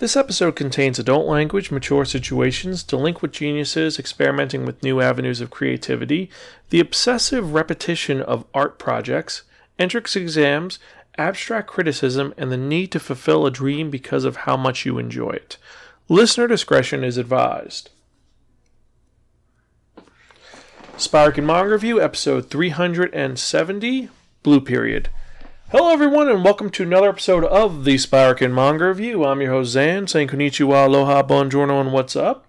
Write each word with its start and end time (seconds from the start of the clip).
This 0.00 0.16
episode 0.16 0.56
contains 0.56 0.98
adult 0.98 1.26
language, 1.26 1.70
mature 1.70 2.06
situations, 2.06 2.82
delinquent 2.82 3.34
geniuses 3.34 3.98
experimenting 3.98 4.64
with 4.64 4.82
new 4.82 5.02
avenues 5.02 5.42
of 5.42 5.50
creativity, 5.50 6.30
the 6.70 6.80
obsessive 6.80 7.52
repetition 7.52 8.22
of 8.22 8.46
art 8.54 8.78
projects, 8.78 9.42
entrance 9.78 10.16
exams, 10.16 10.78
abstract 11.18 11.68
criticism, 11.68 12.32
and 12.38 12.50
the 12.50 12.56
need 12.56 12.90
to 12.92 12.98
fulfill 12.98 13.44
a 13.44 13.50
dream 13.50 13.90
because 13.90 14.24
of 14.24 14.36
how 14.36 14.56
much 14.56 14.86
you 14.86 14.96
enjoy 14.96 15.32
it. 15.32 15.58
Listener 16.08 16.46
discretion 16.46 17.04
is 17.04 17.18
advised. 17.18 17.90
Spiraken 20.96 21.44
Manga 21.44 21.72
Review, 21.72 22.00
episode 22.00 22.48
370, 22.48 24.08
Blue 24.42 24.62
Period. 24.62 25.10
Hello, 25.72 25.92
everyone, 25.92 26.28
and 26.28 26.42
welcome 26.42 26.68
to 26.70 26.82
another 26.82 27.10
episode 27.10 27.44
of 27.44 27.84
the 27.84 27.94
Spiraken 27.94 28.52
Manga 28.52 28.88
Review. 28.88 29.24
I'm 29.24 29.40
your 29.40 29.52
host, 29.52 29.76
Xan, 29.76 30.08
saying 30.08 30.26
konnichiwa, 30.26 30.86
aloha, 30.86 31.22
buongiorno, 31.22 31.80
and 31.80 31.92
what's 31.92 32.16
up. 32.16 32.44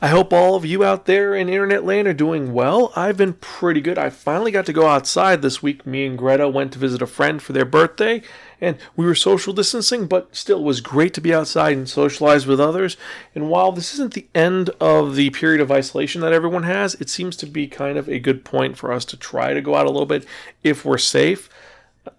I 0.00 0.06
hope 0.06 0.32
all 0.32 0.54
of 0.54 0.64
you 0.64 0.84
out 0.84 1.06
there 1.06 1.34
in 1.34 1.48
internet 1.48 1.84
land 1.84 2.06
are 2.06 2.12
doing 2.12 2.52
well. 2.52 2.92
I've 2.94 3.16
been 3.16 3.32
pretty 3.32 3.80
good. 3.80 3.98
I 3.98 4.10
finally 4.10 4.52
got 4.52 4.64
to 4.66 4.72
go 4.72 4.86
outside 4.86 5.42
this 5.42 5.60
week. 5.60 5.84
Me 5.84 6.06
and 6.06 6.16
Greta 6.16 6.48
went 6.48 6.72
to 6.74 6.78
visit 6.78 7.02
a 7.02 7.06
friend 7.08 7.42
for 7.42 7.52
their 7.52 7.64
birthday, 7.64 8.22
and 8.60 8.78
we 8.94 9.06
were 9.06 9.16
social 9.16 9.52
distancing, 9.52 10.06
but 10.06 10.36
still, 10.36 10.60
it 10.60 10.64
was 10.64 10.80
great 10.80 11.12
to 11.14 11.20
be 11.20 11.34
outside 11.34 11.76
and 11.76 11.88
socialize 11.88 12.46
with 12.46 12.60
others. 12.60 12.96
And 13.34 13.50
while 13.50 13.72
this 13.72 13.92
isn't 13.94 14.14
the 14.14 14.28
end 14.36 14.70
of 14.80 15.16
the 15.16 15.30
period 15.30 15.60
of 15.60 15.72
isolation 15.72 16.20
that 16.20 16.32
everyone 16.32 16.62
has, 16.62 16.94
it 16.94 17.10
seems 17.10 17.34
to 17.38 17.46
be 17.46 17.66
kind 17.66 17.98
of 17.98 18.08
a 18.08 18.20
good 18.20 18.44
point 18.44 18.78
for 18.78 18.92
us 18.92 19.04
to 19.06 19.16
try 19.16 19.52
to 19.52 19.60
go 19.60 19.74
out 19.74 19.86
a 19.86 19.90
little 19.90 20.06
bit 20.06 20.24
if 20.62 20.84
we're 20.84 20.96
safe 20.96 21.50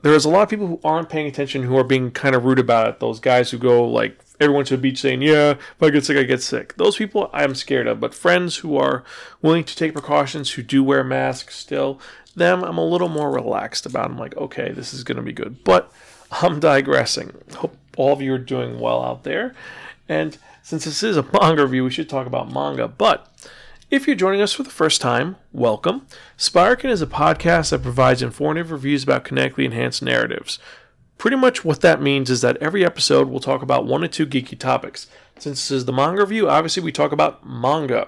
there's 0.01 0.25
a 0.25 0.29
lot 0.29 0.43
of 0.43 0.49
people 0.49 0.67
who 0.67 0.79
aren't 0.83 1.09
paying 1.09 1.27
attention 1.27 1.63
who 1.63 1.77
are 1.77 1.83
being 1.83 2.11
kind 2.11 2.35
of 2.35 2.45
rude 2.45 2.59
about 2.59 2.87
it. 2.87 2.99
Those 2.99 3.19
guys 3.19 3.51
who 3.51 3.57
go 3.57 3.85
like 3.85 4.19
everyone 4.39 4.65
to 4.65 4.75
the 4.75 4.81
beach 4.81 4.99
saying, 4.99 5.21
"Yeah, 5.21 5.51
if 5.51 5.83
I 5.83 5.89
get 5.89 6.05
sick, 6.05 6.17
I 6.17 6.23
get 6.23 6.41
sick." 6.41 6.75
Those 6.77 6.97
people 6.97 7.29
I'm 7.33 7.55
scared 7.55 7.87
of. 7.87 7.99
But 7.99 8.13
friends 8.13 8.57
who 8.57 8.77
are 8.77 9.03
willing 9.41 9.63
to 9.63 9.75
take 9.75 9.93
precautions, 9.93 10.51
who 10.51 10.63
do 10.63 10.83
wear 10.83 11.03
masks 11.03 11.55
still, 11.55 11.99
them 12.35 12.63
I'm 12.63 12.77
a 12.77 12.85
little 12.85 13.09
more 13.09 13.31
relaxed 13.31 13.85
about. 13.85 14.09
I'm 14.09 14.17
like, 14.17 14.35
okay, 14.37 14.71
this 14.71 14.93
is 14.93 15.03
going 15.03 15.17
to 15.17 15.23
be 15.23 15.33
good. 15.33 15.63
But 15.63 15.91
I'm 16.31 16.59
digressing. 16.59 17.33
Hope 17.55 17.75
all 17.97 18.13
of 18.13 18.21
you 18.21 18.33
are 18.33 18.39
doing 18.39 18.79
well 18.79 19.03
out 19.03 19.23
there. 19.23 19.53
And 20.07 20.37
since 20.63 20.85
this 20.85 21.03
is 21.03 21.17
a 21.17 21.23
manga 21.33 21.63
review, 21.63 21.83
we 21.83 21.91
should 21.91 22.09
talk 22.09 22.27
about 22.27 22.51
manga. 22.51 22.87
But 22.87 23.27
if 23.91 24.07
you're 24.07 24.15
joining 24.15 24.41
us 24.41 24.53
for 24.53 24.63
the 24.63 24.69
first 24.69 25.01
time, 25.01 25.35
welcome. 25.51 26.07
Spiraken 26.37 26.89
is 26.89 27.01
a 27.01 27.07
podcast 27.07 27.71
that 27.71 27.83
provides 27.83 28.21
informative 28.21 28.71
reviews 28.71 29.03
about 29.03 29.25
connectly 29.25 29.65
enhanced 29.65 30.01
narratives. 30.01 30.59
Pretty 31.17 31.35
much 31.35 31.65
what 31.65 31.81
that 31.81 32.01
means 32.01 32.29
is 32.29 32.39
that 32.39 32.55
every 32.57 32.85
episode 32.85 33.27
we'll 33.27 33.41
talk 33.41 33.61
about 33.61 33.85
one 33.85 34.01
or 34.01 34.07
two 34.07 34.25
geeky 34.25 34.57
topics. 34.57 35.07
Since 35.37 35.67
this 35.67 35.71
is 35.71 35.85
the 35.85 35.91
manga 35.91 36.21
review, 36.21 36.49
obviously 36.49 36.81
we 36.81 36.93
talk 36.93 37.11
about 37.11 37.45
manga. 37.45 38.07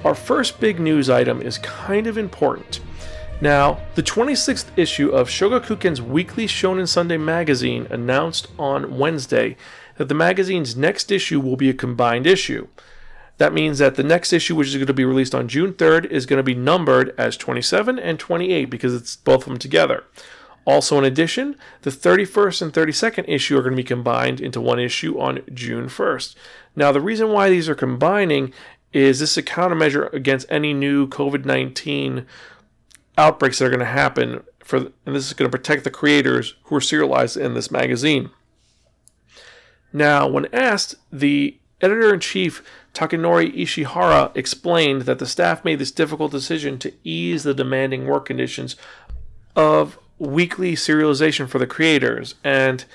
our 0.07 0.15
first 0.15 0.61
big 0.61 0.79
news 0.79 1.11
item 1.11 1.43
is 1.43 1.59
kind 1.59 2.07
of 2.07 2.17
important. 2.17 2.79
Now, 3.41 3.81
the 3.97 4.05
26th 4.05 4.67
issue 4.77 5.09
of 5.09 5.29
Shogakukan's 5.29 6.01
weekly 6.01 6.47
Shonen 6.47 6.87
Sunday 6.87 7.17
magazine 7.17 7.89
announced 7.91 8.47
on 8.57 8.99
Wednesday 8.99 9.57
that 9.97 10.09
the 10.09 10.15
magazine's 10.15 10.77
next 10.77 11.11
issue 11.11 11.41
will 11.41 11.57
be 11.57 11.69
a 11.69 11.75
combined 11.75 12.25
issue. 12.25 12.69
That 13.39 13.53
means 13.53 13.79
that 13.81 13.97
the 13.97 14.05
next 14.05 14.33
issue, 14.33 14.55
which 14.55 14.69
is 14.69 14.77
going 14.77 14.87
to 14.87 14.95
be 14.95 15.05
released 15.05 15.35
on 15.35 15.49
June 15.49 15.73
3rd, 15.73 16.07
is 16.07 16.25
going 16.25 16.39
to 16.39 16.45
be 16.45 16.55
numbered 16.55 17.13
as 17.19 17.37
27 17.37 17.99
and 17.99 18.17
28 18.17 18.67
because 18.67 18.95
it's 18.95 19.17
both 19.17 19.43
of 19.43 19.49
them 19.49 19.59
together. 19.59 20.05
Also, 20.67 20.99
in 20.99 21.05
addition, 21.05 21.57
the 21.83 21.91
31st 21.91 22.63
and 22.63 22.73
32nd 22.73 23.25
issue 23.29 23.57
are 23.57 23.63
going 23.63 23.73
to 23.73 23.77
be 23.77 23.85
combined 23.85 24.41
into 24.41 24.61
one 24.61 24.81
issue 24.81 25.19
on 25.19 25.43
June 25.53 25.87
1st. 25.87 26.35
Now, 26.75 26.91
the 26.91 27.01
reason 27.01 27.31
why 27.31 27.49
these 27.49 27.69
are 27.69 27.75
combining 27.75 28.53
is 28.97 29.21
this 29.21 29.37
a 29.37 29.43
countermeasure 29.43 30.11
against 30.15 30.47
any 30.49 30.73
new 30.73 31.07
COVID 31.07 31.45
19 31.45 32.25
outbreaks 33.19 33.59
that 33.59 33.67
are 33.67 33.71
going 33.71 33.81
to 33.81 33.85
happen 33.85 34.43
for 34.61 34.79
and 35.05 35.15
this 35.15 35.27
is 35.27 35.35
going 35.35 35.51
to 35.51 35.57
protect 35.57 35.85
the 35.85 35.91
creators 35.91 36.55
who 36.65 36.77
are 36.77 36.81
serialized 36.81 37.37
in 37.37 37.53
this 37.53 37.71
magazine. 37.71 38.31
Now, 39.93 40.27
when 40.27 40.53
asked, 40.53 40.95
the 41.13 41.59
editor 41.83 42.13
in 42.13 42.21
chief 42.21 42.63
Takanori 42.95 43.55
Ishihara 43.55 44.35
explained 44.35 45.03
that 45.03 45.19
the 45.19 45.27
staff 45.27 45.63
made 45.63 45.79
this 45.79 45.93
difficult 45.93 46.33
decision 46.33 46.79
to 46.79 46.93
ease 47.05 47.43
the 47.43 47.55
demanding 47.55 48.07
work 48.07 48.25
conditions 48.25 48.77
of 49.55 49.99
weekly 50.19 50.75
serialization 50.75 51.47
for 51.47 51.59
the 51.59 51.67
creators 51.67 52.35
and 52.43 52.87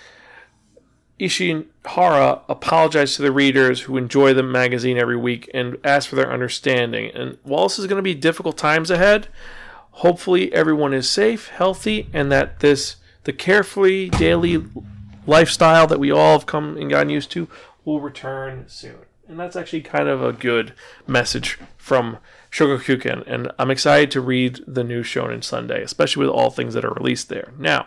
Ishihara 1.21 2.41
apologized 2.49 3.15
to 3.15 3.21
the 3.21 3.31
readers 3.31 3.81
who 3.81 3.97
enjoy 3.97 4.33
the 4.33 4.43
magazine 4.43 4.97
every 4.97 5.17
week 5.17 5.49
and 5.53 5.77
asked 5.83 6.07
for 6.07 6.15
their 6.15 6.31
understanding. 6.31 7.11
And 7.13 7.37
while 7.43 7.63
this 7.63 7.77
is 7.77 7.87
going 7.87 7.99
to 7.99 8.03
be 8.03 8.15
difficult 8.15 8.57
times 8.57 8.89
ahead, 8.89 9.27
hopefully 9.91 10.51
everyone 10.51 10.93
is 10.93 11.09
safe, 11.09 11.49
healthy, 11.49 12.09
and 12.11 12.31
that 12.31 12.59
this 12.59 12.95
the 13.23 13.33
carefree 13.33 14.09
daily 14.09 14.65
lifestyle 15.27 15.85
that 15.85 15.99
we 15.99 16.11
all 16.11 16.39
have 16.39 16.47
come 16.47 16.75
and 16.75 16.89
gotten 16.89 17.09
used 17.09 17.29
to 17.31 17.47
will 17.85 18.01
return 18.01 18.65
soon. 18.67 18.97
And 19.27 19.39
that's 19.39 19.55
actually 19.55 19.81
kind 19.81 20.09
of 20.09 20.23
a 20.23 20.33
good 20.33 20.73
message 21.07 21.59
from 21.77 22.17
Shogakukan. 22.51 23.23
And 23.27 23.51
I'm 23.59 23.71
excited 23.71 24.11
to 24.11 24.21
read 24.21 24.59
the 24.67 24.83
new 24.83 25.03
Shonen 25.03 25.43
Sunday, 25.43 25.83
especially 25.83 26.25
with 26.25 26.35
all 26.35 26.49
things 26.49 26.73
that 26.73 26.83
are 26.83 26.93
released 26.93 27.29
there. 27.29 27.53
Now, 27.57 27.85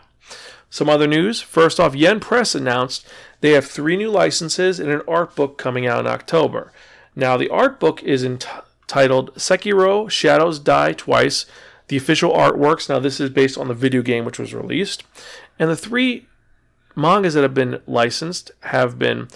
some 0.74 0.88
other 0.88 1.06
news. 1.06 1.40
First 1.40 1.78
off, 1.78 1.94
Yen 1.94 2.18
Press 2.18 2.52
announced 2.52 3.06
they 3.40 3.52
have 3.52 3.64
three 3.64 3.96
new 3.96 4.10
licenses 4.10 4.80
and 4.80 4.90
an 4.90 5.02
art 5.06 5.36
book 5.36 5.56
coming 5.56 5.86
out 5.86 6.00
in 6.00 6.08
October. 6.08 6.72
Now, 7.14 7.36
the 7.36 7.48
art 7.48 7.78
book 7.78 8.02
is 8.02 8.24
entitled 8.24 9.32
Sekiro 9.36 10.10
Shadows 10.10 10.58
Die 10.58 10.92
Twice, 10.94 11.46
the 11.86 11.96
official 11.96 12.32
artworks. 12.32 12.88
Now, 12.88 12.98
this 12.98 13.20
is 13.20 13.30
based 13.30 13.56
on 13.56 13.68
the 13.68 13.74
video 13.74 14.02
game 14.02 14.24
which 14.24 14.40
was 14.40 14.52
released. 14.52 15.04
And 15.60 15.70
the 15.70 15.76
three 15.76 16.26
mangas 16.96 17.34
that 17.34 17.42
have 17.42 17.54
been 17.54 17.80
licensed 17.86 18.50
have 18.62 18.98
been 18.98 19.28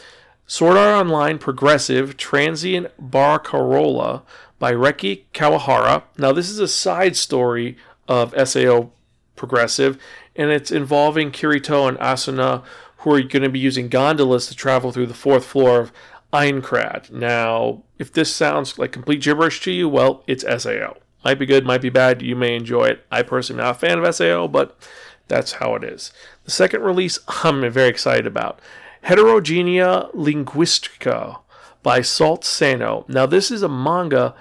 Sword 0.49 0.77
Art 0.77 1.07
Online 1.07 1.39
Progressive 1.39 2.17
Transient 2.17 2.89
Barcarola 3.01 4.23
by 4.59 4.73
Reki 4.73 5.23
Kawahara. 5.33 6.03
Now, 6.19 6.33
this 6.33 6.51
is 6.51 6.59
a 6.59 6.67
side 6.67 7.17
story 7.17 7.77
of 8.09 8.35
SAO 8.49 8.91
Progressive, 9.37 9.99
and 10.39 10.51
it's 10.51 10.71
involving 10.71 11.33
Kirito 11.33 11.89
and 11.89 11.99
Asuna, 11.99 12.63
who 12.99 13.13
are 13.13 13.23
going 13.23 13.43
to 13.43 13.51
be 13.51 13.59
using 13.59 13.89
gondolas 13.89 14.47
to 14.47 14.55
travel 14.55 14.93
through 14.93 15.07
the 15.07 15.15
fourth 15.15 15.45
floor 15.45 15.81
of 15.81 15.93
Aincrad. 16.33 17.11
Now, 17.11 17.83
if 17.99 18.13
this 18.13 18.35
sounds 18.35 18.79
like 18.79 18.93
complete 18.93 19.21
gibberish 19.21 19.61
to 19.63 19.73
you, 19.73 19.89
well, 19.89 20.23
it's 20.27 20.45
SAO. 20.45 20.97
Might 21.25 21.39
be 21.39 21.47
good, 21.47 21.67
might 21.67 21.83
be 21.83 21.91
bad. 21.91 22.23
You 22.23 22.37
may 22.37 22.55
enjoy 22.55 22.85
it. 22.85 23.05
I 23.11 23.23
personally 23.23 23.61
am 23.61 23.67
not 23.67 23.77
a 23.77 23.79
fan 23.79 23.99
of 23.99 24.15
SAO, 24.15 24.47
but 24.47 24.79
that's 25.27 25.53
how 25.55 25.75
it 25.75 25.83
is. 25.83 26.13
The 26.45 26.51
second 26.51 26.83
release 26.83 27.19
I'm 27.45 27.69
very 27.71 27.89
excited 27.89 28.27
about 28.27 28.61
Heterogenea 29.05 30.15
Linguistica 30.15 31.41
by 31.83 32.01
Salt 32.01 32.45
Sano. 32.45 33.05
Now, 33.09 33.27
this 33.27 33.51
is 33.51 33.63
a 33.63 33.69
manga 33.69 34.35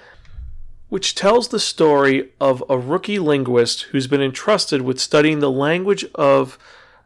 which 0.90 1.16
tells 1.16 1.50
the 1.50 1.60
story 1.60 2.32
of 2.40 2.64
a 2.70 2.78
rookie 2.78 3.20
linguist 3.20 3.84
who's 3.84 4.08
been 4.08 4.22
entrusted 4.22 4.82
with 4.82 5.00
studying 5.00 5.40
the 5.40 5.52
language 5.52 6.06
of 6.16 6.58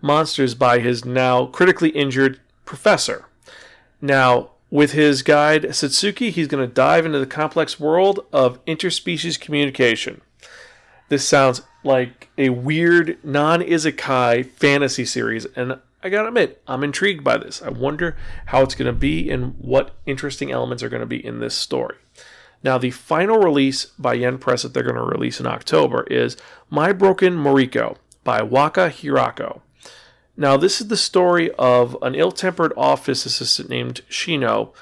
monsters 0.02 0.56
by 0.56 0.80
his 0.80 1.06
now 1.06 1.46
critically 1.48 1.90
injured 1.90 2.40
professor. 2.66 3.26
Now, 4.02 4.52
with 4.70 4.94
his 4.94 5.22
guide 5.22 5.64
Satsuki, 5.64 6.32
he's 6.32 6.48
going 6.48 6.68
to 6.68 6.74
dive 6.74 7.06
into 7.06 7.20
the 7.20 7.26
complex 7.26 7.80
world 7.80 8.22
of 8.32 8.64
interspecies 8.66 9.40
communication. 9.40 10.22
This 11.10 11.28
sounds 11.28 11.62
like 11.84 12.30
a 12.38 12.50
weird 12.50 13.18
non 13.24 13.62
isekai 13.62 14.50
fantasy 14.52 15.04
series, 15.04 15.46
and 15.58 15.80
I 16.04 16.10
gotta 16.10 16.30
admit, 16.30 16.62
I'm 16.68 16.84
intrigued 16.84 17.24
by 17.24 17.38
this. 17.38 17.62
I 17.62 17.70
wonder 17.70 18.16
how 18.48 18.62
it's 18.62 18.76
going 18.76 18.92
to 18.92 18.98
be 18.98 19.30
and 19.30 19.56
what 19.60 19.94
interesting 20.06 20.52
elements 20.52 20.82
are 20.84 20.90
going 20.90 21.02
to 21.02 21.06
be 21.06 21.24
in 21.24 21.40
this 21.40 21.54
story. 21.54 21.98
Now, 22.64 22.78
the 22.78 22.92
final 22.92 23.38
release 23.38 23.86
by 23.86 24.14
Yen 24.14 24.38
Press 24.38 24.64
that 24.64 24.74
they're 24.74 24.84
going 24.84 24.96
to 24.96 25.02
release 25.02 25.40
in 25.40 25.48
October 25.48 26.04
is 26.04 26.38
My 26.70 26.94
Broken 26.94 27.36
Mariko 27.36 27.98
by 28.24 28.42
Waka 28.42 28.90
Hirako. 28.90 29.62
Now, 30.38 30.58
this 30.58 30.80
is 30.80 30.88
the 30.88 30.98
story 30.98 31.52
of 31.58 31.98
an 32.02 32.16
ill 32.16 32.32
tempered 32.32 32.74
office 32.78 33.26
assistant 33.26 33.70
named 33.70 34.02
Shino 34.10 34.74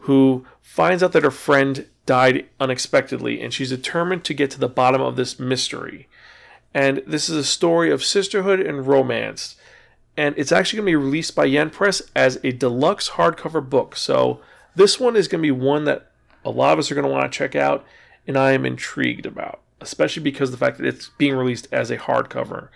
who 0.00 0.44
finds 0.60 1.02
out 1.02 1.12
that 1.12 1.22
her 1.22 1.30
friend 1.30 1.86
died 2.06 2.46
unexpectedly 2.58 3.40
and 3.40 3.54
she's 3.54 3.70
determined 3.70 4.24
to 4.24 4.34
get 4.34 4.50
to 4.50 4.58
the 4.58 4.68
bottom 4.68 5.00
of 5.00 5.16
this 5.16 5.38
mystery. 5.38 6.08
And 6.74 7.02
this 7.06 7.28
is 7.28 7.36
a 7.36 7.44
story 7.44 7.90
of 7.90 8.04
sisterhood 8.04 8.60
and 8.60 8.86
romance. 8.86 9.56
And 10.16 10.34
it's 10.36 10.52
actually 10.52 10.78
going 10.78 10.92
to 10.92 10.98
be 10.98 11.04
released 11.04 11.34
by 11.34 11.44
Yen 11.44 11.70
Press 11.70 12.02
as 12.16 12.38
a 12.42 12.52
deluxe 12.52 13.10
hardcover 13.10 13.66
book. 13.68 13.96
So, 13.96 14.40
this 14.74 14.98
one 14.98 15.16
is 15.16 15.28
going 15.28 15.40
to 15.40 15.46
be 15.46 15.50
one 15.50 15.84
that 15.84 16.11
a 16.44 16.50
lot 16.50 16.72
of 16.72 16.78
us 16.78 16.90
are 16.90 16.94
going 16.94 17.06
to 17.06 17.12
want 17.12 17.30
to 17.30 17.36
check 17.36 17.54
out, 17.54 17.84
and 18.26 18.36
I 18.36 18.52
am 18.52 18.66
intrigued 18.66 19.26
about, 19.26 19.60
especially 19.80 20.22
because 20.22 20.50
of 20.50 20.58
the 20.58 20.64
fact 20.64 20.78
that 20.78 20.86
it's 20.86 21.10
being 21.18 21.34
released 21.34 21.68
as 21.72 21.90
a 21.90 21.98
hardcover. 21.98 22.68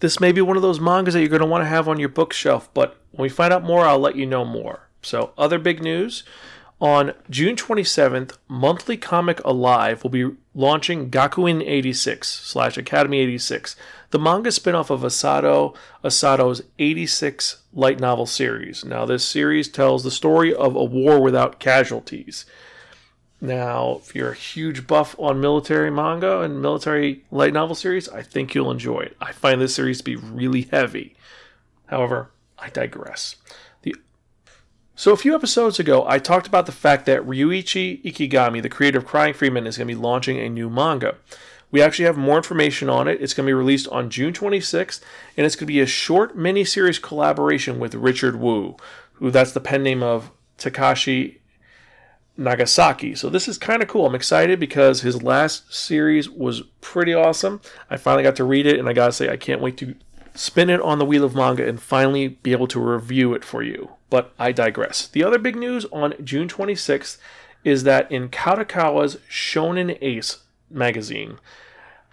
This 0.00 0.20
may 0.20 0.32
be 0.32 0.40
one 0.40 0.56
of 0.56 0.62
those 0.62 0.80
mangas 0.80 1.14
that 1.14 1.20
you're 1.20 1.28
going 1.28 1.40
to 1.40 1.46
want 1.46 1.62
to 1.62 1.68
have 1.68 1.88
on 1.88 2.00
your 2.00 2.08
bookshelf, 2.08 2.68
but 2.74 3.00
when 3.12 3.22
we 3.22 3.28
find 3.28 3.52
out 3.52 3.62
more, 3.62 3.86
I'll 3.86 3.98
let 3.98 4.16
you 4.16 4.26
know 4.26 4.44
more. 4.44 4.88
So, 5.02 5.32
other 5.36 5.58
big 5.58 5.82
news 5.82 6.24
on 6.82 7.12
June 7.30 7.54
27th, 7.54 8.36
Monthly 8.48 8.96
Comic 8.96 9.40
Alive 9.44 10.02
will 10.02 10.10
be 10.10 10.32
launching 10.52 11.10
Gakuen 11.10 11.62
86 11.64 12.26
slash 12.28 12.76
Academy 12.76 13.20
86, 13.20 13.76
the 14.10 14.18
manga 14.18 14.50
spinoff 14.50 14.90
of 14.90 15.02
Asato 15.02 15.76
Asato's 16.02 16.62
86 16.80 17.62
light 17.72 18.00
novel 18.00 18.26
series. 18.26 18.84
Now, 18.84 19.06
this 19.06 19.24
series 19.24 19.68
tells 19.68 20.02
the 20.02 20.10
story 20.10 20.52
of 20.52 20.74
a 20.74 20.82
war 20.82 21.20
without 21.20 21.60
casualties. 21.60 22.44
Now, 23.42 23.98
if 24.00 24.14
you're 24.14 24.30
a 24.30 24.36
huge 24.36 24.86
buff 24.86 25.16
on 25.18 25.40
military 25.40 25.90
manga 25.90 26.42
and 26.42 26.62
military 26.62 27.24
light 27.32 27.52
novel 27.52 27.74
series, 27.74 28.08
I 28.08 28.22
think 28.22 28.54
you'll 28.54 28.70
enjoy 28.70 29.00
it. 29.00 29.16
I 29.20 29.32
find 29.32 29.60
this 29.60 29.74
series 29.74 29.98
to 29.98 30.04
be 30.04 30.14
really 30.14 30.62
heavy. 30.70 31.16
However, 31.86 32.30
I 32.56 32.68
digress. 32.68 33.34
The 33.82 33.96
so 34.94 35.12
a 35.12 35.16
few 35.16 35.34
episodes 35.34 35.80
ago, 35.80 36.04
I 36.06 36.20
talked 36.20 36.46
about 36.46 36.66
the 36.66 36.72
fact 36.72 37.04
that 37.06 37.26
Ryoichi 37.26 38.00
Ikegami, 38.04 38.62
the 38.62 38.68
creator 38.68 38.98
of 38.98 39.06
Crying 39.06 39.34
Freeman, 39.34 39.66
is 39.66 39.76
going 39.76 39.88
to 39.88 39.94
be 39.94 40.00
launching 40.00 40.38
a 40.38 40.48
new 40.48 40.70
manga. 40.70 41.16
We 41.72 41.82
actually 41.82 42.04
have 42.04 42.16
more 42.16 42.36
information 42.36 42.88
on 42.88 43.08
it. 43.08 43.20
It's 43.20 43.34
going 43.34 43.46
to 43.46 43.50
be 43.50 43.54
released 43.54 43.88
on 43.88 44.08
June 44.08 44.32
26th, 44.32 45.00
and 45.36 45.44
it's 45.44 45.56
going 45.56 45.66
to 45.66 45.72
be 45.72 45.80
a 45.80 45.86
short 45.86 46.36
mini-series 46.36 47.00
collaboration 47.00 47.80
with 47.80 47.96
Richard 47.96 48.36
Wu, 48.36 48.76
who 49.14 49.32
that's 49.32 49.50
the 49.50 49.60
pen 49.60 49.82
name 49.82 50.02
of 50.04 50.30
Takashi 50.58 51.38
Nagasaki. 52.36 53.14
So 53.14 53.28
this 53.28 53.48
is 53.48 53.58
kind 53.58 53.82
of 53.82 53.88
cool. 53.88 54.06
I'm 54.06 54.14
excited 54.14 54.58
because 54.58 55.02
his 55.02 55.22
last 55.22 55.72
series 55.72 56.28
was 56.28 56.62
pretty 56.80 57.12
awesome. 57.14 57.60
I 57.90 57.96
finally 57.96 58.22
got 58.22 58.36
to 58.36 58.44
read 58.44 58.66
it, 58.66 58.78
and 58.78 58.88
I 58.88 58.92
gotta 58.92 59.12
say, 59.12 59.28
I 59.28 59.36
can't 59.36 59.60
wait 59.60 59.76
to 59.78 59.94
spin 60.34 60.70
it 60.70 60.80
on 60.80 60.98
the 60.98 61.04
wheel 61.04 61.24
of 61.24 61.34
manga 61.34 61.66
and 61.66 61.80
finally 61.80 62.28
be 62.28 62.52
able 62.52 62.66
to 62.68 62.80
review 62.80 63.34
it 63.34 63.44
for 63.44 63.62
you. 63.62 63.90
But 64.08 64.32
I 64.38 64.52
digress. 64.52 65.06
The 65.06 65.24
other 65.24 65.38
big 65.38 65.56
news 65.56 65.84
on 65.92 66.14
June 66.24 66.48
26th 66.48 67.18
is 67.64 67.84
that 67.84 68.10
in 68.10 68.28
Kadokawa's 68.28 69.18
Shonen 69.30 69.98
Ace 70.00 70.38
magazine, 70.70 71.38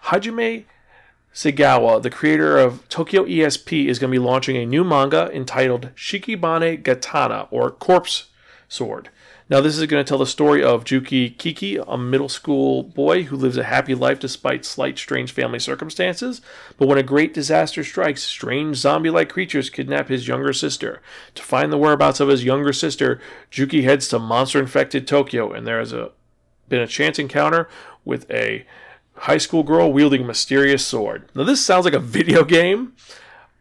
Hajime 0.04 0.64
Segawa, 1.34 2.02
the 2.02 2.10
creator 2.10 2.58
of 2.58 2.88
Tokyo 2.88 3.24
ESP, 3.24 3.86
is 3.86 3.98
going 3.98 4.10
to 4.10 4.18
be 4.18 4.24
launching 4.24 4.56
a 4.56 4.66
new 4.66 4.84
manga 4.84 5.30
entitled 5.32 5.90
Shikibane 5.94 6.82
Gatana, 6.82 7.48
or 7.50 7.70
Corpse 7.70 8.28
Sword. 8.68 9.10
Now, 9.50 9.60
this 9.60 9.76
is 9.76 9.84
going 9.86 10.02
to 10.02 10.08
tell 10.08 10.18
the 10.18 10.26
story 10.26 10.62
of 10.62 10.84
Juki 10.84 11.36
Kiki, 11.36 11.76
a 11.76 11.98
middle 11.98 12.28
school 12.28 12.84
boy 12.84 13.24
who 13.24 13.36
lives 13.36 13.56
a 13.56 13.64
happy 13.64 13.96
life 13.96 14.20
despite 14.20 14.64
slight 14.64 14.96
strange 14.96 15.32
family 15.32 15.58
circumstances. 15.58 16.40
But 16.78 16.86
when 16.86 16.98
a 16.98 17.02
great 17.02 17.34
disaster 17.34 17.82
strikes, 17.82 18.22
strange 18.22 18.76
zombie 18.76 19.10
like 19.10 19.28
creatures 19.28 19.68
kidnap 19.68 20.08
his 20.08 20.28
younger 20.28 20.52
sister. 20.52 21.02
To 21.34 21.42
find 21.42 21.72
the 21.72 21.78
whereabouts 21.78 22.20
of 22.20 22.28
his 22.28 22.44
younger 22.44 22.72
sister, 22.72 23.20
Juki 23.50 23.82
heads 23.82 24.06
to 24.08 24.20
monster 24.20 24.60
infected 24.60 25.08
Tokyo, 25.08 25.50
and 25.50 25.66
there 25.66 25.80
has 25.80 25.92
a, 25.92 26.12
been 26.68 26.80
a 26.80 26.86
chance 26.86 27.18
encounter 27.18 27.68
with 28.04 28.30
a 28.30 28.64
high 29.14 29.38
school 29.38 29.64
girl 29.64 29.92
wielding 29.92 30.22
a 30.22 30.26
mysterious 30.26 30.86
sword. 30.86 31.28
Now, 31.34 31.42
this 31.42 31.64
sounds 31.64 31.84
like 31.84 31.94
a 31.94 31.98
video 31.98 32.44
game. 32.44 32.92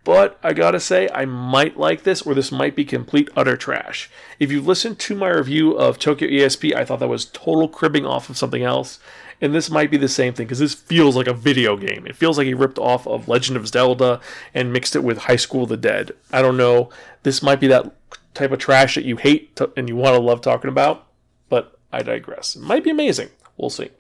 But 0.04 0.40
I 0.42 0.54
gotta 0.54 0.80
say, 0.80 1.10
I 1.14 1.26
might 1.26 1.78
like 1.78 2.04
this, 2.04 2.22
or 2.22 2.34
this 2.34 2.52
might 2.52 2.76
be 2.76 2.86
complete 2.86 3.30
utter 3.36 3.58
trash. 3.58 4.10
If 4.40 4.52
you've 4.52 4.66
listened 4.66 4.98
to 5.00 5.16
my 5.16 5.30
review 5.30 5.74
of 5.74 6.00
Tokyo 6.00 6.30
ESP, 6.30 6.74
I 6.74 6.86
thought 6.86 7.00
that 7.00 7.08
was 7.10 7.26
total 7.26 7.68
cribbing 7.68 8.06
off 8.06 8.30
of 8.30 8.38
something 8.38 8.64
else. 8.64 9.00
And 9.42 9.54
this 9.54 9.70
might 9.70 9.92
be 9.92 9.98
the 9.98 10.10
same 10.10 10.34
thing, 10.34 10.48
because 10.48 10.60
this 10.60 10.74
feels 10.74 11.16
like 11.16 11.28
a 11.28 11.34
video 11.34 11.78
game. 11.78 12.06
It 12.08 12.16
feels 12.16 12.38
like 12.38 12.48
he 12.48 12.54
ripped 12.54 12.80
off 12.80 13.08
of 13.08 13.28
Legend 13.28 13.58
of 13.58 13.68
Zelda 13.68 14.20
and 14.54 14.74
mixed 14.74 14.96
it 14.96 15.04
with 15.04 15.18
High 15.18 15.36
School 15.36 15.64
of 15.64 15.70
the 15.70 15.78
Dead. 15.78 16.12
I 16.32 16.42
don't 16.42 16.58
know. 16.58 16.90
This 17.24 17.44
might 17.44 17.60
be 17.60 17.68
that 17.68 17.94
type 18.34 18.52
of 18.52 18.60
trash 18.60 18.96
that 18.96 19.06
you 19.06 19.18
hate 19.18 19.56
to, 19.58 19.72
and 19.78 19.88
you 19.88 19.96
want 19.96 20.16
to 20.16 20.22
love 20.22 20.42
talking 20.42 20.70
about, 20.70 21.08
but 21.50 21.78
I 21.92 22.04
digress. 22.04 22.56
It 22.56 22.62
might 22.62 22.84
be 22.84 22.90
amazing. 22.90 23.30
We'll 23.58 23.70
see. 23.70 23.92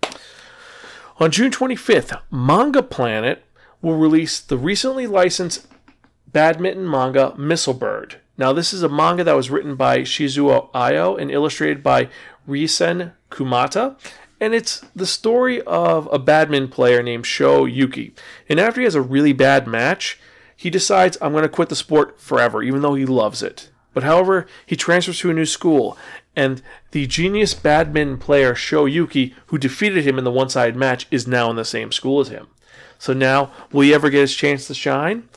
On 1.17 1.31
June 1.31 1.51
25th, 1.51 2.21
Manga 2.31 2.81
Planet 2.81 3.43
will 3.81 3.97
release 3.97 4.39
the 4.39 4.57
recently 4.57 5.07
licensed 5.07 5.67
badminton 6.31 6.89
manga 6.89 7.33
Missile 7.37 7.73
Bird. 7.73 8.19
Now, 8.37 8.53
this 8.53 8.73
is 8.73 8.83
a 8.83 8.89
manga 8.89 9.23
that 9.23 9.35
was 9.35 9.49
written 9.49 9.75
by 9.75 9.99
Shizuo 9.99 10.71
Ayo 10.71 11.19
and 11.19 11.29
illustrated 11.29 11.83
by 11.83 12.09
Risen 12.47 13.11
Kumata. 13.29 13.99
And 14.39 14.53
it's 14.53 14.79
the 14.95 15.05
story 15.05 15.61
of 15.63 16.07
a 16.11 16.19
badminton 16.19 16.69
player 16.69 17.03
named 17.03 17.25
Sho 17.25 17.65
Yuki. 17.65 18.13
And 18.47 18.59
after 18.59 18.79
he 18.79 18.85
has 18.85 18.95
a 18.95 19.01
really 19.01 19.33
bad 19.33 19.67
match, 19.67 20.17
he 20.55 20.69
decides, 20.69 21.17
I'm 21.21 21.33
going 21.33 21.43
to 21.43 21.49
quit 21.49 21.69
the 21.69 21.75
sport 21.75 22.19
forever, 22.19 22.63
even 22.63 22.81
though 22.81 22.95
he 22.95 23.05
loves 23.05 23.43
it. 23.43 23.69
But 23.93 24.03
however, 24.03 24.47
he 24.65 24.75
transfers 24.75 25.19
to 25.19 25.31
a 25.31 25.33
new 25.33 25.45
school, 25.45 25.97
and 26.35 26.61
the 26.91 27.07
genius 27.07 27.53
badminton 27.53 28.17
player 28.17 28.55
Sho 28.55 28.85
Yuki, 28.85 29.35
who 29.47 29.57
defeated 29.57 30.05
him 30.05 30.17
in 30.17 30.23
the 30.23 30.31
one 30.31 30.49
sided 30.49 30.75
match, 30.75 31.07
is 31.11 31.27
now 31.27 31.49
in 31.49 31.55
the 31.55 31.65
same 31.65 31.91
school 31.91 32.21
as 32.21 32.29
him. 32.29 32.47
So 32.97 33.13
now, 33.13 33.51
will 33.71 33.81
he 33.81 33.93
ever 33.93 34.09
get 34.09 34.21
his 34.21 34.35
chance 34.35 34.67
to 34.67 34.73
shine? 34.73 35.27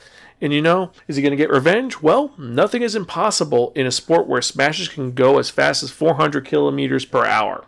And 0.42 0.52
you 0.52 0.60
know, 0.60 0.90
is 1.06 1.14
he 1.14 1.22
going 1.22 1.30
to 1.30 1.36
get 1.36 1.50
revenge? 1.50 2.02
Well, 2.02 2.34
nothing 2.36 2.82
is 2.82 2.96
impossible 2.96 3.72
in 3.76 3.86
a 3.86 3.92
sport 3.92 4.26
where 4.26 4.42
smashes 4.42 4.88
can 4.88 5.12
go 5.12 5.38
as 5.38 5.50
fast 5.50 5.84
as 5.84 5.92
400 5.92 6.44
kilometers 6.44 7.04
per 7.04 7.24
hour. 7.24 7.64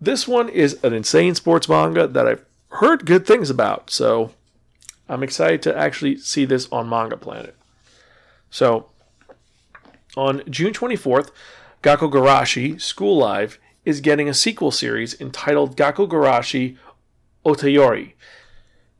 This 0.00 0.26
one 0.26 0.48
is 0.48 0.82
an 0.82 0.92
insane 0.92 1.36
sports 1.36 1.68
manga 1.68 2.08
that 2.08 2.26
I've 2.26 2.44
heard 2.70 3.06
good 3.06 3.24
things 3.24 3.50
about, 3.50 3.90
so 3.90 4.32
I'm 5.08 5.22
excited 5.22 5.62
to 5.62 5.78
actually 5.78 6.18
see 6.18 6.44
this 6.44 6.68
on 6.72 6.88
Manga 6.88 7.16
Planet. 7.16 7.54
So, 8.50 8.88
on 10.16 10.42
June 10.50 10.72
24th, 10.72 11.30
Gakko 11.84 12.10
Gurashi 12.10 12.80
School 12.80 13.16
Live 13.16 13.60
is 13.84 14.00
getting 14.00 14.28
a 14.28 14.34
sequel 14.34 14.72
series 14.72 15.18
entitled 15.20 15.76
Gakko 15.76 16.08
Gurashi 16.08 16.76
Otayori. 17.44 18.14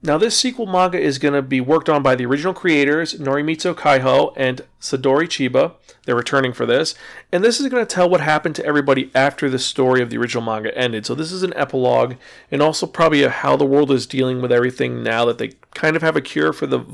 Now, 0.06 0.18
this 0.18 0.38
sequel 0.38 0.66
manga 0.66 1.00
is 1.00 1.18
going 1.18 1.34
to 1.34 1.42
be 1.42 1.60
worked 1.60 1.88
on 1.88 2.00
by 2.00 2.14
the 2.14 2.26
original 2.26 2.54
creators, 2.54 3.14
Norimitsu 3.14 3.74
Kaiho 3.74 4.32
and 4.36 4.62
Sadoru 4.80 5.26
Chiba. 5.26 5.72
They're 6.04 6.14
returning 6.14 6.52
for 6.52 6.64
this. 6.64 6.94
And 7.32 7.42
this 7.42 7.58
is 7.58 7.68
going 7.68 7.84
to 7.84 7.92
tell 7.92 8.08
what 8.08 8.20
happened 8.20 8.54
to 8.54 8.64
everybody 8.64 9.10
after 9.16 9.50
the 9.50 9.58
story 9.58 10.00
of 10.00 10.10
the 10.10 10.16
original 10.16 10.44
manga 10.44 10.72
ended. 10.78 11.06
So, 11.06 11.16
this 11.16 11.32
is 11.32 11.42
an 11.42 11.52
epilogue 11.56 12.14
and 12.52 12.62
also 12.62 12.86
probably 12.86 13.26
how 13.26 13.56
the 13.56 13.66
world 13.66 13.90
is 13.90 14.06
dealing 14.06 14.40
with 14.40 14.52
everything 14.52 15.02
now 15.02 15.24
that 15.24 15.38
they 15.38 15.54
kind 15.74 15.96
of 15.96 16.02
have 16.02 16.14
a 16.14 16.20
cure 16.20 16.52
for 16.52 16.68
the 16.68 16.84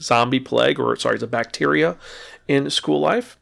zombie 0.00 0.40
plague, 0.40 0.80
or 0.80 0.96
sorry, 0.96 1.18
the 1.18 1.26
bacteria 1.26 1.98
in 2.48 2.70
school 2.70 2.98
life. 2.98 3.36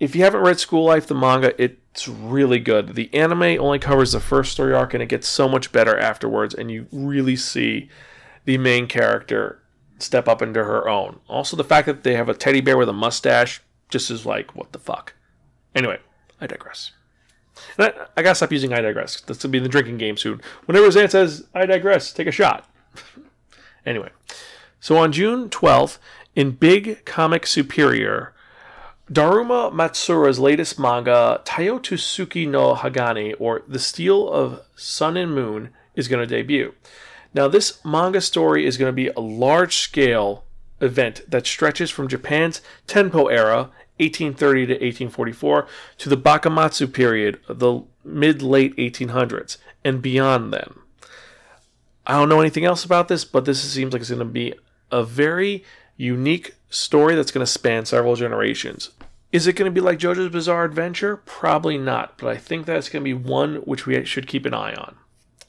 If 0.00 0.16
you 0.16 0.24
haven't 0.24 0.42
read 0.42 0.58
School 0.58 0.84
Life, 0.84 1.06
the 1.06 1.14
manga, 1.14 1.54
it's 1.62 2.08
really 2.08 2.58
good. 2.58 2.96
The 2.96 3.14
anime 3.14 3.60
only 3.60 3.78
covers 3.78 4.10
the 4.10 4.18
first 4.18 4.50
story 4.50 4.74
arc 4.74 4.92
and 4.92 5.02
it 5.04 5.08
gets 5.08 5.28
so 5.28 5.48
much 5.48 5.70
better 5.70 5.96
afterwards, 5.96 6.52
and 6.52 6.68
you 6.68 6.88
really 6.90 7.36
see 7.36 7.88
the 8.44 8.58
main 8.58 8.86
character 8.86 9.60
step 9.98 10.28
up 10.28 10.42
into 10.42 10.64
her 10.64 10.88
own. 10.88 11.20
Also, 11.28 11.56
the 11.56 11.64
fact 11.64 11.86
that 11.86 12.02
they 12.02 12.14
have 12.14 12.28
a 12.28 12.34
teddy 12.34 12.60
bear 12.60 12.76
with 12.76 12.88
a 12.88 12.92
mustache 12.92 13.62
just 13.88 14.10
is 14.10 14.26
like, 14.26 14.54
what 14.54 14.72
the 14.72 14.78
fuck. 14.78 15.14
Anyway, 15.74 15.98
I 16.40 16.46
digress. 16.46 16.92
I, 17.78 17.92
I 18.16 18.22
gotta 18.22 18.34
stop 18.34 18.52
using 18.52 18.72
I 18.72 18.80
digress. 18.80 19.20
That's 19.20 19.42
gonna 19.42 19.52
be 19.52 19.58
the 19.58 19.68
drinking 19.68 19.98
game 19.98 20.16
soon. 20.16 20.40
Whenever 20.66 20.88
Xan 20.88 21.10
says 21.10 21.46
I 21.54 21.66
digress, 21.66 22.12
take 22.12 22.26
a 22.26 22.32
shot. 22.32 22.68
anyway, 23.86 24.10
so 24.80 24.96
on 24.96 25.12
June 25.12 25.48
12th, 25.48 25.98
in 26.34 26.52
Big 26.52 27.04
Comic 27.04 27.46
Superior, 27.46 28.34
Daruma 29.10 29.72
Matsura's 29.72 30.38
latest 30.38 30.78
manga, 30.78 31.40
Taiyotsuki 31.44 32.48
no 32.48 32.74
Hagane, 32.74 33.34
or 33.38 33.62
The 33.68 33.78
Steel 33.78 34.28
of 34.28 34.62
Sun 34.76 35.16
and 35.16 35.34
Moon, 35.34 35.70
is 35.94 36.08
going 36.08 36.26
to 36.26 36.26
debut. 36.26 36.74
Now, 37.34 37.48
this 37.48 37.84
manga 37.84 38.20
story 38.20 38.64
is 38.64 38.76
going 38.76 38.88
to 38.88 38.92
be 38.92 39.08
a 39.08 39.20
large 39.20 39.76
scale 39.76 40.44
event 40.80 41.22
that 41.28 41.46
stretches 41.46 41.90
from 41.90 42.08
Japan's 42.08 42.62
Tenpo 42.86 43.30
era, 43.30 43.70
1830 43.98 44.66
to 44.66 44.72
1844, 44.72 45.66
to 45.98 46.08
the 46.08 46.16
Bakumatsu 46.16 46.92
period, 46.92 47.40
the 47.48 47.82
mid 48.04 48.40
late 48.40 48.76
1800s, 48.76 49.56
and 49.84 50.00
beyond 50.00 50.52
then. 50.52 50.74
I 52.06 52.14
don't 52.14 52.28
know 52.28 52.40
anything 52.40 52.64
else 52.64 52.84
about 52.84 53.08
this, 53.08 53.24
but 53.24 53.44
this 53.44 53.62
seems 53.62 53.92
like 53.92 54.00
it's 54.00 54.10
going 54.10 54.18
to 54.20 54.24
be 54.24 54.54
a 54.90 55.02
very 55.02 55.64
unique 55.96 56.54
story 56.70 57.14
that's 57.14 57.30
going 57.30 57.44
to 57.44 57.50
span 57.50 57.86
several 57.86 58.14
generations. 58.14 58.90
Is 59.32 59.46
it 59.46 59.54
going 59.54 59.70
to 59.70 59.74
be 59.74 59.80
like 59.80 59.98
JoJo's 59.98 60.30
Bizarre 60.30 60.64
Adventure? 60.64 61.16
Probably 61.16 61.78
not, 61.78 62.18
but 62.18 62.28
I 62.28 62.36
think 62.36 62.66
that's 62.66 62.88
going 62.88 63.02
to 63.02 63.04
be 63.04 63.14
one 63.14 63.56
which 63.56 63.86
we 63.86 64.04
should 64.04 64.28
keep 64.28 64.46
an 64.46 64.54
eye 64.54 64.74
on. 64.74 64.96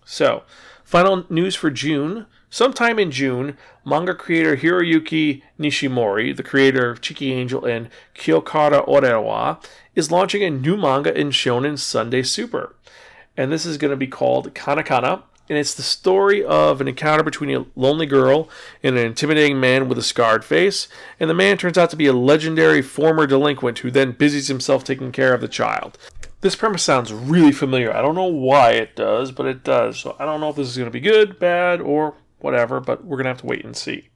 So, 0.05 0.43
final 0.85 1.25
news 1.29 1.55
for 1.55 1.69
June. 1.69 2.27
Sometime 2.49 2.99
in 2.99 3.11
June, 3.11 3.57
manga 3.83 4.13
creator 4.13 4.55
Hiroyuki 4.55 5.41
Nishimori, 5.59 6.33
the 6.33 6.43
creator 6.43 6.91
of 6.91 7.01
Cheeky 7.01 7.33
Angel 7.33 7.65
and 7.65 7.89
Kyokara 8.15 8.87
Orewa, 8.87 9.61
is 9.95 10.11
launching 10.11 10.43
a 10.43 10.49
new 10.49 10.77
manga 10.77 11.13
in 11.19 11.31
Shonen 11.31 11.77
Sunday 11.77 12.21
Super. 12.21 12.75
And 13.35 13.51
this 13.51 13.65
is 13.65 13.77
going 13.77 13.91
to 13.91 13.97
be 13.97 14.07
called 14.07 14.53
Kanakana, 14.53 15.23
and 15.49 15.57
it's 15.57 15.73
the 15.73 15.83
story 15.83 16.43
of 16.43 16.81
an 16.81 16.87
encounter 16.87 17.23
between 17.23 17.55
a 17.55 17.65
lonely 17.75 18.05
girl 18.05 18.49
and 18.81 18.97
an 18.97 19.05
intimidating 19.05 19.59
man 19.59 19.89
with 19.89 19.97
a 19.97 20.03
scarred 20.03 20.45
face. 20.45 20.87
And 21.19 21.29
the 21.29 21.35
man 21.35 21.57
turns 21.57 21.77
out 21.77 21.89
to 21.91 21.95
be 21.95 22.07
a 22.07 22.13
legendary 22.13 22.81
former 22.81 23.27
delinquent 23.27 23.79
who 23.79 23.91
then 23.91 24.13
busies 24.13 24.47
himself 24.47 24.83
taking 24.83 25.11
care 25.11 25.33
of 25.33 25.41
the 25.41 25.47
child. 25.47 25.97
This 26.45 26.55
premise 26.55 26.83
sounds 26.83 27.11
really 27.11 27.51
familiar. 27.51 27.91
I 27.91 28.03
don't 28.03 28.13
know 28.13 28.25
why 28.25 28.73
it 28.73 28.95
does, 28.95 29.31
but 29.31 29.47
it 29.47 29.63
does. 29.63 29.97
So 29.97 30.15
I 30.19 30.25
don't 30.25 30.39
know 30.39 30.51
if 30.51 30.55
this 30.57 30.67
is 30.67 30.77
going 30.77 30.85
to 30.85 30.91
be 30.91 30.99
good, 30.99 31.39
bad, 31.39 31.81
or 31.81 32.17
whatever, 32.37 32.79
but 32.79 33.03
we're 33.03 33.17
going 33.17 33.23
to 33.23 33.31
have 33.31 33.39
to 33.39 33.47
wait 33.47 33.65
and 33.65 33.75
see. 33.75 34.09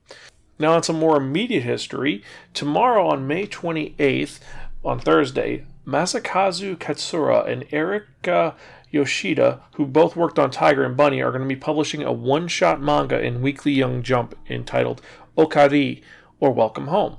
Now, 0.59 0.73
on 0.73 0.83
some 0.83 0.99
more 0.99 1.17
immediate 1.17 1.63
history, 1.63 2.23
tomorrow 2.53 3.07
on 3.07 3.25
May 3.25 3.47
28th, 3.47 4.39
on 4.85 4.99
Thursday, 4.99 5.65
Masakazu 5.87 6.77
Katsura 6.77 7.49
and 7.49 7.65
Erika 7.71 8.55
Yoshida, 8.91 9.63
who 9.77 9.87
both 9.87 10.15
worked 10.15 10.37
on 10.37 10.51
Tiger 10.51 10.83
and 10.83 10.95
Bunny, 10.95 11.23
are 11.23 11.31
going 11.31 11.41
to 11.41 11.47
be 11.47 11.55
publishing 11.55 12.03
a 12.03 12.13
one 12.13 12.47
shot 12.47 12.79
manga 12.79 13.19
in 13.19 13.41
Weekly 13.41 13.71
Young 13.71 14.03
Jump 14.03 14.37
entitled 14.47 15.01
Okari, 15.35 16.03
or 16.39 16.51
Welcome 16.51 16.89
Home. 16.89 17.17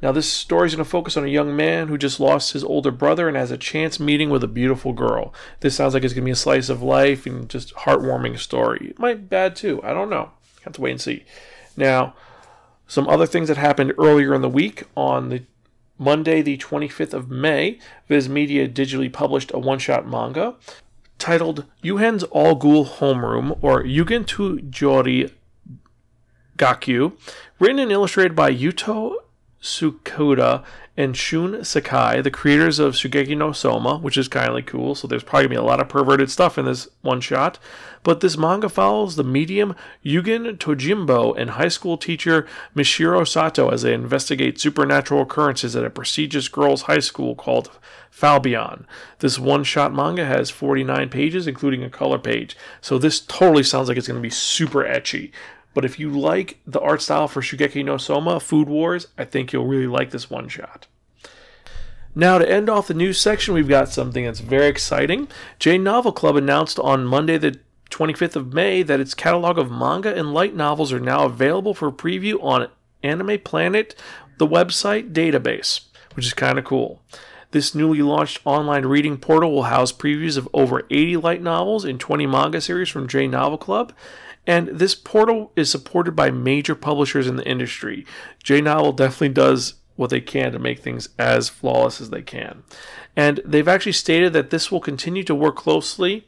Now, 0.00 0.12
this 0.12 0.30
story 0.30 0.68
is 0.68 0.74
going 0.74 0.84
to 0.84 0.90
focus 0.90 1.16
on 1.16 1.24
a 1.24 1.28
young 1.28 1.56
man 1.56 1.88
who 1.88 1.98
just 1.98 2.20
lost 2.20 2.52
his 2.52 2.62
older 2.62 2.92
brother 2.92 3.26
and 3.26 3.36
has 3.36 3.50
a 3.50 3.58
chance 3.58 3.98
meeting 3.98 4.30
with 4.30 4.44
a 4.44 4.48
beautiful 4.48 4.92
girl. 4.92 5.34
This 5.60 5.74
sounds 5.74 5.94
like 5.94 6.04
it's 6.04 6.14
going 6.14 6.22
to 6.22 6.28
be 6.28 6.32
a 6.32 6.36
slice 6.36 6.68
of 6.68 6.82
life 6.82 7.26
and 7.26 7.48
just 7.48 7.74
heartwarming 7.74 8.38
story. 8.38 8.88
It 8.90 8.98
might 8.98 9.14
be 9.14 9.22
bad 9.22 9.56
too. 9.56 9.82
I 9.82 9.92
don't 9.92 10.10
know. 10.10 10.30
Have 10.62 10.74
to 10.74 10.80
wait 10.80 10.92
and 10.92 11.00
see. 11.00 11.24
Now, 11.76 12.14
some 12.86 13.08
other 13.08 13.26
things 13.26 13.48
that 13.48 13.56
happened 13.56 13.92
earlier 13.98 14.34
in 14.34 14.40
the 14.40 14.48
week 14.48 14.84
on 14.96 15.30
the 15.30 15.42
Monday, 15.98 16.42
the 16.42 16.56
25th 16.56 17.12
of 17.12 17.28
May, 17.28 17.78
Viz 18.06 18.28
Media 18.28 18.68
digitally 18.68 19.12
published 19.12 19.50
a 19.52 19.58
one 19.58 19.80
shot 19.80 20.06
manga 20.06 20.54
titled 21.18 21.66
Yugen's 21.82 22.22
All 22.24 22.54
Ghoul 22.54 22.86
Homeroom 22.86 23.58
or 23.60 23.82
Yugen 23.82 24.24
to 24.28 24.58
Jori 24.58 25.32
Gakyu, 26.56 27.12
written 27.58 27.80
and 27.80 27.92
illustrated 27.92 28.36
by 28.36 28.54
Yuto 28.54 29.16
Tsukuda 29.62 30.64
and 30.96 31.16
Shun 31.16 31.52
Saeki, 31.60 32.22
the 32.24 32.30
creators 32.30 32.78
of 32.78 32.94
Shingeki 32.94 33.36
no 33.36 33.52
Soma, 33.52 33.98
which 33.98 34.18
is 34.18 34.26
kind 34.26 34.58
of 34.58 34.66
cool. 34.66 34.94
So 34.94 35.06
there's 35.06 35.22
probably 35.22 35.44
gonna 35.44 35.60
be 35.60 35.64
a 35.64 35.68
lot 35.68 35.80
of 35.80 35.88
perverted 35.88 36.30
stuff 36.30 36.58
in 36.58 36.64
this 36.64 36.88
one 37.02 37.20
shot. 37.20 37.58
But 38.02 38.20
this 38.20 38.36
manga 38.36 38.68
follows 38.68 39.16
the 39.16 39.24
medium 39.24 39.76
Yugen 40.04 40.56
Tojimbo 40.58 41.36
and 41.36 41.50
high 41.50 41.68
school 41.68 41.98
teacher 41.98 42.46
Mishiro 42.74 43.26
Sato 43.26 43.68
as 43.68 43.82
they 43.82 43.94
investigate 43.94 44.60
supernatural 44.60 45.22
occurrences 45.22 45.76
at 45.76 45.84
a 45.84 45.90
prestigious 45.90 46.48
girls' 46.48 46.82
high 46.82 47.00
school 47.00 47.34
called 47.34 47.70
Falbion. 48.10 48.86
This 49.20 49.38
one 49.38 49.62
shot 49.62 49.94
manga 49.94 50.24
has 50.24 50.50
49 50.50 51.08
pages, 51.10 51.46
including 51.46 51.84
a 51.84 51.90
color 51.90 52.18
page. 52.18 52.56
So 52.80 52.98
this 52.98 53.20
totally 53.20 53.62
sounds 53.62 53.88
like 53.88 53.98
it's 53.98 54.08
to 54.08 54.14
be 54.20 54.30
super 54.30 54.82
ecchi. 54.82 55.30
But 55.74 55.84
if 55.84 55.98
you 55.98 56.10
like 56.10 56.58
the 56.66 56.80
art 56.80 57.02
style 57.02 57.28
for 57.28 57.40
Shingeki 57.40 57.84
no 57.84 57.96
Soma, 57.96 58.40
Food 58.40 58.68
Wars, 58.68 59.08
I 59.16 59.24
think 59.24 59.52
you'll 59.52 59.66
really 59.66 59.86
like 59.86 60.10
this 60.10 60.30
one 60.30 60.48
shot. 60.48 60.86
Now, 62.14 62.38
to 62.38 62.50
end 62.50 62.68
off 62.68 62.88
the 62.88 62.94
news 62.94 63.20
section, 63.20 63.54
we've 63.54 63.68
got 63.68 63.90
something 63.90 64.24
that's 64.24 64.40
very 64.40 64.66
exciting. 64.66 65.28
J 65.58 65.78
Novel 65.78 66.12
Club 66.12 66.36
announced 66.36 66.78
on 66.80 67.06
Monday, 67.06 67.38
the 67.38 67.60
25th 67.90 68.34
of 68.34 68.52
May, 68.52 68.82
that 68.82 69.00
its 69.00 69.14
catalog 69.14 69.58
of 69.58 69.70
manga 69.70 70.14
and 70.14 70.34
light 70.34 70.54
novels 70.54 70.92
are 70.92 71.00
now 71.00 71.26
available 71.26 71.74
for 71.74 71.92
preview 71.92 72.42
on 72.42 72.68
Anime 73.02 73.38
Planet, 73.38 73.94
the 74.38 74.46
website 74.46 75.12
database, 75.12 75.86
which 76.14 76.26
is 76.26 76.34
kind 76.34 76.58
of 76.58 76.64
cool. 76.64 77.02
This 77.50 77.74
newly 77.74 78.02
launched 78.02 78.40
online 78.44 78.84
reading 78.84 79.16
portal 79.16 79.52
will 79.52 79.62
house 79.64 79.92
previews 79.92 80.36
of 80.36 80.48
over 80.52 80.82
80 80.90 81.16
light 81.18 81.42
novels 81.42 81.84
and 81.84 81.98
20 81.98 82.26
manga 82.26 82.60
series 82.60 82.88
from 82.88 83.08
J 83.08 83.26
Novel 83.26 83.58
Club. 83.58 83.92
And 84.48 84.68
this 84.68 84.96
portal 84.96 85.52
is 85.54 85.70
supported 85.70 86.16
by 86.16 86.30
major 86.30 86.74
publishers 86.74 87.28
in 87.28 87.36
the 87.36 87.46
industry. 87.46 88.04
J 88.42 88.62
Novel 88.62 88.92
definitely 88.92 89.28
does 89.28 89.74
what 89.94 90.10
they 90.10 90.20
can 90.20 90.52
to 90.52 90.58
make 90.58 90.78
things 90.78 91.10
as 91.18 91.48
flawless 91.48 92.00
as 92.00 92.10
they 92.10 92.22
can. 92.22 92.62
And 93.14 93.40
they've 93.44 93.68
actually 93.68 93.92
stated 93.92 94.32
that 94.32 94.50
this 94.50 94.72
will 94.72 94.80
continue 94.80 95.22
to 95.24 95.34
work 95.34 95.56
closely 95.56 96.26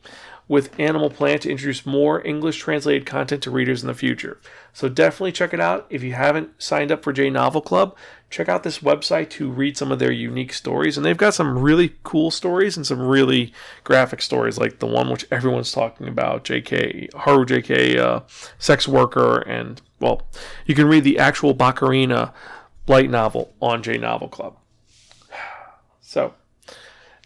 with 0.49 0.79
Anime 0.81 1.09
Planet 1.09 1.43
to 1.43 1.51
introduce 1.51 1.87
more 1.87 2.27
English 2.27 2.59
translated 2.59 3.07
content 3.07 3.43
to 3.45 3.51
readers 3.53 3.83
in 3.83 3.87
the 3.87 3.95
future. 3.95 4.41
So 4.73 4.89
definitely 4.89 5.31
check 5.31 5.55
it 5.55 5.61
out. 5.61 5.87
If 5.89 6.03
you 6.03 6.13
haven't 6.13 6.61
signed 6.61 6.91
up 6.91 7.05
for 7.05 7.13
J 7.13 7.31
Novel 7.31 7.61
Club, 7.61 7.97
check 8.31 8.49
out 8.49 8.63
this 8.63 8.79
website 8.79 9.29
to 9.29 9.51
read 9.51 9.77
some 9.77 9.91
of 9.91 9.99
their 9.99 10.13
unique 10.13 10.53
stories. 10.53 10.97
And 10.97 11.05
they've 11.05 11.17
got 11.17 11.35
some 11.35 11.59
really 11.59 11.97
cool 12.05 12.31
stories 12.31 12.77
and 12.77 12.87
some 12.87 13.01
really 13.01 13.53
graphic 13.83 14.23
stories, 14.23 14.57
like 14.57 14.79
the 14.79 14.87
one 14.87 15.11
which 15.11 15.27
everyone's 15.31 15.73
talking 15.73 16.07
about 16.07 16.45
JK, 16.45 17.13
Haru 17.15 17.45
JK, 17.45 17.99
uh, 17.99 18.21
sex 18.59 18.87
worker. 18.87 19.41
And, 19.41 19.83
well, 19.99 20.23
you 20.65 20.77
can 20.77 20.87
read 20.87 21.05
the 21.05 21.19
actual 21.19 21.55
Baccarina 21.55 22.33
light 22.87 23.11
novel 23.11 23.53
on 23.61 23.83
J 23.83 23.99
Novel 23.99 24.29
Club. 24.29 24.57
So, 26.03 26.35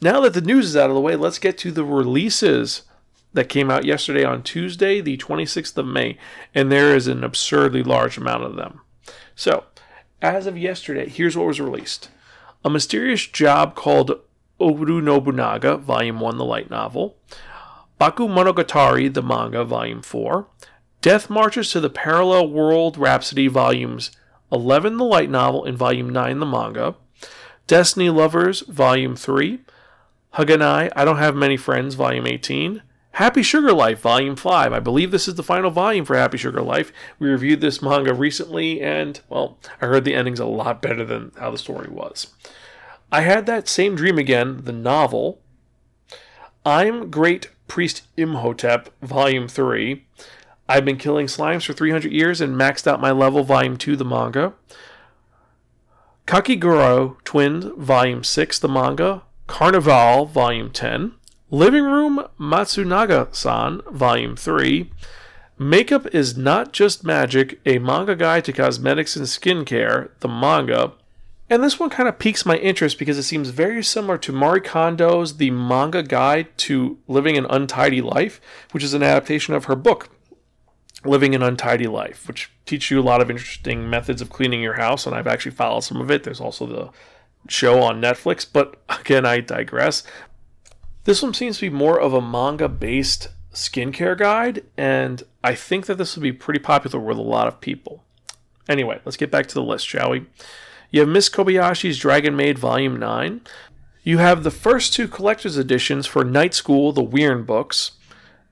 now 0.02 0.20
that 0.20 0.34
the 0.34 0.42
news 0.42 0.66
is 0.66 0.76
out 0.76 0.90
of 0.90 0.94
the 0.94 1.00
way, 1.00 1.16
let's 1.16 1.38
get 1.38 1.56
to 1.58 1.72
the 1.72 1.86
releases 1.86 2.82
that 3.32 3.48
came 3.48 3.70
out 3.70 3.86
yesterday 3.86 4.24
on 4.24 4.42
Tuesday, 4.42 5.00
the 5.00 5.16
26th 5.16 5.78
of 5.78 5.86
May, 5.86 6.18
and 6.54 6.70
there 6.70 6.94
is 6.94 7.06
an 7.06 7.24
absurdly 7.24 7.82
large 7.82 8.18
amount 8.18 8.44
of 8.44 8.56
them. 8.56 8.82
So, 9.34 9.64
as 10.24 10.46
of 10.46 10.56
yesterday, 10.56 11.08
here's 11.08 11.36
what 11.36 11.46
was 11.46 11.60
released. 11.60 12.08
A 12.64 12.70
Mysterious 12.70 13.26
Job 13.26 13.74
Called 13.74 14.20
Oda 14.58 15.02
Nobunaga, 15.02 15.76
Volume 15.76 16.18
1, 16.18 16.38
the 16.38 16.44
light 16.44 16.70
novel, 16.70 17.16
Baku 17.98 18.26
Monogatari, 18.26 19.12
the 19.12 19.22
manga, 19.22 19.64
Volume 19.64 20.00
4, 20.00 20.46
Death 21.02 21.28
Marches 21.28 21.70
to 21.72 21.80
the 21.80 21.90
Parallel 21.90 22.48
World 22.48 22.96
Rhapsody, 22.96 23.48
Volumes 23.48 24.12
11, 24.50 24.96
the 24.96 25.04
light 25.04 25.28
novel, 25.28 25.62
and 25.64 25.76
Volume 25.76 26.08
9, 26.08 26.38
the 26.38 26.46
manga, 26.46 26.94
Destiny 27.66 28.08
Lovers, 28.08 28.60
Volume 28.60 29.16
3, 29.16 29.60
Haganai, 30.34 30.90
I 30.96 31.04
Don't 31.04 31.18
Have 31.18 31.36
Many 31.36 31.58
Friends, 31.58 31.96
Volume 31.96 32.26
18, 32.26 32.80
Happy 33.14 33.44
Sugar 33.44 33.72
Life, 33.72 34.00
Volume 34.00 34.34
5. 34.34 34.72
I 34.72 34.80
believe 34.80 35.12
this 35.12 35.28
is 35.28 35.36
the 35.36 35.44
final 35.44 35.70
volume 35.70 36.04
for 36.04 36.16
Happy 36.16 36.36
Sugar 36.36 36.60
Life. 36.60 36.92
We 37.20 37.28
reviewed 37.28 37.60
this 37.60 37.80
manga 37.80 38.12
recently, 38.12 38.80
and, 38.80 39.20
well, 39.28 39.56
I 39.80 39.86
heard 39.86 40.04
the 40.04 40.16
ending's 40.16 40.40
a 40.40 40.46
lot 40.46 40.82
better 40.82 41.04
than 41.04 41.30
how 41.38 41.52
the 41.52 41.58
story 41.58 41.88
was. 41.88 42.34
I 43.12 43.20
had 43.20 43.46
that 43.46 43.68
same 43.68 43.94
dream 43.94 44.18
again, 44.18 44.62
the 44.64 44.72
novel. 44.72 45.40
I'm 46.66 47.08
Great 47.08 47.50
Priest 47.68 48.02
Imhotep, 48.16 48.88
Volume 49.00 49.46
3. 49.46 50.04
I've 50.68 50.84
been 50.84 50.96
killing 50.96 51.26
slimes 51.26 51.64
for 51.64 51.72
300 51.72 52.10
years 52.10 52.40
and 52.40 52.56
maxed 52.56 52.88
out 52.88 53.00
my 53.00 53.12
level, 53.12 53.44
Volume 53.44 53.76
2, 53.76 53.94
the 53.94 54.04
manga. 54.04 54.54
Kakegurui 56.26 57.22
Twins, 57.22 57.66
Volume 57.76 58.24
6, 58.24 58.58
the 58.58 58.68
manga. 58.68 59.22
Carnival, 59.46 60.26
Volume 60.26 60.72
10. 60.72 61.12
Living 61.50 61.84
Room 61.84 62.26
Matsunaga 62.40 63.32
san, 63.34 63.82
Volume 63.90 64.34
3. 64.34 64.90
Makeup 65.58 66.06
is 66.14 66.38
Not 66.38 66.72
Just 66.72 67.04
Magic, 67.04 67.60
a 67.66 67.78
manga 67.78 68.16
guide 68.16 68.46
to 68.46 68.52
cosmetics 68.52 69.14
and 69.14 69.26
skincare, 69.26 70.08
the 70.20 70.28
manga. 70.28 70.92
And 71.50 71.62
this 71.62 71.78
one 71.78 71.90
kind 71.90 72.08
of 72.08 72.18
piques 72.18 72.46
my 72.46 72.56
interest 72.56 72.98
because 72.98 73.18
it 73.18 73.24
seems 73.24 73.50
very 73.50 73.84
similar 73.84 74.16
to 74.18 74.32
Marie 74.32 74.62
Kondo's 74.62 75.36
The 75.36 75.50
Manga 75.50 76.02
Guide 76.02 76.48
to 76.58 76.98
Living 77.06 77.36
an 77.36 77.44
Untidy 77.50 78.00
Life, 78.00 78.40
which 78.72 78.82
is 78.82 78.94
an 78.94 79.02
adaptation 79.02 79.52
of 79.52 79.66
her 79.66 79.76
book, 79.76 80.08
Living 81.04 81.34
an 81.34 81.42
Untidy 81.42 81.86
Life, 81.86 82.26
which 82.26 82.50
teaches 82.64 82.90
you 82.90 83.00
a 83.00 83.02
lot 83.02 83.20
of 83.20 83.30
interesting 83.30 83.90
methods 83.90 84.22
of 84.22 84.30
cleaning 84.30 84.62
your 84.62 84.74
house. 84.74 85.06
And 85.06 85.14
I've 85.14 85.26
actually 85.26 85.52
followed 85.52 85.84
some 85.84 86.00
of 86.00 86.10
it. 86.10 86.24
There's 86.24 86.40
also 86.40 86.66
the 86.66 86.90
show 87.48 87.82
on 87.82 88.00
Netflix, 88.00 88.46
but 88.50 88.82
again, 88.88 89.26
I 89.26 89.40
digress. 89.40 90.04
This 91.04 91.22
one 91.22 91.34
seems 91.34 91.58
to 91.58 91.70
be 91.70 91.76
more 91.76 92.00
of 92.00 92.14
a 92.14 92.20
manga 92.20 92.68
based 92.68 93.28
skincare 93.52 94.18
guide, 94.18 94.64
and 94.76 95.22
I 95.42 95.54
think 95.54 95.86
that 95.86 95.96
this 95.96 96.16
will 96.16 96.22
be 96.22 96.32
pretty 96.32 96.60
popular 96.60 96.98
with 96.98 97.18
a 97.18 97.22
lot 97.22 97.46
of 97.46 97.60
people. 97.60 98.02
Anyway, 98.68 99.00
let's 99.04 99.18
get 99.18 99.30
back 99.30 99.46
to 99.46 99.54
the 99.54 99.62
list, 99.62 99.86
shall 99.86 100.10
we? 100.10 100.26
You 100.90 101.00
have 101.00 101.08
Miss 101.08 101.28
Kobayashi's 101.28 101.98
Dragon 101.98 102.34
Maid 102.34 102.58
Volume 102.58 102.98
9. 102.98 103.42
You 104.02 104.18
have 104.18 104.42
the 104.42 104.50
first 104.50 104.94
two 104.94 105.08
collector's 105.08 105.58
editions 105.58 106.06
for 106.06 106.24
Night 106.24 106.54
School, 106.54 106.92
the 106.92 107.02
Weird 107.02 107.46
books, 107.46 107.92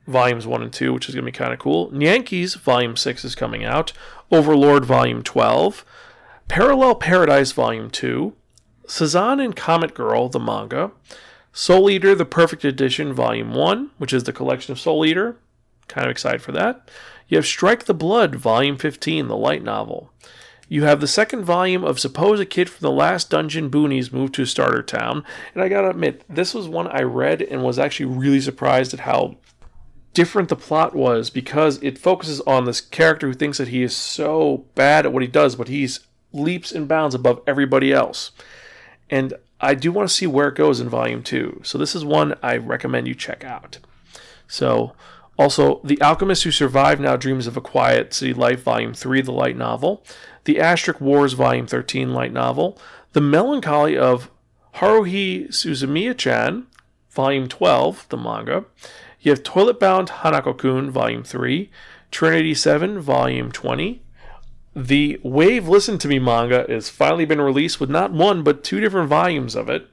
Volumes 0.07 0.47
1 0.47 0.63
and 0.63 0.73
2, 0.73 0.93
which 0.93 1.09
is 1.09 1.15
going 1.15 1.25
to 1.25 1.33
be 1.33 1.37
kind 1.37 1.53
of 1.53 1.59
cool. 1.59 1.91
Yankees 1.95 2.55
Volume 2.55 2.97
6 2.97 3.25
is 3.25 3.35
coming 3.35 3.65
out. 3.65 3.93
Overlord 4.31 4.85
Volume 4.85 5.23
12. 5.23 5.85
Parallel 6.49 6.97
Paradise 6.97 7.53
Volume 7.53 7.91
2. 7.91 8.35
Sazan 8.87 9.43
and 9.43 9.55
Comet 9.57 9.95
Girl, 9.95 10.29
the 10.29 10.41
manga. 10.41 10.91
Soul 11.53 11.91
Eater, 11.91 12.15
the 12.15 12.25
Perfect 12.25 12.65
Edition, 12.65 13.13
Volume 13.13 13.53
1, 13.53 13.91
which 13.99 14.13
is 14.13 14.25
the 14.25 14.33
collection 14.33 14.73
of 14.73 14.81
Soul 14.81 15.05
Eater. 15.05 15.37
Kind 15.87 16.07
of 16.07 16.11
excited 16.11 16.41
for 16.41 16.53
that. 16.53 16.91
You 17.29 17.37
have 17.37 17.47
Strike 17.47 17.85
the 17.85 17.95
Blood, 17.95 18.35
Volume 18.35 18.79
15, 18.79 19.29
the 19.29 19.37
light 19.37 19.63
novel. 19.63 20.11
You 20.69 20.85
have 20.85 21.01
the 21.01 21.07
second 21.07 21.45
volume 21.45 21.85
of 21.85 22.01
Suppose 22.01 22.41
a 22.41 22.47
Kid 22.47 22.71
from 22.71 22.83
the 22.83 22.91
Last 22.91 23.29
Dungeon 23.29 23.71
Boonies 23.71 24.13
moved 24.13 24.33
to 24.35 24.47
Starter 24.47 24.83
Town. 24.83 25.23
And 25.55 25.63
I 25.63 25.69
gotta 25.69 25.91
admit, 25.91 26.25
this 26.27 26.55
was 26.55 26.67
one 26.67 26.87
I 26.89 27.03
read 27.03 27.43
and 27.43 27.63
was 27.63 27.79
actually 27.79 28.07
really 28.07 28.41
surprised 28.41 28.95
at 28.95 29.01
how 29.01 29.37
different 30.15 30.49
the 30.49 30.57
plot 30.57 30.95
was 30.95 31.29
because 31.29 31.83
it 31.83 31.99
focuses 31.99 32.41
on 32.43 32.65
this 32.65 32.81
character 32.81 33.27
who 33.27 33.35
thinks 33.35 33.59
that 33.59 33.69
he 33.69 33.83
is 33.83 33.95
so 33.95 34.65
bad 34.75 35.05
at 35.05 35.13
what 35.13 35.23
he 35.23 35.29
does, 35.29 35.57
but 35.57 35.69
he's 35.69 36.01
leaps 36.33 36.73
and 36.73 36.89
bounds 36.89 37.15
above 37.15 37.43
everybody 37.47 37.93
else. 37.93 38.31
And 39.11 39.35
I 39.63 39.75
do 39.75 39.93
want 39.93 40.09
to 40.09 40.15
see 40.15 40.27
where 40.27 40.49
it 40.49 40.57
goes 40.57 40.81
in 40.81 40.89
volume 40.89 41.23
two. 41.23 41.61
So 41.65 41.79
this 41.79 41.95
is 41.95 42.05
one 42.05 42.35
I 42.43 42.57
recommend 42.57 43.09
you 43.09 43.15
check 43.15 43.45
out. 43.45 43.79
So 44.49 44.93
also, 45.39 45.81
The 45.83 46.01
Alchemist 46.03 46.45
Who 46.45 46.51
Survived 46.51 47.01
Now 47.01 47.17
Dreams 47.17 47.47
of 47.47 47.57
a 47.57 47.61
Quiet 47.61 48.13
City 48.13 48.35
Life, 48.35 48.63
Volume 48.63 48.93
3, 48.93 49.23
the 49.23 49.33
light 49.33 49.57
novel. 49.57 50.05
The 50.45 50.61
Asterisk 50.61 51.01
Wars, 51.01 51.33
Volume 51.33 51.67
13, 51.67 52.13
light 52.13 52.33
novel. 52.33 52.79
The 53.13 53.21
Melancholy 53.21 53.97
of 53.97 54.31
Haruhi 54.75 55.49
Suzumiya 55.49 56.17
chan, 56.17 56.67
Volume 57.11 57.49
12, 57.49 58.07
the 58.11 58.17
manga. 58.17 58.65
You 59.21 59.31
have 59.31 59.43
Toilet 59.43 59.81
Bound 59.81 60.09
Hanako 60.09 60.57
kun, 60.57 60.91
Volume 60.91 61.25
3. 61.25 61.71
Trinity 62.11 62.55
7, 62.55 63.01
Volume 63.01 63.51
20. 63.51 64.02
The 64.75 65.21
Wave 65.23 65.69
Listen 65.69 65.99
to 65.99 66.09
Me 66.09 66.19
manga 66.19 66.65
has 66.67 66.89
finally 66.89 67.27
been 67.27 67.41
released 67.41 67.79
with 67.79 67.91
not 67.91 68.13
one 68.13 68.43
but 68.43 68.65
two 68.65 68.81
different 68.81 69.09
volumes 69.09 69.55
of 69.55 69.69
it. 69.69 69.87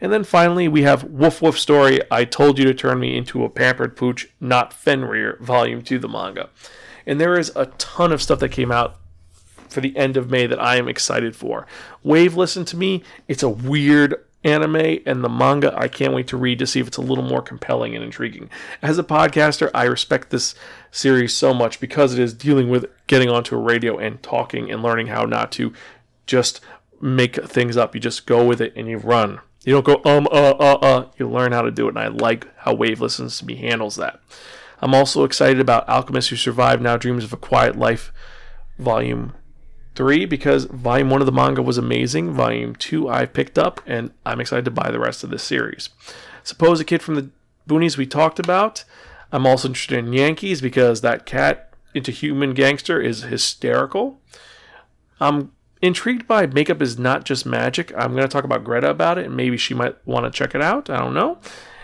And 0.00 0.12
then 0.12 0.24
finally, 0.24 0.66
we 0.66 0.82
have 0.82 1.04
Woof 1.04 1.42
Woof 1.42 1.58
Story 1.58 2.00
I 2.10 2.24
Told 2.24 2.58
You 2.58 2.64
to 2.64 2.74
Turn 2.74 3.00
Me 3.00 3.16
Into 3.16 3.44
a 3.44 3.50
Pampered 3.50 3.96
Pooch, 3.96 4.28
Not 4.40 4.72
Fenrir, 4.72 5.36
Volume 5.40 5.82
2, 5.82 5.98
the 5.98 6.08
manga. 6.08 6.48
And 7.06 7.20
there 7.20 7.38
is 7.38 7.52
a 7.54 7.66
ton 7.78 8.12
of 8.12 8.22
stuff 8.22 8.38
that 8.40 8.48
came 8.48 8.72
out 8.72 8.96
for 9.68 9.80
the 9.80 9.96
end 9.96 10.16
of 10.16 10.30
May 10.30 10.46
that 10.46 10.60
I 10.60 10.76
am 10.76 10.88
excited 10.88 11.36
for. 11.36 11.66
Wave 12.02 12.34
Listen 12.34 12.64
to 12.66 12.76
Me, 12.76 13.02
it's 13.28 13.42
a 13.42 13.48
weird 13.48 14.24
anime, 14.44 14.98
and 15.06 15.24
the 15.24 15.28
manga 15.28 15.74
I 15.76 15.88
can't 15.88 16.14
wait 16.14 16.28
to 16.28 16.36
read 16.36 16.58
to 16.60 16.66
see 16.66 16.80
if 16.80 16.86
it's 16.86 16.96
a 16.96 17.02
little 17.02 17.24
more 17.24 17.42
compelling 17.42 17.94
and 17.94 18.04
intriguing. 18.04 18.50
As 18.82 18.98
a 18.98 19.02
podcaster, 19.02 19.70
I 19.74 19.84
respect 19.84 20.30
this 20.30 20.54
series 20.94 21.36
so 21.36 21.52
much 21.52 21.80
because 21.80 22.12
it 22.12 22.20
is 22.20 22.32
dealing 22.32 22.70
with 22.70 22.86
getting 23.08 23.28
onto 23.28 23.56
a 23.56 23.58
radio 23.58 23.98
and 23.98 24.22
talking 24.22 24.70
and 24.70 24.82
learning 24.82 25.08
how 25.08 25.24
not 25.24 25.50
to 25.52 25.72
just 26.26 26.60
make 27.00 27.34
things 27.44 27.76
up. 27.76 27.94
You 27.94 28.00
just 28.00 28.26
go 28.26 28.44
with 28.46 28.60
it 28.60 28.72
and 28.76 28.88
you 28.88 28.98
run. 28.98 29.40
You 29.64 29.72
don't 29.72 29.84
go 29.84 30.00
um 30.10 30.28
uh 30.30 30.54
uh 30.58 30.78
uh. 30.80 31.06
You 31.18 31.28
learn 31.28 31.52
how 31.52 31.62
to 31.62 31.70
do 31.70 31.86
it, 31.86 31.90
and 31.90 31.98
I 31.98 32.08
like 32.08 32.46
how 32.58 32.74
Wave 32.74 33.00
Listens 33.00 33.38
to 33.38 33.46
Me 33.46 33.56
handles 33.56 33.96
that. 33.96 34.20
I'm 34.80 34.94
also 34.94 35.24
excited 35.24 35.60
about 35.60 35.88
Alchemist 35.88 36.30
Who 36.30 36.36
Survived 36.36 36.82
Now 36.82 36.96
Dreams 36.96 37.24
of 37.24 37.32
a 37.32 37.38
Quiet 37.38 37.76
Life, 37.76 38.12
Volume 38.78 39.32
3, 39.94 40.26
because 40.26 40.66
Volume 40.66 41.10
1 41.10 41.22
of 41.22 41.26
the 41.26 41.32
manga 41.32 41.62
was 41.62 41.78
amazing. 41.78 42.32
Volume 42.32 42.74
2 42.76 43.08
I 43.08 43.26
picked 43.26 43.58
up, 43.58 43.80
and 43.86 44.12
I'm 44.26 44.40
excited 44.40 44.64
to 44.66 44.70
buy 44.70 44.90
the 44.90 44.98
rest 45.00 45.24
of 45.24 45.30
this 45.30 45.42
series. 45.42 45.88
Suppose 46.42 46.80
a 46.80 46.84
Kid 46.84 47.02
from 47.02 47.14
the 47.14 47.30
Boonies 47.68 47.96
we 47.96 48.06
talked 48.06 48.38
about. 48.38 48.84
I'm 49.34 49.48
also 49.48 49.66
interested 49.66 49.98
in 49.98 50.12
Yankees 50.12 50.60
because 50.60 51.00
that 51.00 51.26
cat 51.26 51.70
into 51.92 52.12
human 52.12 52.54
gangster 52.54 53.00
is 53.00 53.24
hysterical. 53.24 54.20
I'm 55.18 55.50
intrigued 55.82 56.28
by 56.28 56.46
Makeup 56.46 56.80
is 56.80 57.00
Not 57.00 57.24
Just 57.24 57.44
Magic. 57.44 57.92
I'm 57.96 58.12
going 58.12 58.22
to 58.22 58.28
talk 58.28 58.44
about 58.44 58.62
Greta 58.62 58.88
about 58.88 59.18
it, 59.18 59.26
and 59.26 59.36
maybe 59.36 59.56
she 59.56 59.74
might 59.74 59.96
want 60.06 60.24
to 60.24 60.30
check 60.30 60.54
it 60.54 60.62
out. 60.62 60.88
I 60.88 60.98
don't 60.98 61.14
know. 61.14 61.40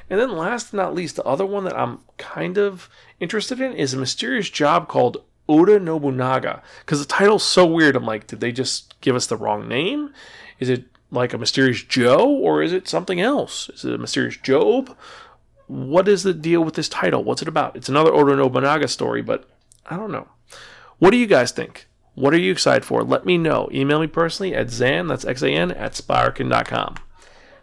And 0.09 0.21
then, 0.21 0.37
last 0.37 0.71
but 0.71 0.77
not 0.77 0.95
least, 0.95 1.17
the 1.17 1.25
other 1.25 1.45
one 1.45 1.65
that 1.65 1.77
I'm 1.77 1.99
kind 2.19 2.57
of 2.57 2.89
interested 3.19 3.61
in 3.61 3.73
is 3.73 3.95
a 3.95 3.99
mysterious 3.99 4.49
job 4.49 4.87
called 4.87 5.25
Oda 5.49 5.81
Nobunaga. 5.81 6.63
Because 6.87 7.01
the 7.01 7.05
title's 7.05 7.43
so 7.43 7.67
weird. 7.67 7.97
I'm 7.97 8.07
like, 8.07 8.29
did 8.29 8.39
they 8.39 8.53
just 8.53 8.95
give 9.01 9.17
us 9.17 9.27
the 9.27 9.37
wrong 9.37 9.67
name? 9.67 10.15
Is 10.61 10.69
it 10.69 10.85
like 11.11 11.33
a 11.33 11.39
mysterious 11.39 11.83
Joe, 11.83 12.29
or 12.29 12.63
is 12.63 12.73
it 12.73 12.87
something 12.87 13.21
else? 13.21 13.69
Is 13.71 13.85
it 13.85 13.93
a 13.93 13.99
mysterious 13.99 14.37
Job? 14.37 14.97
What 15.71 16.09
is 16.09 16.25
the 16.25 16.35
deal 16.35 16.65
with 16.65 16.75
this 16.75 16.89
title? 16.89 17.23
What's 17.23 17.43
it 17.43 17.49
about? 17.49 17.77
It's 17.77 17.89
another 17.89 18.13
Oda 18.13 18.35
Nobunaga 18.35 18.89
story, 18.89 19.23
but 19.23 19.49
I 19.87 19.97
don't 19.97 20.11
know. 20.11 20.27
What 20.99 21.13
do 21.13 21.17
you 21.17 21.29
guys 21.29 21.53
think? 21.53 21.87
What 22.17 22.35
are 22.35 22.39
you 22.39 22.51
excited 22.51 22.85
for? 22.85 23.05
Let 23.05 23.25
me 23.25 23.39
know. 23.39 23.69
Email 23.73 24.01
me 24.01 24.09
personally 24.09 24.53
at 24.53 24.67
Xan, 24.67 25.09
that's 25.09 25.25
X-A-N, 25.25 25.71
at 25.71 25.93
Spiraken.com. 25.93 26.97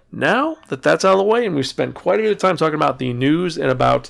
Now 0.09 0.55
that 0.69 0.83
that's 0.83 1.03
out 1.03 1.11
of 1.11 1.17
the 1.17 1.25
way 1.25 1.45
and 1.45 1.53
we've 1.53 1.67
spent 1.67 1.95
quite 1.95 2.19
a 2.19 2.23
bit 2.23 2.31
of 2.31 2.37
time 2.37 2.55
talking 2.55 2.75
about 2.75 2.97
the 2.97 3.11
news 3.11 3.57
and 3.57 3.69
about 3.69 4.09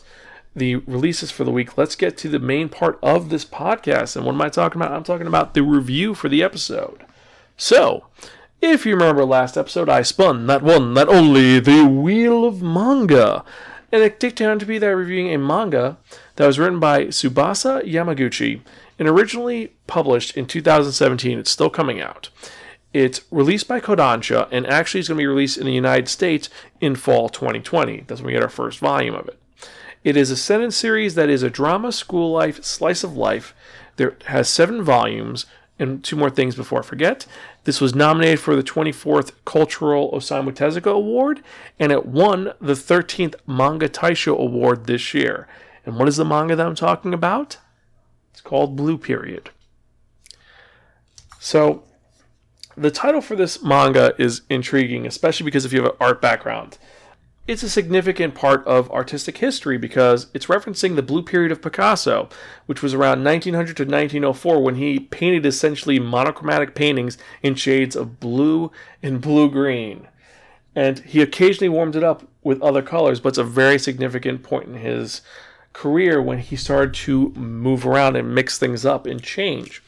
the 0.56 0.76
releases 0.76 1.32
for 1.32 1.44
the 1.44 1.52
week, 1.52 1.76
let's 1.76 1.96
get 1.96 2.18
to 2.18 2.30
the 2.30 2.38
main 2.38 2.70
part 2.70 3.00
of 3.02 3.30
this 3.30 3.46
podcast. 3.46 4.16
And 4.16 4.28
what 4.28 4.36
am 4.36 4.42
I 4.44 4.50
talking 4.50 4.80
about? 4.80 4.94
I'm 4.94 5.04
talking 5.04 5.26
about 5.26 5.56
the 5.56 5.64
review 5.64 6.14
for 6.14 6.30
the 6.30 6.44
episode. 6.44 7.04
So, 7.58 8.06
if 8.62 8.86
you 8.86 8.94
remember 8.94 9.26
last 9.26 9.58
episode, 9.58 9.90
I 9.90 10.04
spun 10.04 10.46
that 10.46 10.62
one, 10.62 10.94
that 10.94 11.10
only, 11.10 11.60
the 11.60 11.86
Wheel 11.86 12.46
of 12.46 12.62
Manga 12.62 13.44
and 13.92 14.04
it 14.04 14.20
took 14.20 14.36
down 14.36 14.60
to 14.60 14.66
be 14.66 14.78
that 14.78 14.96
reviewing 14.96 15.34
a 15.34 15.38
manga 15.38 15.98
that 16.36 16.48
was 16.48 16.60
written 16.60 16.80
by 16.80 17.06
Tsubasa 17.06 17.84
Yamaguchi 17.84 18.62
and 19.00 19.08
originally 19.08 19.74
published 19.88 20.36
in 20.36 20.46
2017. 20.46 21.40
It's 21.40 21.52
still 21.52 21.70
coming 21.70 22.02
out. 22.02 22.30
It's 22.94 23.22
released 23.32 23.68
by 23.68 23.80
Kodansha 23.80 24.48
and 24.52 24.66
actually 24.66 25.02
is 25.02 25.08
going 25.08 25.18
to 25.18 25.22
be 25.22 25.28
released 25.28 25.58
in 25.58 25.66
the 25.66 25.74
United 25.74 26.08
States 26.08 26.50
in 26.82 26.96
fall 26.96 27.30
2020. 27.30 28.06
That's 28.08 28.22
when 28.22 28.28
we 28.28 28.34
get 28.34 28.44
our 28.44 28.50
first 28.50 28.80
volume 28.80 29.16
of 29.16 29.28
it. 29.28 29.40
It 30.04 30.16
is 30.16 30.32
a 30.32 30.38
sentence 30.38 30.76
series 30.76 31.16
that 31.16 31.30
is 31.30 31.44
a 31.44 31.50
drama, 31.50 31.92
school 31.92 32.32
life, 32.32 32.64
slice 32.64 33.04
of 33.04 33.18
life. 33.18 33.54
There 33.98 34.16
has 34.26 34.48
seven 34.48 34.82
volumes 34.84 35.46
and 35.80 36.04
two 36.04 36.16
more 36.16 36.30
things 36.30 36.56
before 36.56 36.80
I 36.80 36.84
forget. 36.84 37.26
This 37.64 37.80
was 37.80 37.94
nominated 37.94 38.40
for 38.40 38.56
the 38.56 38.64
24th 38.64 39.32
Cultural 39.46 40.12
Osamu 40.12 40.52
Tezuka 40.52 40.92
Award, 40.92 41.44
and 41.80 41.92
it 41.92 42.06
won 42.06 42.54
the 42.60 42.74
13th 42.74 43.36
Manga 43.46 43.88
Taisho 43.88 44.38
Award 44.38 44.86
this 44.88 45.14
year. 45.14 45.48
And 45.86 45.98
what 45.98 46.08
is 46.08 46.18
the 46.18 46.26
manga 46.26 46.56
that 46.56 46.66
I'm 46.66 46.76
talking 46.76 47.14
about? 47.14 47.58
It's 48.32 48.42
called 48.42 48.76
Blue 48.76 48.98
Period. 48.98 49.52
So, 51.40 51.84
the 52.76 52.92
title 52.92 53.22
for 53.22 53.36
this 53.36 53.64
manga 53.64 54.14
is 54.20 54.42
intriguing, 54.50 55.08
especially 55.08 55.46
because 55.46 55.66
if 55.66 55.74
you 55.74 55.82
have 55.82 55.92
an 55.92 55.98
art 56.00 56.22
background 56.22 56.78
it's 57.48 57.64
a 57.64 57.70
significant 57.70 58.36
part 58.36 58.66
of 58.68 58.92
artistic 58.92 59.38
history 59.38 59.78
because 59.78 60.28
it's 60.34 60.48
referencing 60.48 60.96
the 60.96 61.02
blue 61.02 61.24
period 61.24 61.52
of 61.52 61.62
Picasso, 61.62 62.28
which 62.66 62.84
was 62.84 62.94
around 62.94 63.24
1900 63.24 63.78
to 63.78 63.84
1904 63.84 64.62
when 64.62 64.76
he 64.76 65.00
painted 65.00 65.46
essentially 65.46 65.98
monochromatic 65.98 66.76
paintings 66.76 67.18
in 67.42 67.56
shades 67.56 67.96
of 67.96 68.20
blue 68.20 68.72
and 69.02 69.22
blue 69.22 69.50
green. 69.50 70.08
And 70.76 71.00
he 71.00 71.22
occasionally 71.22 71.70
warmed 71.70 71.96
it 71.96 72.04
up 72.04 72.28
with 72.44 72.62
other 72.62 72.82
colors, 72.82 73.20
but 73.20 73.30
it's 73.30 73.38
a 73.38 73.44
very 73.44 73.80
significant 73.80 74.44
point 74.44 74.68
in 74.68 74.76
his 74.76 75.22
career 75.72 76.22
when 76.22 76.40
he 76.40 76.56
started 76.56 76.94
to 76.94 77.30
move 77.30 77.86
around 77.86 78.16
and 78.16 78.36
mix 78.36 78.60
things 78.60 78.86
up 78.86 79.06
and 79.06 79.24
change. 79.24 79.82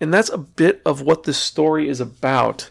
And 0.00 0.12
that's 0.12 0.28
a 0.28 0.38
bit 0.38 0.82
of 0.84 1.00
what 1.00 1.22
this 1.22 1.38
story 1.38 1.88
is 1.88 2.00
about 2.00 2.70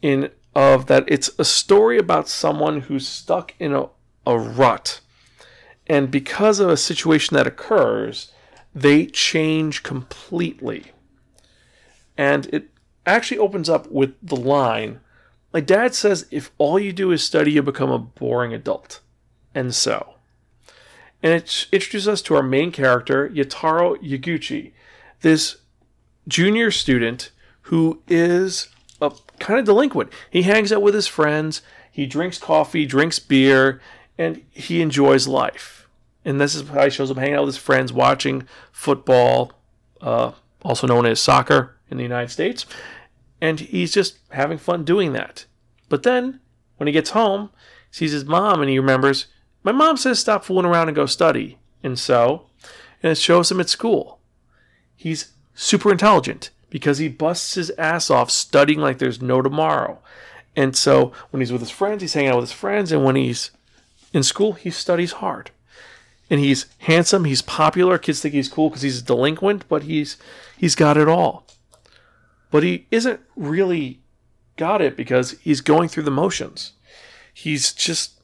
in 0.00 0.30
of 0.54 0.86
that 0.86 1.04
it's 1.06 1.30
a 1.38 1.44
story 1.44 1.98
about 1.98 2.28
someone 2.28 2.82
who's 2.82 3.06
stuck 3.06 3.54
in 3.58 3.74
a, 3.74 3.86
a 4.26 4.38
rut. 4.38 5.00
And 5.86 6.10
because 6.10 6.60
of 6.60 6.68
a 6.68 6.76
situation 6.76 7.34
that 7.36 7.46
occurs, 7.46 8.32
they 8.74 9.06
change 9.06 9.82
completely. 9.82 10.92
And 12.16 12.46
it 12.46 12.70
actually 13.06 13.38
opens 13.38 13.68
up 13.68 13.90
with 13.90 14.14
the 14.22 14.36
line 14.36 15.00
My 15.52 15.60
dad 15.60 15.94
says 15.94 16.26
if 16.30 16.50
all 16.58 16.78
you 16.78 16.92
do 16.92 17.10
is 17.10 17.24
study, 17.24 17.52
you 17.52 17.62
become 17.62 17.90
a 17.90 17.98
boring 17.98 18.52
adult. 18.52 19.00
And 19.54 19.74
so. 19.74 20.14
And 21.22 21.32
it 21.32 21.66
introduces 21.72 22.06
us 22.06 22.22
to 22.22 22.36
our 22.36 22.42
main 22.42 22.70
character, 22.70 23.28
Yatora 23.30 23.96
Yaguchi, 24.02 24.72
this 25.22 25.56
junior 26.28 26.70
student 26.70 27.30
who 27.62 28.02
is 28.06 28.68
kind 29.38 29.58
of 29.58 29.66
delinquent. 29.66 30.12
He 30.30 30.42
hangs 30.42 30.72
out 30.72 30.82
with 30.82 30.94
his 30.94 31.06
friends, 31.06 31.62
he 31.90 32.06
drinks 32.06 32.38
coffee, 32.38 32.86
drinks 32.86 33.18
beer, 33.18 33.80
and 34.16 34.44
he 34.50 34.82
enjoys 34.82 35.26
life. 35.26 35.88
And 36.24 36.40
this 36.40 36.54
is 36.54 36.68
how 36.68 36.84
he 36.84 36.90
shows 36.90 37.10
up 37.10 37.16
hanging 37.16 37.34
out 37.34 37.46
with 37.46 37.54
his 37.54 37.62
friends, 37.62 37.92
watching 37.92 38.46
football, 38.72 39.52
uh, 40.00 40.32
also 40.62 40.86
known 40.86 41.06
as 41.06 41.20
soccer 41.20 41.76
in 41.90 41.96
the 41.96 42.02
United 42.02 42.30
States. 42.30 42.66
And 43.40 43.60
he's 43.60 43.92
just 43.92 44.18
having 44.30 44.58
fun 44.58 44.84
doing 44.84 45.12
that. 45.12 45.46
But 45.88 46.02
then, 46.02 46.40
when 46.76 46.86
he 46.86 46.92
gets 46.92 47.10
home, 47.10 47.50
he 47.90 47.96
sees 47.96 48.12
his 48.12 48.24
mom 48.24 48.60
and 48.60 48.68
he 48.68 48.78
remembers, 48.78 49.26
my 49.62 49.72
mom 49.72 49.96
says 49.96 50.18
stop 50.18 50.44
fooling 50.44 50.66
around 50.66 50.88
and 50.88 50.96
go 50.96 51.06
study. 51.06 51.58
And 51.82 51.98
so, 51.98 52.46
and 53.02 53.12
it 53.12 53.18
shows 53.18 53.50
him 53.50 53.60
at 53.60 53.68
school. 53.68 54.20
He's 54.96 55.32
super 55.54 55.90
intelligent 55.90 56.50
because 56.70 56.98
he 56.98 57.08
busts 57.08 57.54
his 57.54 57.70
ass 57.70 58.10
off 58.10 58.30
studying 58.30 58.80
like 58.80 58.98
there's 58.98 59.22
no 59.22 59.42
tomorrow. 59.42 59.98
And 60.56 60.76
so 60.76 61.12
when 61.30 61.40
he's 61.40 61.52
with 61.52 61.60
his 61.60 61.70
friends, 61.70 62.02
he's 62.02 62.14
hanging 62.14 62.30
out 62.30 62.36
with 62.36 62.50
his 62.50 62.58
friends, 62.58 62.90
and 62.92 63.04
when 63.04 63.16
he's 63.16 63.50
in 64.12 64.22
school, 64.22 64.54
he 64.54 64.70
studies 64.70 65.12
hard. 65.12 65.50
And 66.30 66.40
he's 66.40 66.66
handsome, 66.78 67.24
he's 67.24 67.42
popular. 67.42 67.96
Kids 67.96 68.20
think 68.20 68.34
he's 68.34 68.48
cool 68.48 68.68
because 68.68 68.82
he's 68.82 69.00
a 69.00 69.04
delinquent, 69.04 69.66
but 69.68 69.84
he's 69.84 70.18
he's 70.56 70.74
got 70.74 70.96
it 70.96 71.08
all. 71.08 71.46
But 72.50 72.62
he 72.62 72.86
isn't 72.90 73.20
really 73.36 74.00
got 74.56 74.82
it 74.82 74.96
because 74.96 75.32
he's 75.40 75.60
going 75.60 75.88
through 75.88 76.02
the 76.02 76.10
motions. 76.10 76.72
He's 77.32 77.72
just 77.72 78.20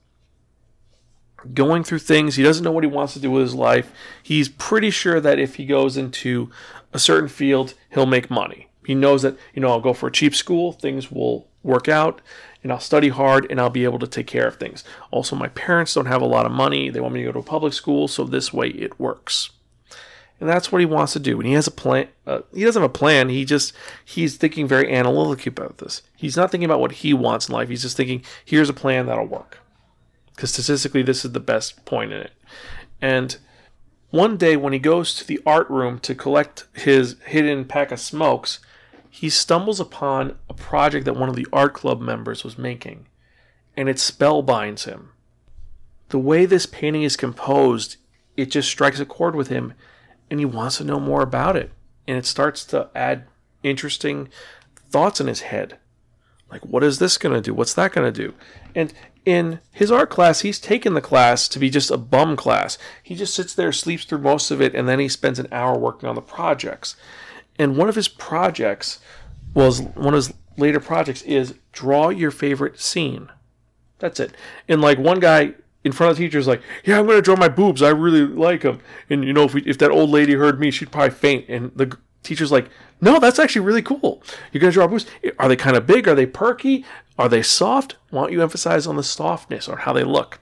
going 1.53 1.85
through 1.85 1.99
things. 2.01 2.37
He 2.37 2.43
doesn't 2.43 2.65
know 2.65 2.73
what 2.73 2.85
he 2.85 2.91
wants 2.91 3.13
to 3.15 3.21
do 3.21 3.31
with 3.31 3.43
his 3.43 3.55
life. 3.55 3.93
He's 4.23 4.49
pretty 4.49 4.91
sure 4.91 5.21
that 5.21 5.39
if 5.39 5.57
he 5.57 5.67
goes 5.67 5.97
into 5.97 6.51
a 6.95 6.99
certain 6.99 7.29
field, 7.29 7.75
he'll 7.91 8.07
make 8.07 8.31
money. 8.31 8.69
He 8.87 8.95
knows 8.95 9.23
that, 9.23 9.37
you 9.53 9.61
know, 9.61 9.69
I'll 9.69 9.81
go 9.81 9.93
for 9.93 10.07
a 10.07 10.13
cheap 10.13 10.35
school, 10.35 10.73
things 10.73 11.11
will 11.11 11.47
work 11.63 11.89
out, 11.89 12.21
and 12.63 12.71
I'll 12.73 12.81
study 12.81 13.09
hard 13.09 13.47
and 13.51 13.61
I'll 13.61 13.71
be 13.71 13.85
able 13.85 13.99
to 13.99 14.07
take 14.07 14.27
care 14.27 14.47
of 14.47 14.57
things. 14.57 14.85
Also, 15.11 15.37
my 15.37 15.49
parents 15.49 15.93
don't 15.93 16.07
have 16.07 16.23
a 16.23 16.27
lot 16.27 16.47
of 16.47 16.53
money. 16.53 16.89
They 16.89 17.01
want 17.01 17.15
me 17.15 17.21
to 17.21 17.27
go 17.27 17.33
to 17.33 17.39
a 17.41 17.43
public 17.43 17.73
school, 17.73 18.09
so 18.09 18.25
this 18.25 18.53
way 18.53 18.69
it 18.69 18.99
works. 18.99 19.51
And 20.41 20.49
that's 20.49 20.71
what 20.71 20.81
he 20.81 20.87
wants 20.87 21.13
to 21.15 21.21
do. 21.21 21.39
And 21.39 21.47
he 21.47 21.55
has 21.55 21.67
a 21.67 21.71
plan. 21.71 22.09
Uh, 22.27 22.41
he 22.53 22.65
doesn't 22.65 22.83
have 22.83 22.91
a 22.91 22.93
plan. 22.93 23.29
He 23.29 23.45
just 23.45 23.73
he's 24.05 24.37
thinking 24.37 24.67
very 24.67 24.93
analytically 24.93 25.51
about 25.51 25.79
this. 25.79 26.03
He's 26.17 26.37
not 26.37 26.51
thinking 26.51 26.65
about 26.67 26.81
what 26.81 26.93
he 26.93 27.15
wants 27.15 27.49
in 27.49 27.55
life. 27.55 27.69
He's 27.69 27.83
just 27.83 27.97
thinking, 27.97 28.23
here's 28.45 28.69
a 28.69 28.75
plan 28.75 29.07
that'll 29.07 29.27
work. 29.27 29.59
Because 30.35 30.53
statistically, 30.53 31.03
this 31.03 31.25
is 31.25 31.33
the 31.33 31.41
best 31.41 31.85
point 31.85 32.13
in 32.13 32.21
it. 32.21 32.33
And 33.01 33.37
one 34.11 34.37
day, 34.37 34.57
when 34.57 34.73
he 34.73 34.79
goes 34.79 35.15
to 35.15 35.27
the 35.27 35.41
art 35.45 35.69
room 35.69 35.99
to 36.01 36.15
collect 36.15 36.67
his 36.73 37.17
hidden 37.27 37.65
pack 37.65 37.91
of 37.91 38.01
smokes, 38.01 38.61
he 39.11 39.29
stumbles 39.31 39.81
upon 39.81 40.39
a 40.49 40.55
project 40.55 41.05
that 41.05 41.17
one 41.17 41.29
of 41.29 41.37
the 41.37 41.47
art 41.53 41.75
club 41.75 42.01
members 42.01 42.45
was 42.45 42.59
making, 42.59 43.07
and 43.77 43.89
it 43.89 43.97
spellbinds 43.97 44.85
him. 44.85 45.11
The 46.09 46.19
way 46.19 46.47
this 46.47 46.67
painting 46.67 47.03
is 47.03 47.17
composed, 47.17 47.97
it 48.37 48.51
just 48.51 48.69
strikes 48.69 49.01
a 49.01 49.07
chord 49.07 49.35
with 49.35 49.49
him, 49.49 49.75
and 50.31 50.41
he 50.41 50.47
wants 50.47 50.79
to 50.79 50.85
know 50.85 51.01
more 51.01 51.23
about 51.23 51.57
it. 51.57 51.71
And 52.07 52.17
it 52.17 52.27
starts 52.27 52.65
to 52.67 52.89
add 52.95 53.25
interesting 53.63 54.29
thoughts 54.91 55.21
in 55.21 55.27
his 55.27 55.41
head. 55.43 55.79
Like, 56.51 56.65
what 56.65 56.85
is 56.85 56.99
this 56.99 57.19
going 57.19 57.35
to 57.35 57.41
do? 57.41 57.55
What's 57.55 57.75
that 57.75 57.93
going 57.93 58.13
to 58.13 58.23
do? 58.23 58.35
And 58.75 58.93
in 59.25 59.61
his 59.73 59.91
art 59.91 60.11
class, 60.11 60.41
he's 60.41 60.59
taken 60.59 60.95
the 60.95 61.01
class 61.01 61.49
to 61.49 61.59
be 61.59 61.71
just 61.71 61.91
a 61.91 61.97
bum 61.97 62.37
class. 62.37 62.77
He 63.03 63.15
just 63.15 63.35
sits 63.35 63.55
there, 63.55 63.73
sleeps 63.73 64.05
through 64.05 64.19
most 64.19 64.51
of 64.51 64.61
it, 64.61 64.75
and 64.75 64.89
then 64.89 64.99
he 64.99 65.09
spends 65.09 65.39
an 65.39 65.49
hour 65.51 65.79
working 65.79 66.09
on 66.09 66.15
the 66.15 66.21
projects. 66.21 66.97
And 67.59 67.77
one 67.77 67.89
of 67.89 67.95
his 67.95 68.09
projects 68.09 69.01
was 69.55 69.81
one 69.81 70.15
of 70.15 70.15
his 70.15 70.35
later 70.57 70.81
projects 70.81 71.23
is 71.23 71.55
draw 71.73 72.09
your 72.09 72.31
favorite 72.31 72.81
scene. 72.81 73.31
That's 73.99 74.21
it. 74.21 74.35
And 74.69 74.81
like 74.81 74.99
one 74.99 75.21
guy 75.21 75.55
in 75.85 75.93
front 75.93 76.11
of 76.11 76.17
the 76.17 76.25
teacher 76.25 76.39
is 76.39 76.47
like, 76.47 76.63
"Yeah, 76.85 76.99
I'm 76.99 77.07
going 77.07 77.19
to 77.19 77.23
draw 77.23 77.37
my 77.37 77.49
boobs. 77.49 77.83
I 77.83 77.91
really 77.91 78.27
like 78.27 78.63
them." 78.63 78.81
And 79.09 79.25
you 79.25 79.33
know, 79.33 79.45
if 79.45 79.55
we, 79.55 79.63
if 79.63 79.79
that 79.79 79.91
old 79.91 80.11
lady 80.11 80.35
heard 80.35 80.59
me, 80.59 80.71
she'd 80.71 80.91
probably 80.91 81.11
faint. 81.11 81.49
And 81.49 81.71
the 81.75 81.97
teacher's 82.25 82.51
like, 82.51 82.69
"No, 83.01 83.21
that's 83.21 83.39
actually 83.39 83.65
really 83.65 83.83
cool. 83.83 84.23
You're 84.53 84.61
going 84.61 84.73
to 84.73 84.75
draw 84.75 84.89
boobs. 84.89 85.07
Are 85.39 85.49
they 85.49 85.57
kind 85.57 85.77
of 85.77 85.87
big? 85.87 86.09
Are 86.09 86.15
they 86.15 86.27
perky? 86.27 86.85
Are 87.19 87.29
they 87.29 87.43
soft? 87.43 87.97
Why 88.11 88.23
don't 88.23 88.33
you 88.33 88.43
emphasize 88.43 88.87
on 88.87 88.97
the 88.97 89.03
softness 89.05 89.69
or 89.69 89.79
how 89.79 89.93
they 89.93 90.05
look?" 90.05 90.41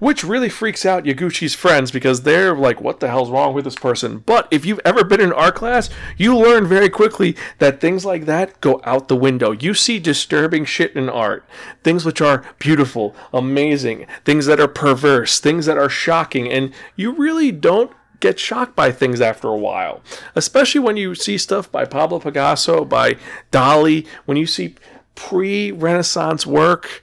which 0.00 0.24
really 0.24 0.48
freaks 0.48 0.84
out 0.84 1.04
Yaguchi's 1.04 1.54
friends 1.54 1.90
because 1.92 2.22
they're 2.22 2.56
like, 2.56 2.80
what 2.80 2.98
the 2.98 3.08
hell's 3.08 3.30
wrong 3.30 3.54
with 3.54 3.64
this 3.64 3.76
person? 3.76 4.18
But 4.18 4.48
if 4.50 4.66
you've 4.66 4.80
ever 4.84 5.04
been 5.04 5.20
in 5.20 5.32
art 5.32 5.54
class, 5.54 5.88
you 6.16 6.36
learn 6.36 6.66
very 6.66 6.88
quickly 6.88 7.36
that 7.58 7.80
things 7.80 8.04
like 8.04 8.24
that 8.24 8.60
go 8.60 8.80
out 8.84 9.08
the 9.08 9.16
window. 9.16 9.52
You 9.52 9.74
see 9.74 10.00
disturbing 10.00 10.64
shit 10.64 10.96
in 10.96 11.08
art. 11.08 11.44
Things 11.84 12.04
which 12.04 12.20
are 12.20 12.44
beautiful, 12.58 13.14
amazing, 13.32 14.06
things 14.24 14.46
that 14.46 14.58
are 14.58 14.68
perverse, 14.68 15.38
things 15.38 15.66
that 15.66 15.78
are 15.78 15.90
shocking, 15.90 16.50
and 16.50 16.72
you 16.96 17.12
really 17.12 17.52
don't 17.52 17.92
get 18.20 18.38
shocked 18.38 18.76
by 18.76 18.92
things 18.92 19.20
after 19.20 19.48
a 19.48 19.56
while. 19.56 20.02
Especially 20.34 20.80
when 20.80 20.96
you 20.96 21.14
see 21.14 21.38
stuff 21.38 21.70
by 21.70 21.84
Pablo 21.84 22.20
Picasso, 22.20 22.84
by 22.84 23.16
Dali, 23.50 24.06
when 24.26 24.36
you 24.36 24.46
see 24.46 24.74
pre 25.14 25.72
Renaissance 25.72 26.46
work 26.46 27.02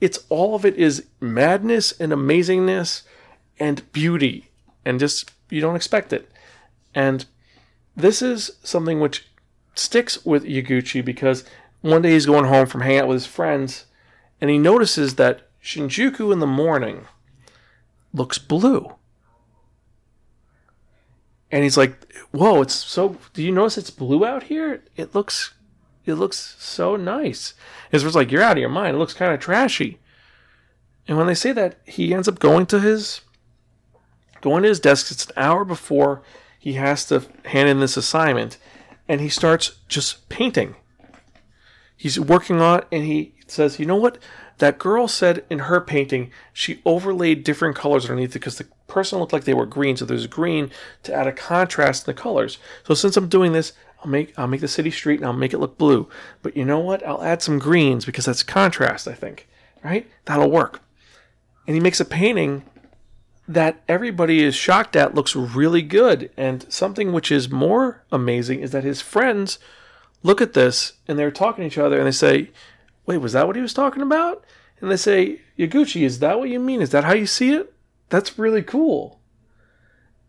it's 0.00 0.20
all 0.28 0.54
of 0.54 0.64
it 0.64 0.76
is 0.76 1.06
madness 1.20 1.92
and 1.92 2.12
amazingness 2.12 3.02
and 3.58 3.90
beauty 3.92 4.50
and 4.84 5.00
just 5.00 5.32
you 5.50 5.60
don't 5.60 5.76
expect 5.76 6.12
it 6.12 6.30
and 6.94 7.26
this 7.96 8.22
is 8.22 8.52
something 8.62 9.00
which 9.00 9.26
sticks 9.74 10.24
with 10.24 10.44
Yaguchi 10.44 11.04
because 11.04 11.44
one 11.80 12.02
day 12.02 12.12
he's 12.12 12.26
going 12.26 12.44
home 12.44 12.66
from 12.66 12.82
hanging 12.82 13.00
out 13.00 13.08
with 13.08 13.16
his 13.16 13.26
friends 13.26 13.86
and 14.40 14.50
he 14.50 14.58
notices 14.58 15.16
that 15.16 15.48
Shinjuku 15.62 16.32
in 16.32 16.38
the 16.38 16.46
morning 16.46 17.06
looks 18.14 18.38
blue. 18.38 18.94
And 21.50 21.62
he's 21.62 21.76
like, 21.76 22.12
"Whoa, 22.30 22.62
it's 22.62 22.74
so 22.74 23.16
do 23.32 23.42
you 23.42 23.52
notice 23.52 23.78
it's 23.78 23.90
blue 23.90 24.24
out 24.24 24.44
here? 24.44 24.82
It 24.96 25.14
looks 25.14 25.54
it 26.08 26.14
looks 26.14 26.56
so 26.58 26.96
nice. 26.96 27.54
His 27.90 28.02
friend's 28.02 28.16
like, 28.16 28.32
You're 28.32 28.42
out 28.42 28.56
of 28.56 28.58
your 28.58 28.68
mind. 28.70 28.96
It 28.96 28.98
looks 28.98 29.14
kind 29.14 29.32
of 29.32 29.40
trashy. 29.40 29.98
And 31.06 31.16
when 31.16 31.26
they 31.26 31.34
say 31.34 31.52
that, 31.52 31.78
he 31.84 32.14
ends 32.14 32.28
up 32.28 32.38
going 32.38 32.66
to 32.66 32.80
his 32.80 33.20
going 34.40 34.62
to 34.62 34.68
his 34.68 34.80
desk. 34.80 35.10
It's 35.10 35.26
an 35.26 35.32
hour 35.36 35.64
before 35.64 36.22
he 36.58 36.74
has 36.74 37.04
to 37.06 37.24
hand 37.46 37.68
in 37.68 37.80
this 37.80 37.96
assignment, 37.96 38.58
and 39.08 39.20
he 39.20 39.28
starts 39.28 39.78
just 39.88 40.28
painting. 40.28 40.76
He's 41.96 42.18
working 42.20 42.60
on 42.60 42.80
it, 42.80 42.86
and 42.92 43.04
he 43.04 43.34
says, 43.46 43.78
"You 43.78 43.86
know 43.86 43.96
what? 43.96 44.18
That 44.58 44.78
girl 44.78 45.08
said 45.08 45.44
in 45.48 45.60
her 45.60 45.80
painting 45.80 46.30
she 46.52 46.80
overlaid 46.84 47.44
different 47.44 47.76
colors 47.76 48.04
underneath 48.04 48.30
it 48.30 48.34
because 48.34 48.58
the 48.58 48.66
person 48.88 49.18
looked 49.18 49.32
like 49.32 49.44
they 49.44 49.54
were 49.54 49.66
green, 49.66 49.96
so 49.96 50.04
there's 50.04 50.26
green 50.26 50.70
to 51.04 51.14
add 51.14 51.26
a 51.26 51.32
contrast 51.32 52.06
in 52.06 52.14
the 52.14 52.20
colors. 52.20 52.58
So 52.84 52.94
since 52.94 53.16
I'm 53.16 53.28
doing 53.28 53.52
this, 53.52 53.72
I'll 54.00 54.10
make 54.10 54.36
I'll 54.38 54.46
make 54.46 54.60
the 54.60 54.68
city 54.68 54.90
street 54.90 55.20
and 55.20 55.26
I'll 55.26 55.32
make 55.32 55.52
it 55.52 55.58
look 55.58 55.78
blue. 55.78 56.08
But 56.42 56.56
you 56.56 56.64
know 56.64 56.80
what? 56.80 57.06
I'll 57.06 57.22
add 57.22 57.42
some 57.42 57.58
greens 57.58 58.04
because 58.04 58.24
that's 58.24 58.42
contrast, 58.42 59.06
I 59.08 59.14
think. 59.14 59.48
Right? 59.82 60.10
That'll 60.24 60.50
work. 60.50 60.80
And 61.66 61.74
he 61.74 61.80
makes 61.80 62.00
a 62.00 62.04
painting 62.04 62.64
that 63.46 63.82
everybody 63.88 64.42
is 64.42 64.54
shocked 64.54 64.94
at 64.94 65.14
looks 65.14 65.34
really 65.34 65.82
good. 65.82 66.30
And 66.36 66.70
something 66.72 67.12
which 67.12 67.32
is 67.32 67.50
more 67.50 68.02
amazing 68.12 68.60
is 68.60 68.72
that 68.72 68.84
his 68.84 69.00
friends 69.00 69.58
look 70.22 70.40
at 70.40 70.52
this 70.52 70.94
and 71.06 71.18
they're 71.18 71.30
talking 71.30 71.62
to 71.62 71.66
each 71.66 71.78
other 71.78 71.96
and 71.96 72.06
they 72.06 72.12
say, 72.12 72.50
Wait, 73.08 73.16
was 73.16 73.32
that 73.32 73.46
what 73.46 73.56
he 73.56 73.62
was 73.62 73.72
talking 73.72 74.02
about? 74.02 74.44
And 74.82 74.90
they 74.90 74.98
say, 74.98 75.40
Yaguchi, 75.58 76.02
is 76.02 76.18
that 76.18 76.38
what 76.38 76.50
you 76.50 76.60
mean? 76.60 76.82
Is 76.82 76.90
that 76.90 77.04
how 77.04 77.14
you 77.14 77.24
see 77.26 77.54
it? 77.54 77.72
That's 78.10 78.38
really 78.38 78.62
cool. 78.62 79.18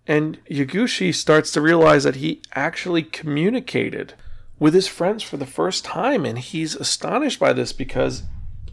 And 0.07 0.39
Yaguchi 0.49 1.13
starts 1.13 1.51
to 1.51 1.61
realize 1.61 2.05
that 2.05 2.15
he 2.15 2.41
actually 2.55 3.03
communicated 3.03 4.13
with 4.59 4.73
his 4.73 4.87
friends 4.87 5.23
for 5.23 5.35
the 5.35 5.45
first 5.45 5.83
time. 5.83 6.25
And 6.25 6.39
he's 6.39 6.73
astonished 6.73 7.37
by 7.37 7.51
this 7.51 7.73
because 7.73 8.23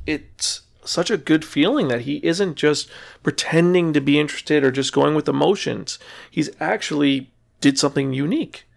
it's 0.06 0.60
such 0.84 1.10
a 1.10 1.16
good 1.16 1.44
feeling 1.44 1.88
that 1.88 2.02
he 2.02 2.24
isn't 2.24 2.54
just 2.54 2.88
pretending 3.24 3.92
to 3.92 4.00
be 4.00 4.20
interested 4.20 4.62
or 4.62 4.70
just 4.70 4.92
going 4.92 5.16
with 5.16 5.28
emotions. 5.28 5.98
He's 6.30 6.50
actually 6.60 7.32
did 7.60 7.76
something 7.76 8.12
unique. 8.12 8.68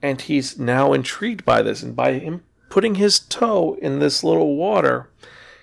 And 0.00 0.18
he's 0.18 0.58
now 0.58 0.94
intrigued 0.94 1.44
by 1.44 1.60
this. 1.60 1.82
And 1.82 1.94
by 1.94 2.14
him 2.14 2.42
putting 2.74 2.96
his 2.96 3.20
toe 3.20 3.78
in 3.80 4.00
this 4.00 4.24
little 4.24 4.56
water, 4.56 5.08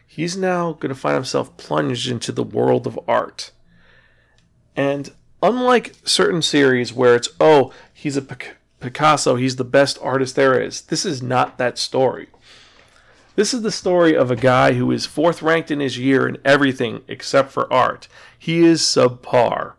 he's 0.07 0.37
now 0.37 0.71
going 0.71 0.87
to 0.87 0.95
find 0.95 1.15
himself 1.15 1.57
plunged 1.57 2.09
into 2.09 2.31
the 2.31 2.41
world 2.41 2.87
of 2.87 2.97
art. 3.05 3.51
And 4.77 5.11
unlike 5.43 5.93
certain 6.05 6.41
series 6.41 6.93
where 6.93 7.13
it's 7.13 7.27
oh 7.37 7.73
he's 7.93 8.15
a 8.15 8.25
Picasso, 8.79 9.35
he's 9.35 9.57
the 9.57 9.65
best 9.65 9.99
artist 10.01 10.37
there 10.37 10.57
is. 10.61 10.83
This 10.83 11.05
is 11.05 11.21
not 11.21 11.57
that 11.57 11.77
story. 11.77 12.29
This 13.35 13.53
is 13.53 13.61
the 13.61 13.73
story 13.73 14.15
of 14.15 14.31
a 14.31 14.37
guy 14.37 14.71
who 14.71 14.89
is 14.89 15.05
fourth 15.05 15.41
ranked 15.41 15.69
in 15.69 15.81
his 15.81 15.97
year 15.97 16.25
in 16.25 16.37
everything 16.45 17.01
except 17.09 17.51
for 17.51 17.71
art. 17.73 18.07
He 18.39 18.63
is 18.63 18.81
subpar. 18.83 19.73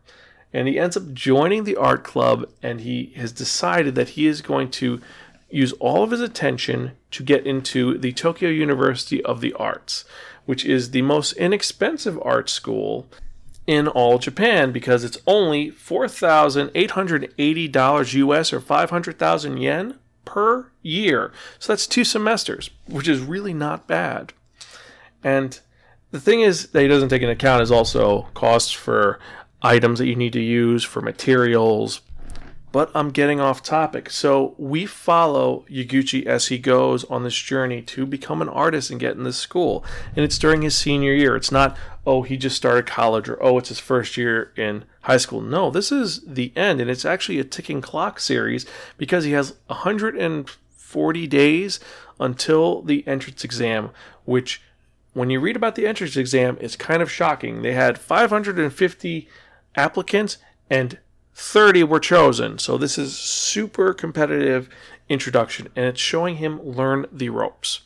And 0.52 0.68
he 0.68 0.78
ends 0.78 0.98
up 0.98 1.14
joining 1.14 1.64
the 1.64 1.76
art 1.76 2.04
club 2.04 2.46
and 2.62 2.82
he 2.82 3.14
has 3.16 3.32
decided 3.32 3.94
that 3.94 4.10
he 4.10 4.26
is 4.26 4.42
going 4.42 4.70
to 4.72 5.00
use 5.52 5.72
all 5.74 6.02
of 6.02 6.10
his 6.10 6.20
attention 6.20 6.92
to 7.10 7.22
get 7.22 7.46
into 7.46 7.98
the 7.98 8.12
Tokyo 8.12 8.48
University 8.48 9.22
of 9.24 9.40
the 9.40 9.52
Arts, 9.54 10.04
which 10.46 10.64
is 10.64 10.90
the 10.90 11.02
most 11.02 11.32
inexpensive 11.34 12.18
art 12.22 12.48
school 12.48 13.06
in 13.66 13.86
all 13.86 14.18
Japan 14.18 14.72
because 14.72 15.04
it's 15.04 15.18
only 15.26 15.70
$4,880 15.70 18.14
US 18.14 18.52
or 18.52 18.60
500,000 18.60 19.56
yen 19.58 19.98
per 20.24 20.72
year. 20.82 21.32
So 21.58 21.72
that's 21.72 21.86
two 21.86 22.04
semesters, 22.04 22.70
which 22.86 23.08
is 23.08 23.20
really 23.20 23.54
not 23.54 23.86
bad. 23.86 24.32
And 25.22 25.60
the 26.10 26.20
thing 26.20 26.40
is 26.40 26.68
that 26.68 26.82
he 26.82 26.88
doesn't 26.88 27.10
take 27.10 27.22
into 27.22 27.32
account 27.32 27.62
is 27.62 27.70
also 27.70 28.22
costs 28.34 28.72
for 28.72 29.20
items 29.62 29.98
that 29.98 30.06
you 30.06 30.16
need 30.16 30.32
to 30.32 30.40
use, 30.40 30.82
for 30.82 31.00
materials, 31.00 32.00
but 32.72 32.90
I'm 32.94 33.10
getting 33.10 33.38
off 33.38 33.62
topic. 33.62 34.08
So 34.10 34.54
we 34.56 34.86
follow 34.86 35.64
Yaguchi 35.70 36.24
as 36.24 36.48
he 36.48 36.58
goes 36.58 37.04
on 37.04 37.22
this 37.22 37.36
journey 37.36 37.82
to 37.82 38.06
become 38.06 38.40
an 38.40 38.48
artist 38.48 38.90
and 38.90 38.98
get 38.98 39.14
in 39.14 39.24
this 39.24 39.36
school. 39.36 39.84
And 40.16 40.24
it's 40.24 40.38
during 40.38 40.62
his 40.62 40.74
senior 40.74 41.12
year. 41.12 41.36
It's 41.36 41.52
not, 41.52 41.76
oh, 42.06 42.22
he 42.22 42.38
just 42.38 42.56
started 42.56 42.86
college 42.86 43.28
or 43.28 43.40
oh, 43.42 43.58
it's 43.58 43.68
his 43.68 43.78
first 43.78 44.16
year 44.16 44.52
in 44.56 44.84
high 45.02 45.18
school. 45.18 45.42
No, 45.42 45.70
this 45.70 45.92
is 45.92 46.22
the 46.26 46.50
end. 46.56 46.80
And 46.80 46.90
it's 46.90 47.04
actually 47.04 47.38
a 47.38 47.44
ticking 47.44 47.82
clock 47.82 48.18
series 48.18 48.64
because 48.96 49.24
he 49.24 49.32
has 49.32 49.54
140 49.66 51.26
days 51.26 51.78
until 52.18 52.80
the 52.82 53.06
entrance 53.06 53.44
exam, 53.44 53.90
which 54.24 54.62
when 55.12 55.28
you 55.28 55.40
read 55.40 55.56
about 55.56 55.74
the 55.74 55.86
entrance 55.86 56.16
exam, 56.16 56.56
it's 56.58 56.76
kind 56.76 57.02
of 57.02 57.10
shocking. 57.10 57.60
They 57.60 57.74
had 57.74 57.98
550 57.98 59.28
applicants 59.76 60.38
and 60.70 60.98
30 61.34 61.84
were 61.84 62.00
chosen. 62.00 62.58
So 62.58 62.76
this 62.76 62.98
is 62.98 63.18
super 63.18 63.92
competitive 63.94 64.68
introduction 65.08 65.68
and 65.74 65.86
it's 65.86 66.00
showing 66.00 66.36
him 66.36 66.62
learn 66.62 67.06
the 67.12 67.28
ropes. 67.28 67.82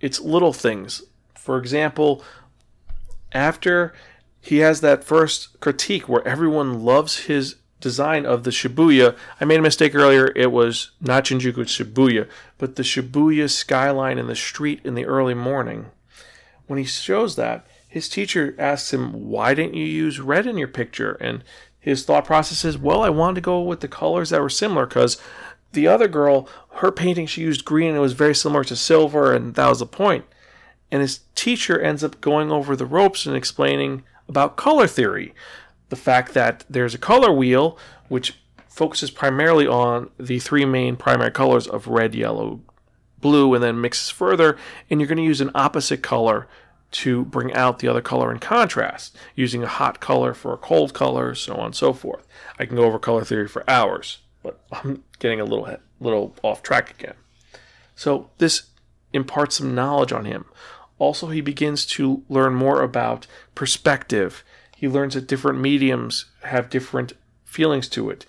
It's 0.00 0.20
little 0.20 0.52
things. 0.52 1.02
For 1.34 1.58
example, 1.58 2.24
after 3.32 3.92
he 4.40 4.58
has 4.58 4.80
that 4.80 5.04
first 5.04 5.60
critique 5.60 6.08
where 6.08 6.26
everyone 6.26 6.84
loves 6.84 7.20
his 7.26 7.56
design 7.82 8.24
of 8.24 8.44
the 8.44 8.50
Shibuya. 8.50 9.14
I 9.38 9.44
made 9.44 9.58
a 9.58 9.62
mistake 9.62 9.94
earlier. 9.94 10.32
It 10.34 10.50
was 10.50 10.92
not 11.00 11.24
Shinjuku, 11.24 11.64
Shibuya. 11.64 12.26
But 12.56 12.76
the 12.76 12.82
Shibuya 12.82 13.50
skyline 13.50 14.18
in 14.18 14.28
the 14.28 14.36
street 14.36 14.80
in 14.84 14.94
the 14.94 15.04
early 15.04 15.34
morning. 15.34 15.86
When 16.66 16.78
he 16.78 16.84
shows 16.84 17.36
that, 17.36 17.66
his 17.86 18.08
teacher 18.08 18.54
asks 18.58 18.94
him, 18.94 19.28
Why 19.28 19.52
didn't 19.52 19.74
you 19.74 19.84
use 19.84 20.18
red 20.18 20.46
in 20.46 20.56
your 20.56 20.68
picture? 20.68 21.12
And 21.20 21.44
his 21.82 22.04
thought 22.04 22.24
process 22.24 22.64
is, 22.64 22.78
well, 22.78 23.02
I 23.02 23.10
wanted 23.10 23.34
to 23.34 23.40
go 23.40 23.60
with 23.60 23.80
the 23.80 23.88
colors 23.88 24.30
that 24.30 24.40
were 24.40 24.48
similar 24.48 24.86
because 24.86 25.20
the 25.72 25.88
other 25.88 26.06
girl, 26.06 26.48
her 26.74 26.92
painting, 26.92 27.26
she 27.26 27.40
used 27.40 27.64
green 27.64 27.88
and 27.88 27.96
it 27.96 28.00
was 28.00 28.12
very 28.12 28.36
similar 28.36 28.62
to 28.64 28.76
silver, 28.76 29.34
and 29.34 29.56
that 29.56 29.68
was 29.68 29.80
the 29.80 29.86
point. 29.86 30.24
And 30.92 31.00
his 31.00 31.20
teacher 31.34 31.80
ends 31.80 32.04
up 32.04 32.20
going 32.20 32.52
over 32.52 32.76
the 32.76 32.86
ropes 32.86 33.26
and 33.26 33.34
explaining 33.34 34.04
about 34.28 34.56
color 34.56 34.86
theory. 34.86 35.34
The 35.88 35.96
fact 35.96 36.34
that 36.34 36.64
there's 36.70 36.94
a 36.94 36.98
color 36.98 37.32
wheel 37.32 37.76
which 38.08 38.38
focuses 38.68 39.10
primarily 39.10 39.66
on 39.66 40.08
the 40.20 40.38
three 40.38 40.64
main 40.64 40.94
primary 40.94 41.32
colors 41.32 41.66
of 41.66 41.88
red, 41.88 42.14
yellow, 42.14 42.60
blue, 43.20 43.52
and 43.54 43.62
then 43.62 43.80
mixes 43.80 44.08
further, 44.08 44.56
and 44.88 45.00
you're 45.00 45.08
going 45.08 45.18
to 45.18 45.24
use 45.24 45.40
an 45.40 45.50
opposite 45.52 46.00
color 46.00 46.46
to 46.92 47.24
bring 47.24 47.52
out 47.54 47.78
the 47.78 47.88
other 47.88 48.00
color 48.00 48.30
in 48.30 48.38
contrast, 48.38 49.16
using 49.34 49.62
a 49.62 49.68
hot 49.68 50.00
color 50.00 50.34
for 50.34 50.52
a 50.52 50.58
cold 50.58 50.94
color, 50.94 51.34
so 51.34 51.54
on 51.54 51.66
and 51.66 51.74
so 51.74 51.92
forth. 51.92 52.26
I 52.58 52.66
can 52.66 52.76
go 52.76 52.84
over 52.84 52.98
color 52.98 53.24
theory 53.24 53.48
for 53.48 53.68
hours, 53.68 54.18
but 54.42 54.60
I'm 54.72 55.02
getting 55.18 55.40
a 55.40 55.44
little 55.44 55.76
little 56.00 56.34
off 56.42 56.62
track 56.62 56.90
again. 56.90 57.14
So 57.94 58.30
this 58.38 58.64
imparts 59.12 59.56
some 59.56 59.74
knowledge 59.74 60.12
on 60.12 60.24
him. 60.24 60.46
Also, 60.98 61.28
he 61.28 61.40
begins 61.40 61.84
to 61.86 62.22
learn 62.28 62.54
more 62.54 62.82
about 62.82 63.26
perspective. 63.54 64.44
He 64.76 64.88
learns 64.88 65.14
that 65.14 65.26
different 65.26 65.60
mediums 65.60 66.26
have 66.44 66.70
different 66.70 67.14
feelings 67.44 67.88
to 67.90 68.10
it. 68.10 68.26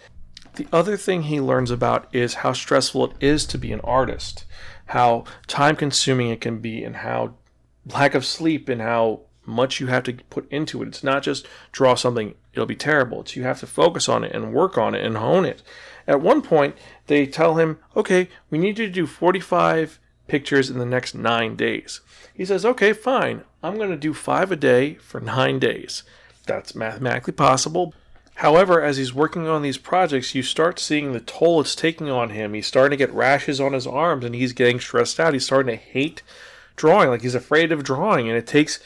The 0.56 0.68
other 0.72 0.98
thing 0.98 1.24
he 1.24 1.40
learns 1.40 1.72
about 1.72 2.14
is 2.14 2.36
how 2.36 2.54
stressful 2.54 3.06
it 3.06 3.16
is 3.20 3.46
to 3.48 3.58
be 3.58 3.72
an 3.72 3.80
artist, 3.82 4.46
how 4.88 5.24
time 5.48 5.76
consuming 5.76 6.30
it 6.30 6.42
can 6.42 6.60
be, 6.60 6.84
and 6.84 6.98
how 6.98 7.36
lack 7.86 8.16
of 8.16 8.26
sleep 8.26 8.70
and 8.70 8.82
how 8.82 9.22
much 9.46 9.80
you 9.80 9.88
have 9.88 10.04
to 10.04 10.14
put 10.30 10.50
into 10.52 10.82
it. 10.82 10.88
It's 10.88 11.04
not 11.04 11.24
just 11.24 11.48
draw 11.72 11.96
something, 11.96 12.36
it'll 12.54 12.66
be 12.66 12.76
terrible. 12.76 13.22
It's 13.22 13.36
you 13.36 13.44
have 13.44 13.60
to 13.60 13.68
focus 13.68 14.08
on 14.08 14.24
it 14.24 14.34
and 14.34 14.54
work 14.54 14.78
on 14.78 14.96
it 14.96 15.06
and 15.06 15.18
hone 15.18 15.46
it. 15.46 15.62
At 16.08 16.22
one 16.22 16.42
point, 16.42 16.76
they 17.08 17.26
tell 17.26 17.56
him, 17.56 17.80
okay, 17.96 18.30
we 18.50 18.58
need 18.58 18.80
you 18.80 18.86
to 18.86 18.92
do 18.92 19.08
45 19.08 20.00
pictures 20.28 20.70
in 20.70 20.80
the 20.80 20.86
next 20.86 21.16
nine 21.16 21.56
days. 21.56 22.02
He 22.34 22.46
says, 22.46 22.66
okay, 22.66 22.94
fine. 22.94 23.44
I'm 23.62 23.78
going 23.78 23.92
to 23.92 23.98
do 23.98 24.14
five 24.14 24.52
a 24.52 24.56
day 24.56 24.96
for 24.96 25.20
nine 25.20 25.60
days. 25.60 26.04
That's 26.46 26.76
mathematically 26.76 27.34
possible. 27.34 27.94
However, 28.36 28.82
as 28.82 28.98
he's 28.98 29.14
working 29.14 29.48
on 29.48 29.62
these 29.62 29.78
projects, 29.78 30.34
you 30.34 30.42
start 30.42 30.80
seeing 30.80 31.14
the 31.14 31.20
toll 31.20 31.62
it's 31.62 31.76
taking 31.76 32.10
on 32.10 32.32
him. 32.32 32.54
He's 32.54 32.68
starting 32.68 32.98
to 32.98 33.06
get 33.06 33.14
rashes 33.14 33.62
on 33.62 33.74
his 33.74 33.86
arms 33.86 34.26
and 34.26 34.34
he's 34.34 34.54
getting 34.54 34.80
stressed 34.80 35.20
out. 35.20 35.34
He's 35.34 35.46
starting 35.46 35.78
to 35.78 35.82
hate 35.82 36.24
drawing. 36.76 37.10
Like 37.10 37.22
he's 37.22 37.36
afraid 37.36 37.72
of 37.72 37.84
drawing, 37.84 38.28
and 38.28 38.38
it 38.38 38.48
takes 38.48 38.80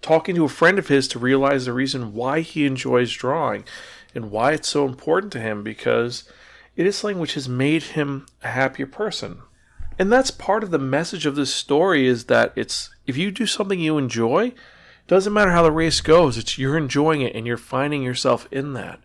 talking 0.00 0.34
to 0.34 0.44
a 0.44 0.48
friend 0.48 0.78
of 0.78 0.88
his 0.88 1.08
to 1.08 1.18
realize 1.18 1.64
the 1.64 1.72
reason 1.72 2.12
why 2.12 2.40
he 2.40 2.66
enjoys 2.66 3.12
drawing 3.12 3.64
and 4.14 4.30
why 4.30 4.52
it's 4.52 4.68
so 4.68 4.86
important 4.86 5.32
to 5.32 5.40
him 5.40 5.62
because 5.62 6.28
it 6.76 6.86
is 6.86 6.96
something 6.96 7.18
which 7.18 7.34
has 7.34 7.48
made 7.48 7.82
him 7.82 8.26
a 8.42 8.48
happier 8.48 8.86
person. 8.86 9.38
And 9.98 10.12
that's 10.12 10.30
part 10.30 10.64
of 10.64 10.70
the 10.70 10.78
message 10.78 11.26
of 11.26 11.36
this 11.36 11.54
story 11.54 12.06
is 12.06 12.24
that 12.24 12.52
it's 12.56 12.90
if 13.06 13.16
you 13.16 13.30
do 13.30 13.46
something 13.46 13.78
you 13.78 13.98
enjoy, 13.98 14.52
doesn't 15.06 15.32
matter 15.32 15.50
how 15.50 15.62
the 15.62 15.72
race 15.72 16.00
goes, 16.00 16.38
it's 16.38 16.58
you're 16.58 16.78
enjoying 16.78 17.20
it 17.20 17.34
and 17.34 17.46
you're 17.46 17.56
finding 17.56 18.02
yourself 18.02 18.48
in 18.50 18.72
that. 18.72 19.00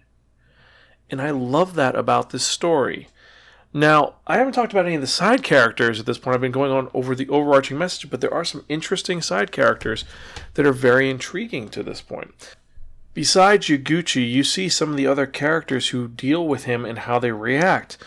And 1.10 1.21
I 1.21 1.32
love 1.32 1.76
that 1.76 1.95
about 1.95 2.32
this 2.32 2.43
story. 2.43 3.08
Now, 3.78 4.16
I 4.26 4.40
haven't 4.40 4.54
talked 4.54 4.74
about 4.74 4.88
any 4.88 4.96
of 4.96 5.02
the 5.02 5.08
side 5.08 5.44
characters 5.44 6.00
at 6.00 6.08
this 6.08 6.18
point. 6.18 6.34
I've 6.34 6.42
been 6.42 6.52
going 6.52 6.72
on 6.72 6.90
over 6.96 7.13
the 7.13 7.30
overarching 7.30 7.78
message, 7.78 8.10
but 8.10 8.22
there 8.22 8.34
are 8.34 8.44
some 8.44 8.66
interesting 8.68 9.22
side 9.22 9.52
characters 9.52 10.04
that 10.56 10.66
are 10.66 10.74
very 10.74 11.12
intriguing 11.12 11.70
to 11.70 11.84
this 11.84 12.02
point. 12.02 12.56
Besides 13.13 13.68
Yaguchi, 13.68 14.28
you 14.28 14.44
see 14.44 14.68
some 14.68 14.90
of 14.90 14.98
the 14.98 15.06
other 15.06 15.28
characters 15.28 15.90
who 15.90 16.08
deal 16.08 16.48
with 16.48 16.63
him 16.63 16.86
and 16.86 16.98
how 16.98 17.20
they 17.20 17.32
react. 17.32 18.00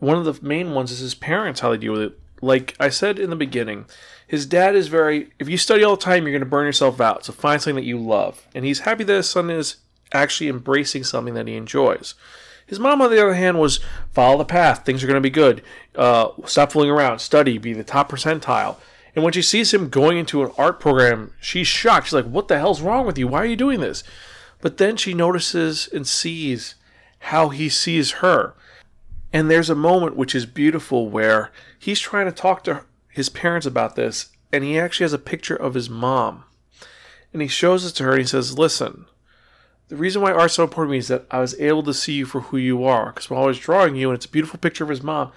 One 0.00 0.16
of 0.16 0.24
the 0.24 0.44
main 0.44 0.72
ones 0.72 0.90
is 0.90 0.98
his 0.98 1.14
parents, 1.14 1.60
how 1.60 1.70
they 1.70 1.78
deal 1.78 1.92
with 1.92 2.02
it. 2.02 2.20
Like 2.40 2.74
I 2.80 2.88
said 2.88 3.20
in 3.20 3.30
the 3.30 3.36
beginning, 3.36 3.84
his 4.26 4.44
dad 4.44 4.74
is 4.74 4.88
very, 4.88 5.30
if 5.38 5.48
you 5.48 5.56
study 5.56 5.84
all 5.84 5.94
the 5.94 6.02
time, 6.02 6.24
you're 6.24 6.32
going 6.32 6.40
to 6.40 6.46
burn 6.46 6.66
yourself 6.66 7.00
out. 7.00 7.24
So 7.24 7.32
find 7.32 7.62
something 7.62 7.76
that 7.76 7.88
you 7.88 7.96
love. 7.96 8.48
And 8.56 8.64
he's 8.64 8.80
happy 8.80 9.04
that 9.04 9.14
his 9.14 9.30
son 9.30 9.50
is 9.50 9.76
actually 10.12 10.48
embracing 10.48 11.04
something 11.04 11.34
that 11.34 11.46
he 11.46 11.54
enjoys. 11.54 12.16
His 12.72 12.80
mom, 12.80 13.02
on 13.02 13.10
the 13.10 13.20
other 13.20 13.34
hand, 13.34 13.60
was 13.60 13.80
follow 14.12 14.38
the 14.38 14.46
path. 14.46 14.86
Things 14.86 15.04
are 15.04 15.06
going 15.06 15.18
to 15.18 15.20
be 15.20 15.28
good. 15.28 15.62
Uh, 15.94 16.28
stop 16.46 16.72
fooling 16.72 16.88
around. 16.88 17.18
Study. 17.18 17.58
Be 17.58 17.74
the 17.74 17.84
top 17.84 18.10
percentile. 18.10 18.78
And 19.14 19.22
when 19.22 19.34
she 19.34 19.42
sees 19.42 19.74
him 19.74 19.90
going 19.90 20.16
into 20.16 20.42
an 20.42 20.52
art 20.56 20.80
program, 20.80 21.34
she's 21.38 21.68
shocked. 21.68 22.06
She's 22.06 22.14
like, 22.14 22.24
What 22.24 22.48
the 22.48 22.56
hell's 22.56 22.80
wrong 22.80 23.04
with 23.04 23.18
you? 23.18 23.28
Why 23.28 23.42
are 23.42 23.44
you 23.44 23.56
doing 23.56 23.80
this? 23.80 24.02
But 24.62 24.78
then 24.78 24.96
she 24.96 25.12
notices 25.12 25.86
and 25.92 26.08
sees 26.08 26.76
how 27.18 27.50
he 27.50 27.68
sees 27.68 28.12
her. 28.22 28.54
And 29.34 29.50
there's 29.50 29.68
a 29.68 29.74
moment 29.74 30.16
which 30.16 30.34
is 30.34 30.46
beautiful 30.46 31.10
where 31.10 31.52
he's 31.78 32.00
trying 32.00 32.24
to 32.24 32.32
talk 32.32 32.64
to 32.64 32.86
his 33.10 33.28
parents 33.28 33.66
about 33.66 33.96
this, 33.96 34.30
and 34.50 34.64
he 34.64 34.78
actually 34.78 35.04
has 35.04 35.12
a 35.12 35.18
picture 35.18 35.56
of 35.56 35.74
his 35.74 35.90
mom. 35.90 36.44
And 37.34 37.42
he 37.42 37.48
shows 37.48 37.84
it 37.84 37.90
to 37.96 38.04
her 38.04 38.12
and 38.12 38.20
he 38.20 38.26
says, 38.26 38.58
Listen, 38.58 39.04
the 39.92 39.98
reason 39.98 40.22
why 40.22 40.32
art's 40.32 40.54
so 40.54 40.62
important 40.62 40.88
to 40.88 40.92
me 40.92 40.98
is 40.98 41.08
that 41.08 41.26
I 41.30 41.40
was 41.40 41.54
able 41.60 41.82
to 41.82 41.92
see 41.92 42.14
you 42.14 42.24
for 42.24 42.40
who 42.40 42.56
you 42.56 42.82
are. 42.82 43.12
Because 43.12 43.28
while 43.28 43.42
I 43.42 43.48
was 43.48 43.58
drawing 43.58 43.94
you, 43.94 44.08
and 44.08 44.16
it's 44.16 44.24
a 44.24 44.30
beautiful 44.30 44.58
picture 44.58 44.84
of 44.84 44.88
his 44.88 45.02
mom, 45.02 45.32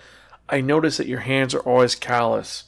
I 0.48 0.62
noticed 0.62 0.98
that 0.98 1.10
your 1.10 1.20
hands 1.20 1.54
are 1.54 1.60
always 1.60 1.94
callous, 1.94 2.64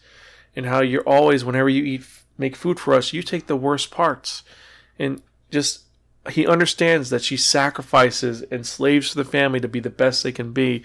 and 0.54 0.65
how 0.65 0.82
you're 0.82 1.08
always, 1.08 1.45
whenever 1.45 1.69
you 1.69 1.86
eat, 1.86 2.04
make 2.38 2.58
food 2.58 2.78
for 2.78 2.93
us, 2.93 3.13
you 3.13 3.23
take 3.23 3.47
the 3.47 3.56
worst 3.56 3.89
parts, 3.89 4.43
and 5.00 5.21
just 5.50 5.84
he 6.32 6.45
understands 6.45 7.10
that 7.10 7.23
she 7.23 7.38
sacrifices 7.38 8.41
and 8.52 8.65
slaves 8.65 9.12
for 9.12 9.15
the 9.15 9.23
family 9.23 9.62
to 9.62 9.69
be 9.69 9.80
the 9.80 9.89
best 9.89 10.23
they 10.23 10.34
can 10.34 10.52
be, 10.52 10.84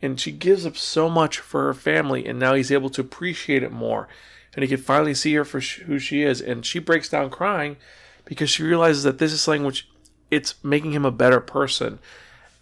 and 0.00 0.18
she 0.18 0.32
gives 0.32 0.64
up 0.64 0.78
so 0.78 1.10
much 1.10 1.38
for 1.38 1.64
her 1.64 1.74
family, 1.74 2.24
and 2.24 2.38
now 2.38 2.54
he's 2.54 2.72
able 2.72 2.88
to 2.88 3.02
appreciate 3.02 3.62
it 3.62 3.72
more, 3.72 4.08
and 4.54 4.62
he 4.62 4.68
can 4.68 4.78
finally 4.78 5.12
see 5.12 5.34
her 5.34 5.44
for 5.44 5.60
who 5.60 5.98
she 5.98 6.22
is, 6.22 6.40
and 6.40 6.64
she 6.64 6.78
breaks 6.78 7.10
down 7.10 7.28
crying 7.28 7.76
because 8.24 8.48
she 8.48 8.62
realizes 8.62 9.02
that 9.02 9.18
this 9.18 9.34
is 9.34 9.42
something 9.42 9.64
which 9.64 9.89
it's 10.30 10.54
making 10.62 10.92
him 10.92 11.04
a 11.04 11.10
better 11.10 11.40
person. 11.40 11.98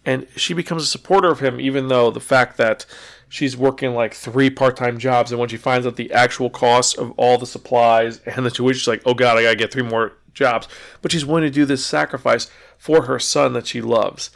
and 0.05 0.25
she 0.35 0.53
becomes 0.53 0.83
a 0.83 0.87
supporter 0.87 1.29
of 1.29 1.39
him, 1.39 1.59
even 1.59 1.87
though 1.89 2.09
the 2.09 2.19
fact 2.21 2.57
that 2.57 2.85
she's 3.27 3.55
working 3.57 3.93
like 3.93 4.13
three 4.13 4.49
part-time 4.49 4.97
jobs, 4.97 5.31
and 5.31 5.39
when 5.39 5.49
she 5.49 5.57
finds 5.57 5.85
out 5.85 5.97
the 5.97 6.11
actual 6.11 6.49
cost 6.49 6.97
of 6.97 7.11
all 7.17 7.37
the 7.37 7.45
supplies 7.45 8.19
and 8.25 8.45
the 8.45 8.49
tuition, 8.49 8.79
she's 8.79 8.87
like, 8.87 9.03
"Oh 9.05 9.13
God, 9.13 9.37
I 9.37 9.43
gotta 9.43 9.55
get 9.55 9.71
three 9.71 9.83
more 9.83 10.13
jobs." 10.33 10.67
But 11.01 11.11
she's 11.11 11.25
willing 11.25 11.43
to 11.43 11.49
do 11.49 11.65
this 11.65 11.85
sacrifice 11.85 12.49
for 12.77 13.03
her 13.03 13.19
son 13.19 13.53
that 13.53 13.67
she 13.67 13.81
loves, 13.81 14.31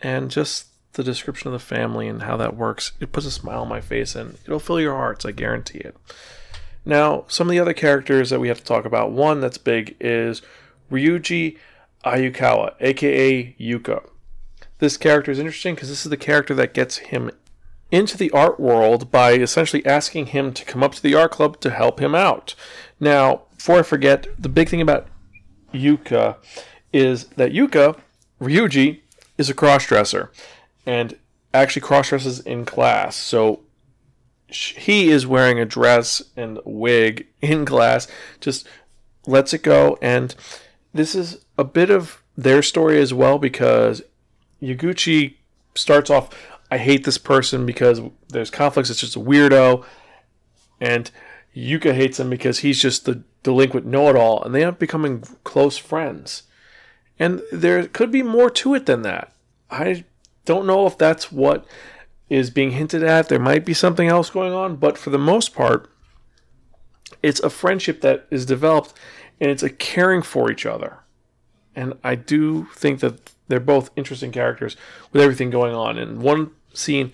and 0.00 0.30
just 0.30 0.66
the 0.94 1.04
description 1.04 1.48
of 1.48 1.52
the 1.52 1.58
family 1.58 2.08
and 2.08 2.22
how 2.22 2.36
that 2.36 2.56
works, 2.56 2.92
it 3.00 3.12
puts 3.12 3.26
a 3.26 3.30
smile 3.30 3.62
on 3.62 3.68
my 3.68 3.80
face, 3.80 4.14
and 4.14 4.36
it'll 4.44 4.58
fill 4.58 4.80
your 4.80 4.96
hearts. 4.96 5.24
I 5.24 5.30
guarantee 5.30 5.78
it. 5.78 5.96
Now, 6.84 7.24
some 7.28 7.46
of 7.48 7.52
the 7.52 7.60
other 7.60 7.74
characters 7.74 8.30
that 8.30 8.40
we 8.40 8.48
have 8.48 8.58
to 8.58 8.64
talk 8.64 8.84
about. 8.84 9.12
One 9.12 9.40
that's 9.40 9.58
big 9.58 9.96
is 10.00 10.42
Ryuji 10.90 11.58
Ayukawa, 12.06 12.74
aka 12.80 13.54
Yuka. 13.58 14.08
This 14.78 14.96
character 14.96 15.30
is 15.30 15.38
interesting 15.38 15.74
because 15.74 15.88
this 15.88 16.04
is 16.04 16.10
the 16.10 16.16
character 16.16 16.54
that 16.54 16.72
gets 16.72 16.98
him 16.98 17.30
into 17.90 18.16
the 18.16 18.30
art 18.30 18.58
world 18.58 19.10
by 19.10 19.32
essentially 19.32 19.84
asking 19.84 20.26
him 20.26 20.52
to 20.52 20.64
come 20.64 20.82
up 20.82 20.94
to 20.94 21.02
the 21.02 21.14
art 21.14 21.32
club 21.32 21.60
to 21.60 21.70
help 21.70 22.00
him 22.00 22.14
out. 22.14 22.54
Now, 23.00 23.42
before 23.56 23.80
I 23.80 23.82
forget, 23.82 24.26
the 24.38 24.48
big 24.48 24.68
thing 24.68 24.80
about 24.80 25.08
Yuka 25.74 26.36
is 26.92 27.24
that 27.36 27.52
Yuka, 27.52 27.98
Ryuji, 28.40 29.00
is 29.38 29.50
a 29.50 29.54
crossdresser 29.54 30.28
and 30.84 31.16
actually 31.52 31.82
crossdresses 31.82 32.44
in 32.46 32.64
class. 32.64 33.16
So 33.16 33.60
he 34.48 35.10
is 35.10 35.26
wearing 35.26 35.58
a 35.58 35.64
dress 35.64 36.22
and 36.36 36.60
wig 36.64 37.26
in 37.40 37.64
class, 37.64 38.08
just 38.40 38.66
lets 39.26 39.52
it 39.52 39.62
go. 39.62 39.98
And 40.00 40.34
this 40.96 41.14
is 41.14 41.44
a 41.56 41.64
bit 41.64 41.90
of 41.90 42.22
their 42.36 42.62
story 42.62 43.00
as 43.00 43.14
well 43.14 43.38
because 43.38 44.02
Yaguchi 44.62 45.36
starts 45.74 46.10
off, 46.10 46.30
I 46.70 46.78
hate 46.78 47.04
this 47.04 47.18
person 47.18 47.66
because 47.66 48.00
there's 48.28 48.50
conflicts, 48.50 48.90
it's 48.90 49.00
just 49.00 49.16
a 49.16 49.20
weirdo. 49.20 49.84
And 50.80 51.10
Yuka 51.56 51.94
hates 51.94 52.20
him 52.20 52.28
because 52.28 52.60
he's 52.60 52.80
just 52.80 53.04
the 53.04 53.22
delinquent 53.42 53.86
know 53.86 54.08
it 54.08 54.16
all. 54.16 54.42
And 54.42 54.54
they 54.54 54.62
end 54.62 54.72
up 54.72 54.78
becoming 54.78 55.22
close 55.44 55.78
friends. 55.78 56.42
And 57.18 57.40
there 57.50 57.86
could 57.86 58.10
be 58.10 58.22
more 58.22 58.50
to 58.50 58.74
it 58.74 58.86
than 58.86 59.02
that. 59.02 59.32
I 59.70 60.04
don't 60.44 60.66
know 60.66 60.86
if 60.86 60.98
that's 60.98 61.32
what 61.32 61.64
is 62.28 62.50
being 62.50 62.72
hinted 62.72 63.02
at. 63.02 63.28
There 63.28 63.38
might 63.38 63.64
be 63.64 63.74
something 63.74 64.08
else 64.08 64.30
going 64.30 64.52
on, 64.52 64.76
but 64.76 64.98
for 64.98 65.10
the 65.10 65.18
most 65.18 65.54
part, 65.54 65.90
it's 67.22 67.40
a 67.40 67.50
friendship 67.50 68.00
that 68.02 68.26
is 68.30 68.44
developed 68.44 68.92
and 69.40 69.50
it's 69.50 69.62
a 69.62 69.70
caring 69.70 70.22
for 70.22 70.50
each 70.50 70.66
other. 70.66 70.98
And 71.74 71.94
I 72.02 72.14
do 72.14 72.68
think 72.74 73.00
that 73.00 73.32
they're 73.48 73.60
both 73.60 73.90
interesting 73.96 74.32
characters 74.32 74.76
with 75.12 75.22
everything 75.22 75.50
going 75.50 75.74
on. 75.74 75.98
And 75.98 76.20
one 76.22 76.50
scene 76.72 77.12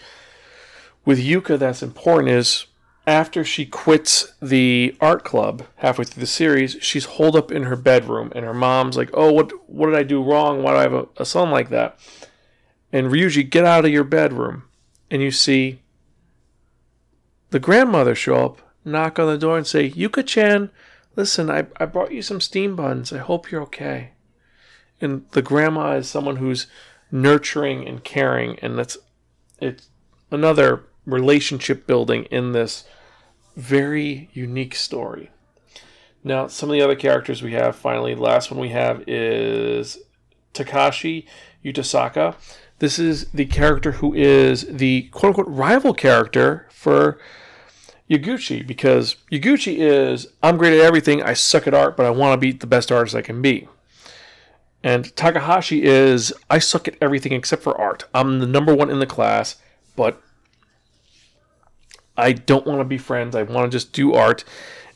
with 1.04 1.18
Yuka 1.18 1.58
that's 1.58 1.82
important 1.82 2.30
is 2.30 2.66
after 3.06 3.44
she 3.44 3.66
quits 3.66 4.34
the 4.40 4.96
art 5.00 5.24
club 5.24 5.64
halfway 5.76 6.04
through 6.04 6.20
the 6.20 6.26
series, 6.26 6.76
she's 6.80 7.04
holed 7.04 7.34
up 7.34 7.50
in 7.50 7.64
her 7.64 7.76
bedroom, 7.76 8.30
and 8.34 8.44
her 8.44 8.54
mom's 8.54 8.96
like, 8.96 9.10
"Oh, 9.12 9.32
what 9.32 9.52
what 9.68 9.86
did 9.86 9.96
I 9.96 10.04
do 10.04 10.22
wrong? 10.22 10.62
Why 10.62 10.72
do 10.72 10.76
I 10.76 10.82
have 10.82 10.94
a, 10.94 11.08
a 11.16 11.24
son 11.24 11.50
like 11.50 11.68
that?" 11.70 11.98
And 12.92 13.08
Ryuji, 13.08 13.48
get 13.50 13.64
out 13.64 13.84
of 13.84 13.90
your 13.90 14.04
bedroom, 14.04 14.64
and 15.10 15.20
you 15.20 15.30
see 15.30 15.80
the 17.50 17.58
grandmother 17.58 18.14
show 18.14 18.44
up, 18.44 18.62
knock 18.84 19.18
on 19.18 19.26
the 19.26 19.38
door, 19.38 19.56
and 19.58 19.66
say, 19.66 19.90
"Yuka-chan, 19.90 20.70
listen, 21.16 21.50
I 21.50 21.66
I 21.76 21.86
brought 21.86 22.12
you 22.12 22.22
some 22.22 22.40
steam 22.40 22.76
buns. 22.76 23.12
I 23.12 23.18
hope 23.18 23.50
you're 23.50 23.62
okay." 23.62 24.12
and 25.02 25.28
the 25.32 25.42
grandma 25.42 25.96
is 25.96 26.08
someone 26.08 26.36
who's 26.36 26.68
nurturing 27.10 27.86
and 27.86 28.02
caring, 28.02 28.58
and 28.60 28.78
that's 28.78 28.96
it's 29.60 29.88
another 30.30 30.84
relationship 31.04 31.86
building 31.86 32.24
in 32.26 32.52
this 32.52 32.84
very 33.56 34.30
unique 34.32 34.74
story. 34.74 35.30
Now, 36.24 36.46
some 36.46 36.70
of 36.70 36.74
the 36.74 36.82
other 36.82 36.94
characters 36.94 37.42
we 37.42 37.52
have, 37.52 37.74
finally, 37.74 38.14
the 38.14 38.22
last 38.22 38.50
one 38.50 38.60
we 38.60 38.68
have 38.68 39.02
is 39.08 39.98
Takashi 40.54 41.26
Utasaka. 41.64 42.36
This 42.78 42.98
is 42.98 43.26
the 43.32 43.46
character 43.46 43.92
who 43.92 44.14
is 44.14 44.64
the 44.68 45.02
quote 45.10 45.36
unquote 45.36 45.48
rival 45.48 45.92
character 45.92 46.68
for 46.70 47.18
Yaguchi 48.10 48.66
because 48.66 49.16
Yaguchi 49.30 49.78
is 49.78 50.28
I'm 50.42 50.56
great 50.56 50.78
at 50.78 50.84
everything, 50.84 51.22
I 51.22 51.34
suck 51.34 51.66
at 51.66 51.74
art, 51.74 51.96
but 51.96 52.06
I 52.06 52.10
want 52.10 52.34
to 52.34 52.36
be 52.44 52.52
the 52.52 52.66
best 52.66 52.92
artist 52.92 53.14
I 53.14 53.22
can 53.22 53.40
be. 53.40 53.68
And 54.82 55.14
Takahashi 55.16 55.84
is 55.84 56.32
I 56.50 56.58
suck 56.58 56.88
at 56.88 56.96
everything 57.00 57.32
except 57.32 57.62
for 57.62 57.80
art. 57.80 58.04
I'm 58.12 58.40
the 58.40 58.46
number 58.46 58.74
one 58.74 58.90
in 58.90 58.98
the 58.98 59.06
class, 59.06 59.56
but 59.96 60.20
I 62.16 62.32
don't 62.32 62.66
want 62.66 62.80
to 62.80 62.84
be 62.84 62.98
friends. 62.98 63.34
I 63.34 63.42
want 63.42 63.70
to 63.70 63.74
just 63.74 63.92
do 63.92 64.12
art. 64.12 64.44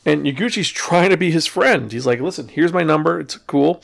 And 0.05 0.25
Yaguchi's 0.25 0.69
trying 0.69 1.09
to 1.09 1.17
be 1.17 1.31
his 1.31 1.45
friend. 1.45 1.91
He's 1.91 2.05
like, 2.05 2.21
listen, 2.21 2.47
here's 2.49 2.73
my 2.73 2.83
number. 2.83 3.19
It's 3.19 3.37
cool. 3.37 3.81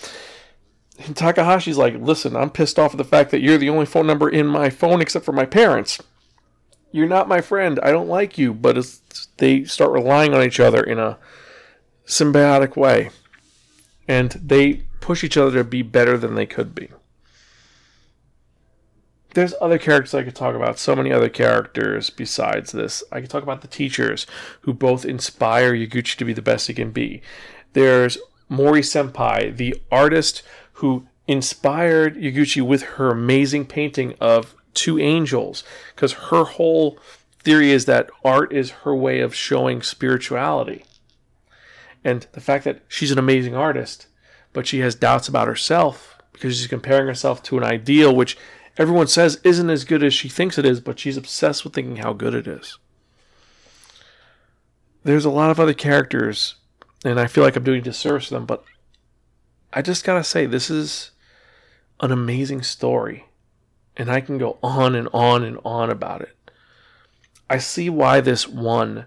And 0.99 1.15
Takahashi's 1.15 1.77
like, 1.77 1.95
listen, 1.95 2.35
I'm 2.35 2.49
pissed 2.49 2.77
off 2.77 2.91
at 2.91 2.97
the 2.97 3.03
fact 3.03 3.31
that 3.31 3.41
you're 3.41 3.57
the 3.57 3.69
only 3.69 3.85
phone 3.85 4.07
number 4.07 4.29
in 4.29 4.45
my 4.45 4.69
phone 4.69 5.01
except 5.01 5.25
for 5.25 5.31
my 5.31 5.45
parents. 5.45 6.01
You're 6.93 7.07
not 7.07 7.27
my 7.27 7.41
friend. 7.41 7.79
I 7.83 7.91
don't 7.91 8.07
like 8.07 8.37
you. 8.37 8.53
But 8.53 8.77
they 9.37 9.65
start 9.65 9.91
relying 9.91 10.33
on 10.33 10.43
each 10.43 10.61
other 10.61 10.81
in 10.81 10.99
a 10.99 11.17
symbiotic 12.05 12.77
way. 12.77 13.09
And 14.07 14.31
they 14.31 14.83
push 15.01 15.23
each 15.23 15.35
other 15.35 15.57
to 15.57 15.63
be 15.65 15.81
better 15.81 16.17
than 16.17 16.35
they 16.35 16.45
could 16.45 16.73
be. 16.73 16.89
There's 19.33 19.55
other 19.59 19.79
characters 19.79 20.13
I 20.13 20.23
could 20.23 20.35
talk 20.35 20.55
about, 20.55 20.77
so 20.77 20.95
many 20.95 21.11
other 21.11 21.29
characters 21.29 22.11
besides 22.11 22.71
this. 22.71 23.03
I 23.11 23.19
could 23.19 23.31
talk 23.31 23.41
about 23.41 23.61
the 23.61 23.67
teachers 23.67 24.27
who 24.61 24.73
both 24.73 25.03
inspire 25.03 25.73
Yaguchi 25.73 26.15
to 26.17 26.25
be 26.25 26.33
the 26.33 26.43
best 26.43 26.67
he 26.67 26.75
can 26.75 26.91
be. 26.91 27.23
There's 27.73 28.19
Mori 28.47 28.81
Senpai, 28.81 29.57
the 29.57 29.75
artist 29.91 30.43
who 30.73 31.07
inspired 31.27 32.15
Yaguchi 32.15 32.61
with 32.61 32.83
her 32.83 33.09
amazing 33.09 33.65
painting 33.65 34.13
of 34.21 34.53
two 34.73 34.99
angels, 34.99 35.63
because 35.95 36.13
her 36.13 36.43
whole 36.43 36.97
theory 37.39 37.71
is 37.71 37.85
that 37.85 38.09
art 38.23 38.53
is 38.53 38.71
her 38.71 38.95
way 38.95 39.19
of 39.19 39.35
showing 39.35 39.81
spirituality. 39.81 40.85
And 42.03 42.27
the 42.33 42.41
fact 42.41 42.63
that 42.65 42.81
she's 42.87 43.11
an 43.11 43.19
amazing 43.19 43.55
artist 43.55 44.07
but 44.53 44.67
she 44.67 44.79
has 44.79 44.95
doubts 44.95 45.27
about 45.27 45.47
herself 45.47 46.17
because 46.31 46.57
she's 46.57 46.67
comparing 46.67 47.07
herself 47.07 47.43
to 47.43 47.57
an 47.57 47.63
ideal 47.63 48.15
which 48.15 48.37
everyone 48.77 49.07
says 49.07 49.41
isn't 49.43 49.69
as 49.69 49.83
good 49.83 50.03
as 50.03 50.13
she 50.13 50.29
thinks 50.29 50.57
it 50.57 50.65
is, 50.65 50.79
but 50.79 50.99
she's 50.99 51.17
obsessed 51.17 51.63
with 51.63 51.73
thinking 51.73 51.97
how 51.97 52.13
good 52.13 52.33
it 52.33 52.47
is. 52.47 52.77
There's 55.03 55.25
a 55.25 55.29
lot 55.29 55.51
of 55.51 55.59
other 55.59 55.73
characters, 55.73 56.55
and 57.03 57.19
I 57.19 57.27
feel 57.27 57.43
like 57.43 57.55
I'm 57.55 57.63
doing 57.63 57.83
disservice 57.83 58.29
to 58.29 58.35
them, 58.35 58.45
but 58.45 58.63
I 59.73 59.81
just 59.81 60.05
gotta 60.05 60.23
say, 60.23 60.45
this 60.45 60.69
is 60.69 61.11
an 61.99 62.11
amazing 62.11 62.61
story, 62.61 63.25
and 63.95 64.09
I 64.11 64.21
can 64.21 64.37
go 64.37 64.57
on 64.63 64.95
and 64.95 65.07
on 65.13 65.43
and 65.43 65.59
on 65.63 65.89
about 65.89 66.21
it. 66.21 66.35
I 67.49 67.57
see 67.57 67.89
why 67.89 68.21
this 68.21 68.47
won 68.47 69.05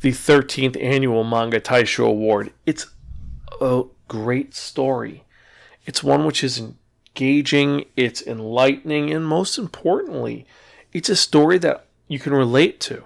the 0.00 0.10
13th 0.10 0.82
annual 0.82 1.24
Manga 1.24 1.60
Taisho 1.60 2.06
Award. 2.06 2.52
It's 2.66 2.86
a 3.60 3.84
great 4.08 4.54
story. 4.54 5.24
It's 5.86 6.02
one 6.02 6.24
which 6.24 6.42
is 6.42 6.58
engaging, 6.58 7.84
it's 7.96 8.22
enlightening, 8.22 9.12
and 9.12 9.26
most 9.26 9.58
importantly, 9.58 10.46
it's 10.92 11.08
a 11.08 11.16
story 11.16 11.58
that 11.58 11.86
you 12.08 12.18
can 12.18 12.32
relate 12.32 12.80
to. 12.80 13.04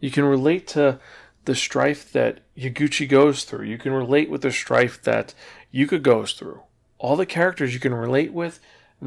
You 0.00 0.10
can 0.10 0.24
relate 0.24 0.66
to 0.68 0.98
the 1.44 1.54
strife 1.54 2.12
that 2.12 2.40
Yaguchi 2.56 3.08
goes 3.08 3.44
through. 3.44 3.66
You 3.66 3.78
can 3.78 3.92
relate 3.92 4.30
with 4.30 4.42
the 4.42 4.52
strife 4.52 5.02
that 5.02 5.34
Yuka 5.74 6.00
goes 6.00 6.32
through. 6.32 6.60
All 6.98 7.16
the 7.16 7.26
characters 7.26 7.74
you 7.74 7.80
can 7.80 7.94
relate 7.94 8.32
with, 8.32 8.60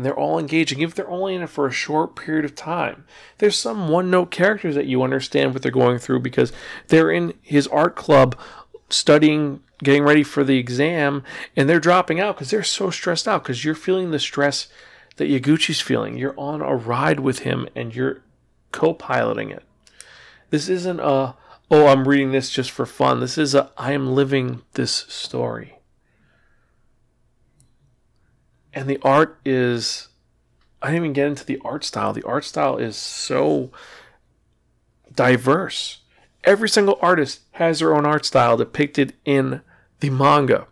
they're 0.04 0.18
all 0.18 0.40
engaging, 0.40 0.82
if 0.82 0.96
they're 0.96 1.10
only 1.10 1.36
in 1.36 1.44
it 1.44 1.50
for 1.50 1.68
a 1.68 1.72
short 1.72 2.16
period 2.16 2.44
of 2.44 2.56
time. 2.56 3.06
There's 3.38 3.58
some 3.58 3.88
one 3.88 4.10
note 4.10 4.32
characters 4.32 4.76
that 4.76 4.88
you 4.88 5.04
understand 5.04 5.54
what 5.54 5.62
they're 5.62 5.72
going 5.72 6.00
through 6.00 6.20
because 6.20 6.52
they're 6.88 7.12
in 7.12 7.34
his 7.42 7.68
art 7.68 7.96
club 7.96 8.38
studying 8.90 9.62
getting 9.84 10.04
ready 10.04 10.24
for 10.24 10.44
the 10.44 10.58
exam 10.58 11.24
and 11.56 11.68
they're 11.68 11.80
dropping 11.80 12.20
out 12.20 12.36
because 12.36 12.50
they're 12.50 12.64
so 12.64 12.90
stressed 12.90 13.28
out 13.28 13.44
because 13.44 13.66
you're 13.66 13.76
feeling 13.76 14.12
the 14.12 14.20
stress 14.20 14.68
that 15.18 15.30
Yaguchi's 15.30 15.82
feeling. 15.82 16.18
You're 16.18 16.38
on 16.38 16.62
a 16.62 16.76
ride 16.76 17.20
with 17.20 17.40
him 17.40 17.68
and 17.76 17.96
you're 17.96 18.22
co 18.72 18.94
piloting 18.94 19.50
it. 19.50 19.64
This 20.50 20.70
isn't 20.70 21.00
a, 21.00 21.36
oh, 21.72 21.88
I'm 21.88 22.08
reading 22.08 22.32
this 22.32 22.50
just 22.50 22.72
for 22.72 22.86
fun. 22.86 23.20
This 23.20 23.38
is 23.38 23.56
a, 23.56 23.72
I 23.78 23.94
am 23.94 24.14
living 24.14 24.62
this 24.74 24.92
story. 24.92 25.75
And 28.76 28.88
the 28.88 29.00
art 29.02 29.40
is, 29.44 30.10
I 30.82 30.88
didn't 30.88 31.04
even 31.04 31.14
get 31.14 31.28
into 31.28 31.46
the 31.46 31.60
art 31.66 31.84
style. 31.84 32.14
The 32.14 32.24
art 32.24 32.46
style 32.46 32.78
is 32.78 32.96
so 32.96 33.72
diverse 35.16 36.02
every 36.46 36.70
single 36.70 36.98
artist 37.02 37.42
has 37.54 37.80
their 37.80 37.94
own 37.94 38.06
art 38.06 38.26
style 38.26 38.56
depicted 38.56 39.14
in 39.26 39.62
the 40.00 40.10
manga. 40.10 40.68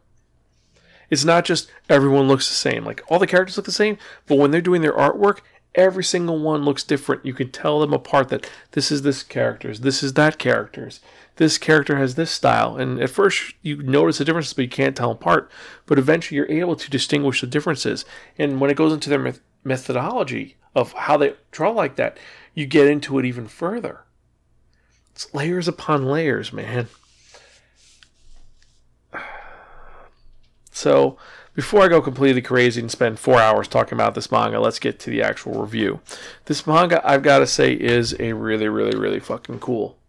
It's 1.10 1.26
not 1.26 1.46
just 1.46 1.70
everyone 1.90 2.28
looks 2.28 2.48
the 2.48 2.56
same. 2.56 2.86
Like 2.86 3.04
all 3.08 3.20
the 3.20 3.28
characters 3.28 3.58
look 3.58 3.66
the 3.66 3.72
same, 3.72 3.98
but 4.28 4.38
when 4.38 4.52
they're 4.52 4.62
doing 4.62 4.82
their 4.82 4.94
artwork, 4.94 5.40
every 5.76 6.04
single 6.04 6.40
one 6.40 6.64
looks 6.64 6.84
different. 6.84 7.26
You 7.26 7.34
can 7.34 7.52
tell 7.52 7.80
them 7.80 7.94
apart 7.94 8.30
that 8.30 8.50
this 8.72 8.92
is 8.92 9.02
this 9.02 9.24
character's, 9.24 9.82
this 9.82 10.02
is 10.02 10.14
that 10.14 10.38
character's. 10.38 11.02
This 11.38 11.58
character 11.58 11.98
has 11.98 12.16
this 12.16 12.30
style, 12.30 12.76
and 12.76 13.02
at 13.02 13.10
first 13.10 13.56
you 13.62 13.82
notice 13.82 14.20
the 14.20 14.26
differences, 14.26 14.54
but 14.54 14.64
you 14.64 14.70
can't 14.70 14.96
tell 14.96 15.12
apart. 15.12 15.50
But 15.86 15.98
eventually, 15.98 16.38
you're 16.38 16.52
able 16.52 16.76
to 16.76 16.90
distinguish 16.90 17.42
the 17.42 17.48
differences. 17.48 18.06
And 18.38 18.62
when 18.62 18.70
it 18.70 18.78
goes 18.78 18.94
into 18.94 19.10
their 19.10 19.34
methodology 19.64 20.58
of 20.76 20.94
how 20.94 21.18
they 21.18 21.36
draw 21.52 21.72
like 21.72 21.96
that, 21.96 22.18
you 22.54 22.66
get 22.68 22.88
into 22.88 23.18
it 23.18 23.26
even 23.26 23.48
further. 23.48 24.02
It's 25.12 25.34
layers 25.34 25.68
upon 25.68 26.06
layers, 26.06 26.54
man. 26.54 26.88
So, 30.76 31.20
before 31.54 31.84
I 31.84 31.88
go 31.88 32.02
completely 32.02 32.42
crazy 32.42 32.82
and 32.82 32.90
spend 32.90 33.20
four 33.20 33.40
hours 33.40 33.68
talking 33.68 33.96
about 33.96 34.16
this 34.16 34.32
manga, 34.32 34.60
let's 34.60 34.80
get 34.80 35.00
to 35.02 35.12
the 35.12 35.22
actual 35.22 35.62
review. 35.62 36.00
This 36.46 36.66
manga, 36.66 37.00
I've 37.08 37.22
got 37.22 37.40
to 37.40 37.48
say, 37.48 37.74
is 37.74 38.16
a 38.20 38.34
really, 38.34 38.68
really, 38.68 38.98
really 38.98 39.20
fucking 39.20 39.60
cool. 39.60 40.00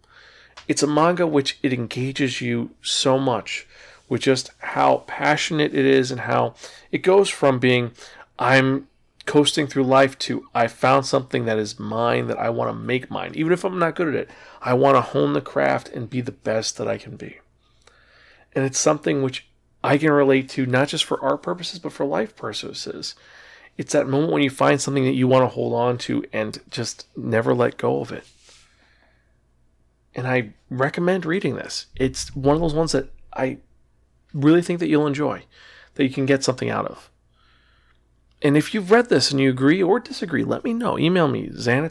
It's 0.67 0.83
a 0.83 0.87
manga 0.87 1.27
which 1.27 1.59
it 1.62 1.73
engages 1.73 2.41
you 2.41 2.71
so 2.83 3.19
much 3.19 3.67
with 4.09 4.23
just 4.23 4.51
how 4.59 5.05
passionate 5.07 5.75
it 5.75 5.85
is 5.85 6.11
and 6.11 6.23
how 6.23 6.55
it 6.93 6.99
goes 6.99 7.29
from 7.29 7.59
being 7.59 7.93
I'm 8.39 8.89
coasting 9.27 9.67
through 9.67 9.85
life 9.85 10.19
to 10.19 10.47
I 10.55 10.67
found 10.67 11.07
something 11.07 11.47
that 11.47 11.59
is 11.59 11.79
mine 11.79 12.27
that 12.29 12.39
I 12.39 12.51
want 12.51 12.71
to 12.71 12.75
make 12.75 13.11
mine. 13.11 13.33
Even 13.35 13.53
if 13.53 13.65
I'm 13.65 13.79
not 13.79 13.95
good 13.95 14.09
at 14.09 14.15
it, 14.15 14.31
I 14.61 14.75
want 14.75 14.97
to 14.97 15.01
hone 15.01 15.33
the 15.33 15.41
craft 15.41 15.89
and 15.89 16.11
be 16.11 16.21
the 16.21 16.33
best 16.33 16.77
that 16.77 16.89
I 16.89 16.99
can 16.99 17.17
be. 17.17 17.39
And 18.55 18.65
it's 18.65 18.79
something 18.79 19.23
which 19.23 19.47
I 19.83 19.99
can 19.99 20.11
relate 20.11 20.49
to 20.51 20.67
not 20.67 20.89
just 20.89 21.05
for 21.05 21.23
art 21.23 21.43
purposes, 21.43 21.79
but 21.79 21.93
for 21.93 22.07
life 22.07 22.37
purposes. 22.37 23.15
It's 23.77 23.93
that 23.93 24.09
moment 24.09 24.33
when 24.33 24.43
you 24.43 24.51
find 24.51 24.81
something 24.81 25.05
that 25.05 25.15
you 25.15 25.27
want 25.27 25.43
to 25.43 25.55
hold 25.55 25.75
on 25.75 25.99
to 25.99 26.25
and 26.33 26.61
just 26.71 27.07
never 27.17 27.55
let 27.55 27.77
go 27.77 28.01
of 28.01 28.12
it. 28.12 28.25
And 30.15 30.27
I 30.27 30.55
recommend 30.71 31.27
reading 31.27 31.57
this. 31.57 31.87
It's 31.97 32.35
one 32.37 32.55
of 32.55 32.61
those 32.61 32.75
ones 32.75 32.93
that 32.93 33.11
I 33.33 33.59
really 34.33 34.62
think 34.62 34.81
that 34.81 34.89
you'll 34.89 35.07
enjoy, 35.07 35.45
that 35.95 36.05
you 36.05 36.11
can 36.11 36.27
get 36.27 36.45
something 36.45 36.71
out 36.71 36.87
of. 36.87 37.11
And 38.43 38.57
if 38.57 38.75
you've 38.75 38.91
read 38.91 39.09
this 39.09 39.31
and 39.31 39.41
you 39.41 39.49
agree 39.51 39.83
or 39.83 39.99
disagree, 39.99 40.45
let 40.45 40.65
me 40.65 40.75
know. 40.75 40.99
Email 40.99 41.29
me, 41.29 41.49
Xan 41.49 41.85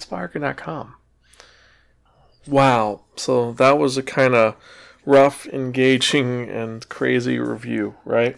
Wow. 2.48 3.02
So 3.16 3.54
that 3.54 3.78
was 3.78 3.98
a 3.98 4.04
kind 4.04 4.36
of 4.36 4.56
rough, 5.06 5.48
engaging, 5.48 6.50
and 6.50 6.88
crazy 6.90 7.40
review, 7.40 7.96
right? 8.06 8.38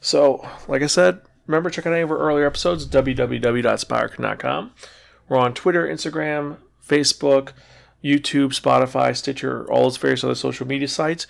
So, 0.00 0.46
like 0.68 0.82
I 0.82 0.86
said, 0.86 1.20
remember 1.46 1.70
check 1.70 1.86
out 1.86 1.92
any 1.92 2.02
of 2.02 2.10
our 2.10 2.18
earlier 2.18 2.46
episodes, 2.46 2.86
www.spiraken.com. 2.86 4.72
We're 5.28 5.38
on 5.38 5.54
Twitter, 5.54 5.86
Instagram, 5.86 6.56
Facebook, 6.86 7.52
YouTube, 8.02 8.58
Spotify, 8.58 9.16
Stitcher, 9.16 9.70
all 9.70 9.84
those 9.84 9.96
various 9.96 10.24
other 10.24 10.34
social 10.34 10.66
media 10.66 10.88
sites. 10.88 11.26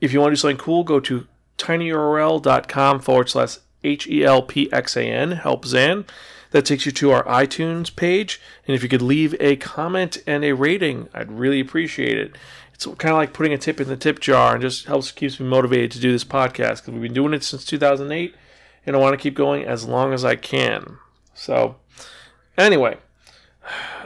If 0.00 0.12
you 0.12 0.20
want 0.20 0.32
to 0.32 0.36
do 0.36 0.40
something 0.40 0.56
cool, 0.56 0.84
go 0.84 1.00
to 1.00 1.26
tinyurl.com 1.58 3.00
forward 3.00 3.28
slash 3.30 3.58
H 3.84 4.06
E 4.06 4.24
L 4.24 4.42
P 4.42 4.72
X 4.72 4.96
A 4.96 5.04
N, 5.04 5.32
help 5.32 5.64
Xan. 5.64 6.06
That 6.52 6.64
takes 6.64 6.86
you 6.86 6.92
to 6.92 7.10
our 7.10 7.24
iTunes 7.24 7.94
page. 7.94 8.40
And 8.66 8.74
if 8.74 8.82
you 8.82 8.88
could 8.88 9.02
leave 9.02 9.34
a 9.40 9.56
comment 9.56 10.18
and 10.26 10.44
a 10.44 10.52
rating, 10.52 11.08
I'd 11.12 11.32
really 11.32 11.60
appreciate 11.60 12.18
it 12.18 12.36
it's 12.76 12.84
kind 12.84 13.12
of 13.12 13.16
like 13.16 13.32
putting 13.32 13.54
a 13.54 13.58
tip 13.58 13.80
in 13.80 13.88
the 13.88 13.96
tip 13.96 14.20
jar 14.20 14.52
and 14.52 14.60
just 14.60 14.84
helps 14.84 15.10
keeps 15.10 15.40
me 15.40 15.46
motivated 15.46 15.90
to 15.92 15.98
do 15.98 16.12
this 16.12 16.24
podcast 16.24 16.82
because 16.82 16.90
we've 16.90 17.02
been 17.02 17.14
doing 17.14 17.32
it 17.32 17.42
since 17.42 17.64
2008 17.64 18.34
and 18.84 18.94
I 18.94 18.98
want 18.98 19.14
to 19.14 19.22
keep 19.22 19.34
going 19.34 19.64
as 19.64 19.86
long 19.86 20.12
as 20.12 20.26
I 20.26 20.36
can. 20.36 20.98
So, 21.32 21.76
anyway, 22.58 22.98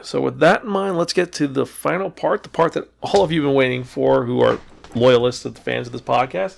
so 0.03 0.21
with 0.21 0.39
that 0.41 0.63
in 0.65 0.69
mind, 0.69 0.97
let's 0.97 1.13
get 1.13 1.33
to 1.33 1.47
the 1.47 1.67
final 1.67 2.11
part, 2.11 2.43
the 2.43 2.49
part 2.49 2.73
that 2.73 2.89
all 3.01 3.23
of 3.23 3.33
you 3.33 3.43
have 3.43 3.49
been 3.49 3.57
waiting 3.57 3.85
for 3.85 4.25
who 4.25 4.41
are 4.41 4.59
loyalists 4.95 5.45
of 5.45 5.55
the 5.55 5.61
fans 5.61 5.87
of 5.87 5.93
this 5.93 6.03
podcast. 6.03 6.57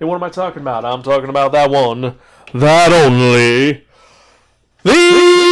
And 0.00 0.08
what 0.08 0.16
am 0.16 0.24
I 0.24 0.30
talking 0.30 0.62
about? 0.62 0.84
I'm 0.84 1.02
talking 1.02 1.28
about 1.28 1.52
that 1.52 1.70
one, 1.70 2.18
that 2.54 2.92
only, 2.92 3.86
the 4.82 5.42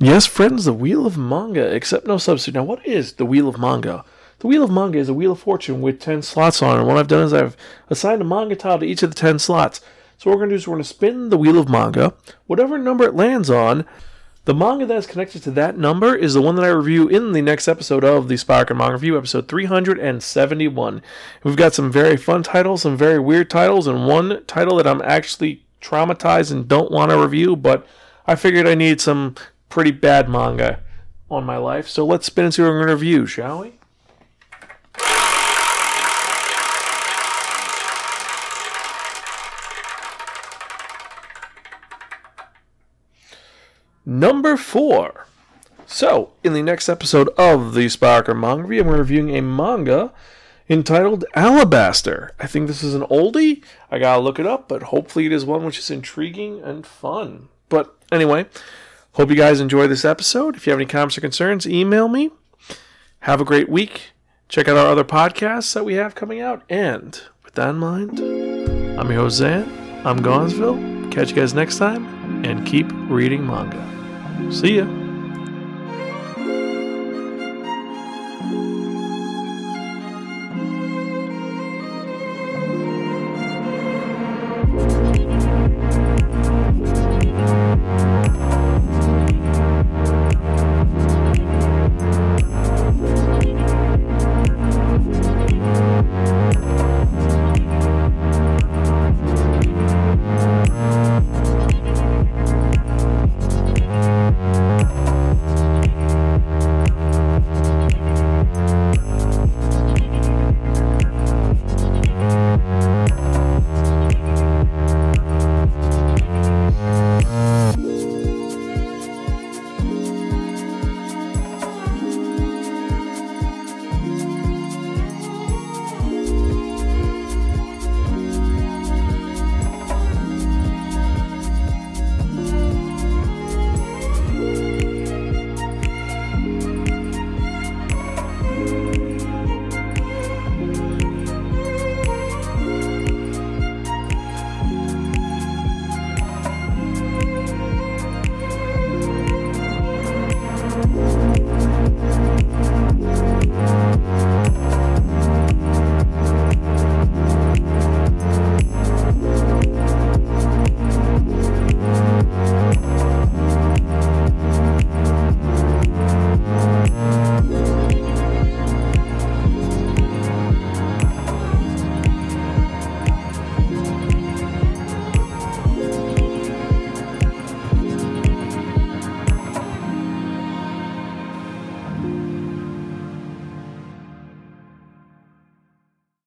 Yes, 0.00 0.26
friends, 0.26 0.64
the 0.64 0.72
Wheel 0.72 1.06
of 1.06 1.18
Manga, 1.18 1.74
except 1.74 2.06
no 2.06 2.18
substitute. 2.18 2.54
Now, 2.54 2.64
what 2.64 2.86
is 2.86 3.14
the 3.14 3.26
Wheel 3.26 3.48
of 3.48 3.58
Manga? 3.58 4.04
The 4.40 4.46
Wheel 4.46 4.62
of 4.62 4.70
Manga 4.70 4.98
is 4.98 5.08
a 5.08 5.14
Wheel 5.14 5.32
of 5.32 5.40
Fortune 5.40 5.80
with 5.80 5.98
10 5.98 6.22
slots 6.22 6.62
on 6.62 6.76
it. 6.76 6.78
And 6.80 6.86
what 6.86 6.96
I've 6.96 7.08
done 7.08 7.24
is 7.24 7.32
I've 7.32 7.56
assigned 7.90 8.22
a 8.22 8.24
manga 8.24 8.54
tile 8.54 8.78
to 8.78 8.86
each 8.86 9.02
of 9.02 9.10
the 9.10 9.16
10 9.16 9.40
slots. 9.40 9.80
So 10.16 10.30
what 10.30 10.36
we're 10.36 10.46
going 10.46 10.50
to 10.50 10.54
do 10.54 10.58
is 10.58 10.68
we're 10.68 10.74
going 10.74 10.84
to 10.84 10.88
spin 10.88 11.28
the 11.30 11.38
Wheel 11.38 11.58
of 11.58 11.68
Manga. 11.68 12.14
Whatever 12.46 12.78
number 12.78 13.04
it 13.04 13.16
lands 13.16 13.50
on, 13.50 13.84
the 14.44 14.54
manga 14.54 14.86
that 14.86 14.96
is 14.96 15.06
connected 15.08 15.42
to 15.42 15.50
that 15.52 15.76
number 15.76 16.14
is 16.14 16.34
the 16.34 16.40
one 16.40 16.54
that 16.54 16.64
I 16.64 16.68
review 16.68 17.08
in 17.08 17.32
the 17.32 17.42
next 17.42 17.66
episode 17.66 18.04
of 18.04 18.28
the 18.28 18.36
Spiraken 18.36 18.76
Manga 18.76 18.94
Review, 18.94 19.18
episode 19.18 19.48
371. 19.48 21.02
We've 21.42 21.56
got 21.56 21.74
some 21.74 21.90
very 21.90 22.16
fun 22.16 22.44
titles, 22.44 22.82
some 22.82 22.96
very 22.96 23.18
weird 23.18 23.50
titles, 23.50 23.88
and 23.88 24.06
one 24.06 24.44
title 24.46 24.76
that 24.76 24.86
I'm 24.86 25.02
actually 25.02 25.66
traumatized 25.82 26.52
and 26.52 26.68
don't 26.68 26.92
want 26.92 27.10
to 27.10 27.20
review, 27.20 27.56
but 27.56 27.84
I 28.24 28.36
figured 28.36 28.68
I 28.68 28.76
need 28.76 29.00
some 29.00 29.34
pretty 29.68 29.90
bad 29.90 30.28
manga 30.28 30.80
on 31.28 31.44
my 31.44 31.56
life. 31.56 31.88
So 31.88 32.06
let's 32.06 32.26
spin 32.26 32.46
into 32.46 32.64
a 32.64 32.86
review, 32.86 33.26
shall 33.26 33.62
we? 33.62 33.77
Number 44.18 44.56
four. 44.56 45.26
So, 45.86 46.32
in 46.44 46.52
the 46.52 46.62
next 46.62 46.88
episode 46.88 47.28
of 47.38 47.74
the 47.74 47.86
Spiraken 47.86 48.38
Manga 48.38 48.78
I'm 48.78 48.88
reviewing 48.88 49.34
a 49.36 49.40
manga 49.40 50.12
entitled 50.68 51.24
Alabaster. 51.34 52.32
I 52.38 52.46
think 52.46 52.66
this 52.66 52.82
is 52.82 52.94
an 52.94 53.02
oldie. 53.02 53.62
I 53.90 53.98
gotta 53.98 54.20
look 54.20 54.38
it 54.38 54.46
up, 54.46 54.68
but 54.68 54.84
hopefully 54.84 55.26
it 55.26 55.32
is 55.32 55.44
one 55.44 55.64
which 55.64 55.78
is 55.78 55.90
intriguing 55.90 56.60
and 56.62 56.86
fun. 56.86 57.48
But 57.70 57.96
anyway, 58.12 58.46
Hope 59.18 59.30
you 59.30 59.36
guys 59.36 59.60
enjoy 59.60 59.88
this 59.88 60.04
episode. 60.04 60.54
If 60.54 60.64
you 60.64 60.70
have 60.70 60.78
any 60.78 60.86
comments 60.86 61.18
or 61.18 61.20
concerns, 61.20 61.66
email 61.66 62.06
me. 62.06 62.30
Have 63.22 63.40
a 63.40 63.44
great 63.44 63.68
week. 63.68 64.12
Check 64.48 64.68
out 64.68 64.76
our 64.76 64.86
other 64.86 65.02
podcasts 65.02 65.74
that 65.74 65.84
we 65.84 65.94
have 65.94 66.14
coming 66.14 66.40
out. 66.40 66.62
And 66.68 67.20
with 67.44 67.54
that 67.54 67.70
in 67.70 67.78
mind, 67.78 68.20
I'm 68.20 69.10
your 69.10 69.22
host, 69.22 69.40
Xan. 69.40 69.66
I'm 70.06 70.22
Gonzville. 70.22 71.10
Catch 71.10 71.30
you 71.30 71.34
guys 71.34 71.52
next 71.52 71.78
time 71.78 72.44
and 72.44 72.64
keep 72.64 72.86
reading 73.08 73.44
manga. 73.44 73.97
See 74.50 74.76
ya. 74.76 74.97